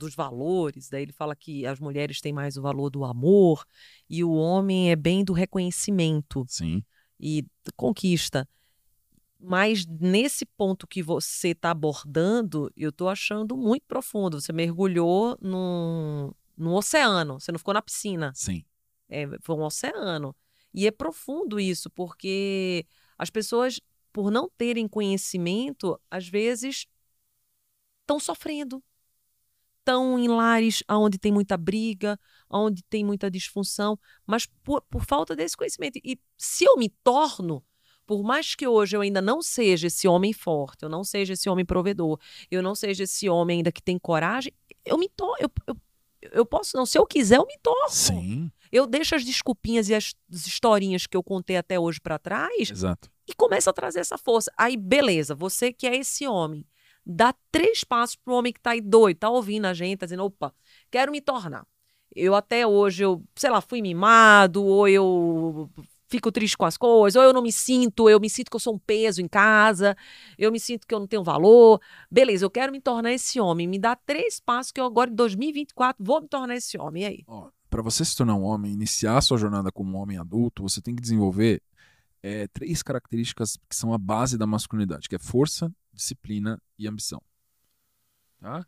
[0.00, 0.88] Dos valores.
[0.88, 3.64] Daí ele fala que as mulheres têm mais o valor do amor
[4.08, 6.44] e o homem é bem do reconhecimento.
[6.48, 6.82] Sim.
[7.18, 7.44] e
[7.76, 8.48] conquista.
[9.38, 14.40] Mas nesse ponto que você está abordando, eu estou achando muito profundo.
[14.40, 18.32] Você mergulhou num, num oceano, você não ficou na piscina.
[18.34, 18.64] Sim.
[19.08, 20.34] É, foi um oceano.
[20.72, 22.86] E é profundo isso, porque
[23.18, 23.80] as pessoas,
[24.12, 26.86] por não terem conhecimento, às vezes
[28.02, 28.82] estão sofrendo.
[29.80, 35.34] Estão em lares onde tem muita briga, onde tem muita disfunção, mas por, por falta
[35.34, 35.98] desse conhecimento.
[36.04, 37.64] E se eu me torno,
[38.06, 41.48] por mais que hoje eu ainda não seja esse homem forte, eu não seja esse
[41.48, 42.18] homem provedor,
[42.50, 44.52] eu não seja esse homem ainda que tem coragem,
[44.84, 45.36] eu me torno.
[45.40, 45.76] Eu, eu,
[46.32, 47.88] eu posso não, se eu quiser, eu me torno.
[47.88, 48.50] Sim.
[48.72, 53.10] Eu deixo as desculpinhas e as historinhas que eu contei até hoje para trás Exato.
[53.26, 54.52] e começo a trazer essa força.
[54.56, 56.66] Aí, beleza, você que é esse homem,
[57.04, 60.24] dá três passos pro homem que tá aí doido, tá ouvindo a gente, tá dizendo,
[60.24, 60.54] opa,
[60.90, 61.66] quero me tornar.
[62.14, 65.70] Eu até hoje, eu, sei lá, fui mimado, ou eu
[66.08, 68.60] fico triste com as coisas, ou eu não me sinto, eu me sinto que eu
[68.60, 69.96] sou um peso em casa,
[70.36, 71.80] eu me sinto que eu não tenho valor.
[72.10, 73.68] Beleza, eu quero me tornar esse homem.
[73.68, 77.04] Me dá três passos que eu agora, em 2024, vou me tornar esse homem.
[77.04, 77.24] E aí?
[77.70, 80.82] Para você se tornar um homem, iniciar a sua jornada como um homem adulto, você
[80.82, 81.62] tem que desenvolver
[82.20, 87.22] é, três características que são a base da masculinidade, que é força, disciplina e ambição.
[88.40, 88.66] Tá?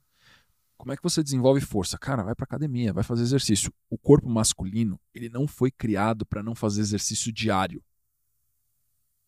[0.77, 1.99] Como é que você desenvolve força?
[1.99, 3.73] Cara, vai para academia, vai fazer exercício.
[3.89, 7.83] O corpo masculino, ele não foi criado para não fazer exercício diário.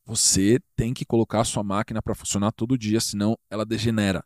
[0.05, 4.22] Você tem que colocar a sua máquina para funcionar todo dia, senão ela degenera.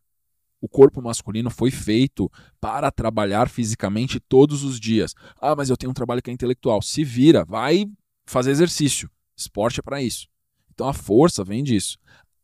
[0.61, 2.29] O corpo masculino foi feito
[2.61, 5.15] para trabalhar fisicamente todos os dias.
[5.41, 6.83] Ah, mas eu tenho um trabalho que é intelectual.
[6.83, 7.87] Se vira, vai
[8.27, 9.09] fazer exercício.
[9.37, 10.27] Esporte é para isso.
[10.73, 11.97] Então a força vem disso.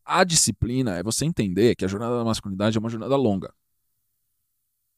[0.04, 3.52] A disciplina é você entender que a jornada da masculinidade é uma jornada longa.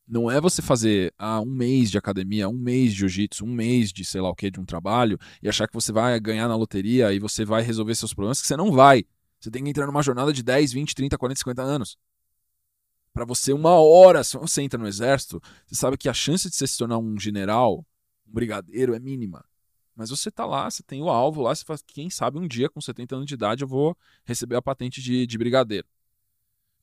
[0.09, 3.93] Não é você fazer ah, um mês de academia, um mês de jiu-jitsu, um mês
[3.93, 6.57] de sei lá o que, de um trabalho, e achar que você vai ganhar na
[6.57, 9.05] loteria e você vai resolver seus problemas, que você não vai.
[9.41, 11.99] Você tem que entrar numa jornada de 10, 20, 30, 40, 50 anos.
[13.13, 16.55] Para você, uma hora, se você entra no exército, você sabe que a chance de
[16.55, 17.85] você se tornar um general,
[18.29, 19.45] um brigadeiro, é mínima.
[19.97, 22.69] Mas você tá lá, você tem o alvo lá, você fala, quem sabe um dia,
[22.69, 25.87] com 70 anos de idade, eu vou receber a patente de, de brigadeiro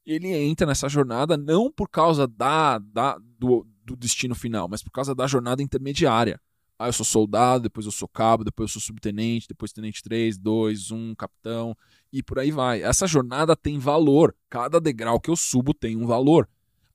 [0.05, 4.91] ele entra nessa jornada não por causa da, da do, do, destino final, mas por
[4.91, 6.39] causa da jornada intermediária.
[6.77, 10.37] Ah, eu sou soldado, depois eu sou cabo, depois eu sou subtenente, depois tenente 3,
[10.37, 11.77] 2, 1, capitão,
[12.11, 12.81] e por aí vai.
[12.81, 14.35] Essa jornada tem valor.
[14.49, 16.49] Cada degrau que eu subo tem um valor.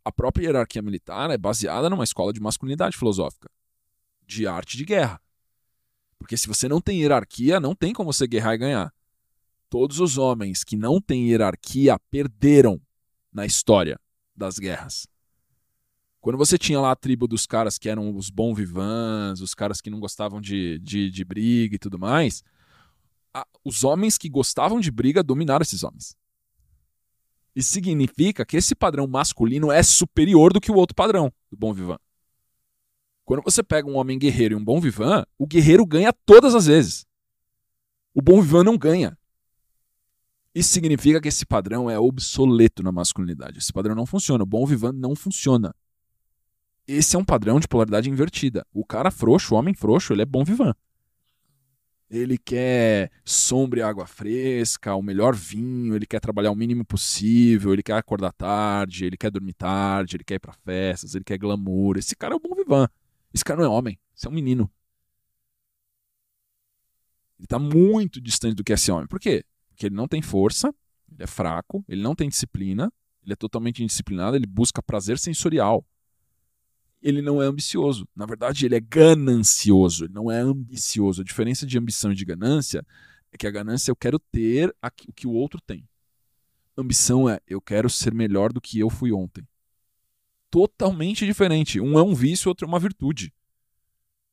[0.04, 3.48] A própria hierarquia militar é baseada numa escola de masculinidade filosófica,
[4.26, 5.20] de arte de guerra.
[6.18, 8.94] Porque se você não tem hierarquia, não tem como você guerrear e ganhar.
[9.70, 12.80] Todos os homens que não têm hierarquia perderam
[13.32, 14.00] na história
[14.34, 15.06] das guerras.
[16.20, 19.80] Quando você tinha lá a tribo dos caras que eram os bons vivans, os caras
[19.80, 22.42] que não gostavam de, de, de briga e tudo mais,
[23.32, 26.16] a, os homens que gostavam de briga dominaram esses homens.
[27.54, 31.72] Isso significa que esse padrão masculino é superior do que o outro padrão do bom
[31.72, 31.98] vivan.
[33.28, 36.64] Quando você pega um homem guerreiro e um bom vivan, o guerreiro ganha todas as
[36.64, 37.04] vezes.
[38.14, 39.18] O bom vivan não ganha.
[40.54, 43.58] Isso significa que esse padrão é obsoleto na masculinidade.
[43.58, 44.44] Esse padrão não funciona.
[44.44, 45.74] O bom vivant não funciona.
[46.86, 48.66] Esse é um padrão de polaridade invertida.
[48.72, 50.74] O cara frouxo, o homem frouxo, ele é bom vivant.
[52.08, 57.74] Ele quer sombra e água fresca, o melhor vinho, ele quer trabalhar o mínimo possível,
[57.74, 61.36] ele quer acordar tarde, ele quer dormir tarde, ele quer ir para festas, ele quer
[61.36, 61.98] glamour.
[61.98, 62.88] Esse cara é o bom vivant.
[63.32, 64.70] Esse cara não é homem, esse é um menino.
[67.38, 69.06] Ele está muito distante do que é ser homem.
[69.06, 69.44] Por quê?
[69.70, 70.74] Porque ele não tem força,
[71.10, 72.92] ele é fraco, ele não tem disciplina,
[73.22, 75.86] ele é totalmente indisciplinado, ele busca prazer sensorial.
[77.00, 78.08] Ele não é ambicioso.
[78.14, 81.20] Na verdade, ele é ganancioso, ele não é ambicioso.
[81.20, 82.84] A diferença de ambição e de ganância
[83.30, 84.74] é que a ganância eu quero ter
[85.06, 85.88] o que o outro tem.
[86.76, 89.46] Ambição é eu quero ser melhor do que eu fui ontem.
[90.50, 91.80] Totalmente diferente.
[91.80, 93.32] Um é um vício, outro é uma virtude.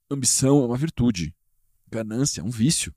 [0.09, 1.35] Ambição é uma virtude.
[1.87, 2.93] Ganância é um vício.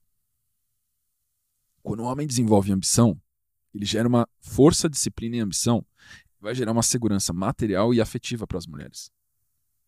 [1.83, 3.21] Quando o homem desenvolve ambição,
[3.75, 5.85] ele gera uma força, disciplina e ambição,
[6.41, 9.11] vai gerar uma segurança material e afetiva para as mulheres.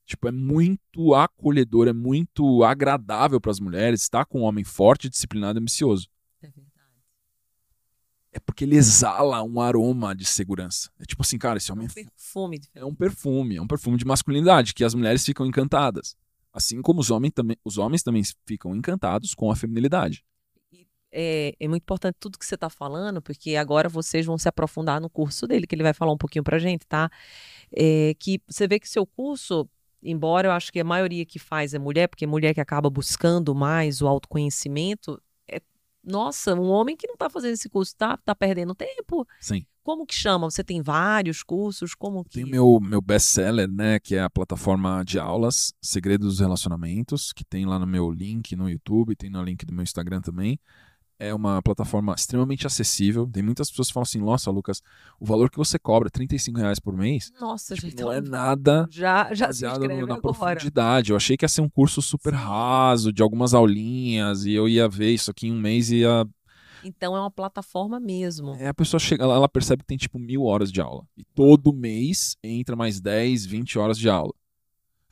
[0.04, 5.08] Tipo, é muito acolhedor, é muito agradável para as mulheres estar com um homem forte,
[5.08, 6.08] disciplinado e ambicioso.
[8.32, 10.90] É porque ele exala um aroma de segurança.
[10.98, 12.60] É tipo assim, cara, esse homem é um perfume.
[12.74, 16.16] É um perfume, é um perfume de masculinidade que as mulheres ficam encantadas.
[16.52, 20.24] Assim como os homens também, os homens também ficam encantados com a feminilidade
[21.12, 25.00] é, é, muito importante tudo que você está falando, porque agora vocês vão se aprofundar
[25.00, 27.10] no curso dele, que ele vai falar um pouquinho para gente, tá?
[27.74, 29.68] É, que você vê que seu curso,
[30.02, 32.88] embora eu acho que a maioria que faz é mulher, porque é mulher que acaba
[32.88, 35.20] buscando mais o autoconhecimento,
[36.04, 39.26] nossa, um homem que não está fazendo esse curso tá, tá perdendo tempo.
[39.40, 39.64] Sim.
[39.82, 40.50] Como que chama?
[40.50, 41.94] Você tem vários cursos?
[41.94, 42.42] Como que...
[42.42, 47.44] Tem meu, meu best-seller, né, que é a plataforma de aulas Segredos dos Relacionamentos, que
[47.44, 50.60] tem lá no meu link no YouTube, tem no link do meu Instagram também.
[51.22, 53.28] É uma plataforma extremamente acessível.
[53.30, 54.80] Tem muitas pessoas que falam assim, nossa, Lucas,
[55.20, 58.00] o valor que você cobra, 35 reais por mês, Nossa, tipo, gente.
[58.00, 60.20] não é nada Já, já se baseado na agora.
[60.20, 61.10] profundidade.
[61.10, 64.88] Eu achei que ia ser um curso super raso, de algumas aulinhas, e eu ia
[64.88, 66.26] ver isso aqui em um mês e ia
[66.82, 68.54] Então é uma plataforma mesmo.
[68.54, 71.04] É, a pessoa chega lá, ela percebe que tem tipo mil horas de aula.
[71.18, 74.32] E todo mês entra mais 10, 20 horas de aula.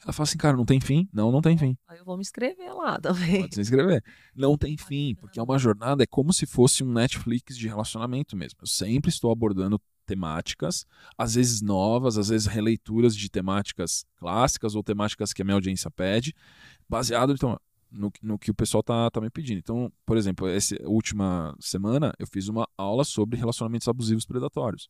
[0.05, 1.09] Ela fala assim, cara, não tem fim?
[1.12, 1.77] Não, não tem fim.
[1.89, 3.43] Aí eu vou me inscrever lá também.
[3.43, 4.03] Pode se inscrever.
[4.35, 8.37] Não tem fim, porque é uma jornada, é como se fosse um Netflix de relacionamento
[8.37, 8.59] mesmo.
[8.62, 10.87] Eu sempre estou abordando temáticas,
[11.19, 15.91] às vezes novas, às vezes releituras de temáticas clássicas ou temáticas que a minha audiência
[15.91, 16.35] pede,
[16.89, 17.61] baseado então,
[17.91, 19.59] no, no que o pessoal tá, tá me pedindo.
[19.59, 24.89] Então, por exemplo, essa última semana eu fiz uma aula sobre relacionamentos abusivos predatórios,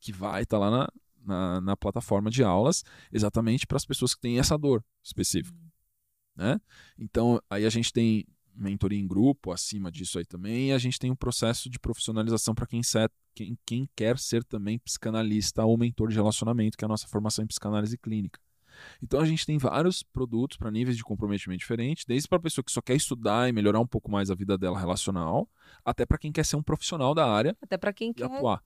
[0.00, 0.88] que vai estar lá na,
[1.28, 2.82] na, na plataforma de aulas,
[3.12, 5.56] exatamente para as pessoas que têm essa dor específica.
[6.34, 6.60] Né?
[6.98, 10.98] Então, aí a gente tem mentoria em grupo acima disso aí também, e a gente
[10.98, 12.80] tem um processo de profissionalização para quem,
[13.34, 17.44] quem, quem quer ser também psicanalista ou mentor de relacionamento, que é a nossa formação
[17.44, 18.40] em psicanálise clínica.
[19.02, 22.64] Então a gente tem vários produtos para níveis de comprometimento diferentes, desde para a pessoa
[22.64, 25.48] que só quer estudar e melhorar um pouco mais a vida dela relacional,
[25.84, 28.62] até para quem quer ser um profissional da área Até para quem e quer atuar.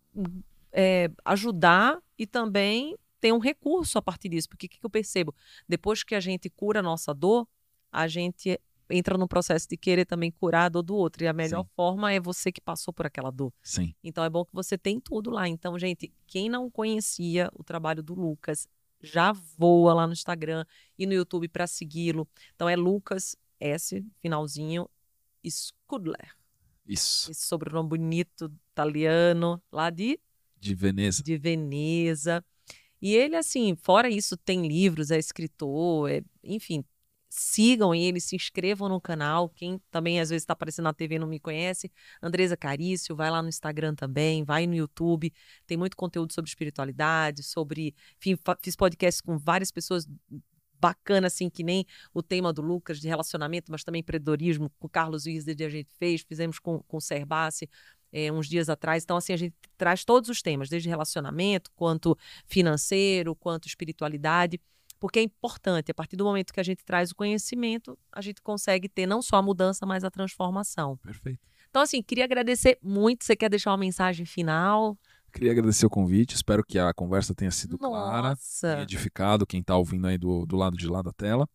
[0.73, 4.49] É, ajudar e também ter um recurso a partir disso.
[4.49, 5.35] Porque o que, que eu percebo?
[5.69, 7.47] Depois que a gente cura a nossa dor,
[7.91, 8.59] a gente
[8.91, 11.23] entra no processo de querer também curar a dor do outro.
[11.23, 11.71] E a melhor Sim.
[11.75, 13.53] forma é você que passou por aquela dor.
[13.63, 13.95] Sim.
[14.03, 15.49] Então é bom que você tem tudo lá.
[15.49, 18.69] Então, gente, quem não conhecia o trabalho do Lucas,
[19.01, 20.65] já voa lá no Instagram
[20.99, 22.29] e no YouTube para segui-lo.
[22.55, 24.89] Então é Lucas S, finalzinho,
[25.49, 26.35] Scudler.
[26.87, 27.31] Isso.
[27.31, 30.19] Esse sobrenome bonito italiano, lá de
[30.63, 31.23] De Veneza.
[31.25, 32.45] de Veneza.
[33.01, 36.85] E ele, assim, fora isso, tem livros, é escritor, é- enfim,
[37.29, 39.49] sigam ele, se inscrevam no canal.
[39.49, 41.91] Quem também às vezes está aparecendo na TV e não me conhece,
[42.23, 45.33] Andresa Carício, vai lá no Instagram também, vai no YouTube.
[45.67, 47.93] Tem muito conteúdo sobre espiritualidade, sobre.
[48.19, 50.07] Enfim, fiz podcast com várias pessoas
[50.79, 51.85] bacanas, assim, que nem
[52.15, 55.93] o tema do Lucas de relacionamento, mas também empreendedorismo, com o Carlos Wizard a gente
[55.95, 57.69] fez, fizemos com, com o Serbassi
[58.13, 59.03] é, uns dias atrás.
[59.03, 62.17] Então, assim, a gente traz todos os temas, desde relacionamento, quanto
[62.47, 64.61] financeiro, quanto espiritualidade,
[65.03, 68.41] porque é importante, a partir do momento que a gente traz o conhecimento, a gente
[68.41, 70.97] consegue ter não só a mudança, mas a transformação.
[70.99, 71.41] Perfeito.
[71.69, 73.25] Então, assim, queria agradecer muito.
[73.25, 74.97] Você quer deixar uma mensagem final?
[75.33, 78.29] Queria agradecer o convite, espero que a conversa tenha sido clara.
[78.29, 78.69] Nossa!
[78.73, 81.49] tenha edificado quem está ouvindo aí do, do lado de lá da tela.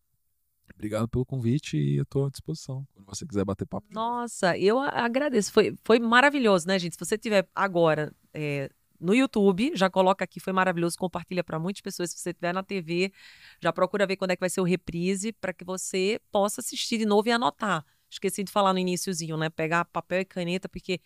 [0.74, 2.86] Obrigado pelo convite e eu estou à disposição.
[2.94, 3.86] Quando você quiser bater papo.
[3.90, 5.52] Nossa, eu agradeço.
[5.52, 6.94] Foi, foi maravilhoso, né, gente?
[6.94, 8.70] Se você tiver agora é,
[9.00, 10.96] no YouTube, já coloca aqui, foi maravilhoso.
[10.96, 12.10] Compartilha para muitas pessoas.
[12.10, 13.12] Se você tiver na TV,
[13.60, 16.98] já procura ver quando é que vai ser o reprise para que você possa assistir
[16.98, 17.84] de novo e anotar.
[18.10, 19.50] Esqueci de falar no iníciozinho, né?
[19.50, 21.00] Pegar papel e caneta, porque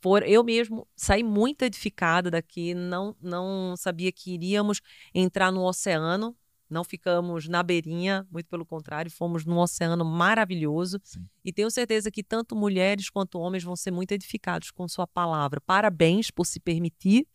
[0.00, 4.80] for, eu mesmo saí muito edificada daqui, não, não sabia que iríamos
[5.12, 6.36] entrar no oceano,
[6.68, 11.00] não ficamos na beirinha, muito pelo contrário, fomos num oceano maravilhoso.
[11.02, 11.26] Sim.
[11.44, 15.60] E tenho certeza que tanto mulheres quanto homens vão ser muito edificados com sua palavra.
[15.60, 17.26] Parabéns por se permitir,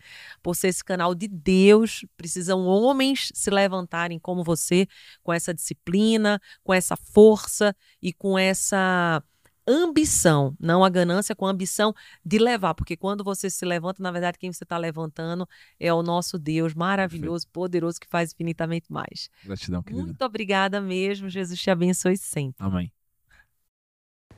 [0.42, 2.06] por ser esse canal de Deus.
[2.18, 4.88] Precisam homens se levantarem como você,
[5.22, 9.24] com essa disciplina, com essa força e com essa
[9.70, 11.94] ambição, não a ganância, com a ambição
[12.26, 15.48] de levar, porque quando você se levanta, na verdade, quem você está levantando
[15.80, 19.30] é o nosso Deus maravilhoso, poderoso, que faz infinitamente mais.
[19.46, 20.04] Gratidão, querida.
[20.04, 22.56] Muito obrigada mesmo, Jesus te abençoe sempre.
[22.60, 22.92] Amém.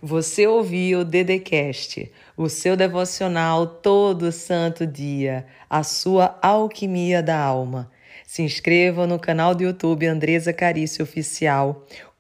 [0.04, 7.92] Você ouviu o Dedecast, o seu devocional todo santo dia, a sua alquimia da alma.
[8.26, 11.86] Se inscreva no canal do YouTube Andresa Carício Oficial.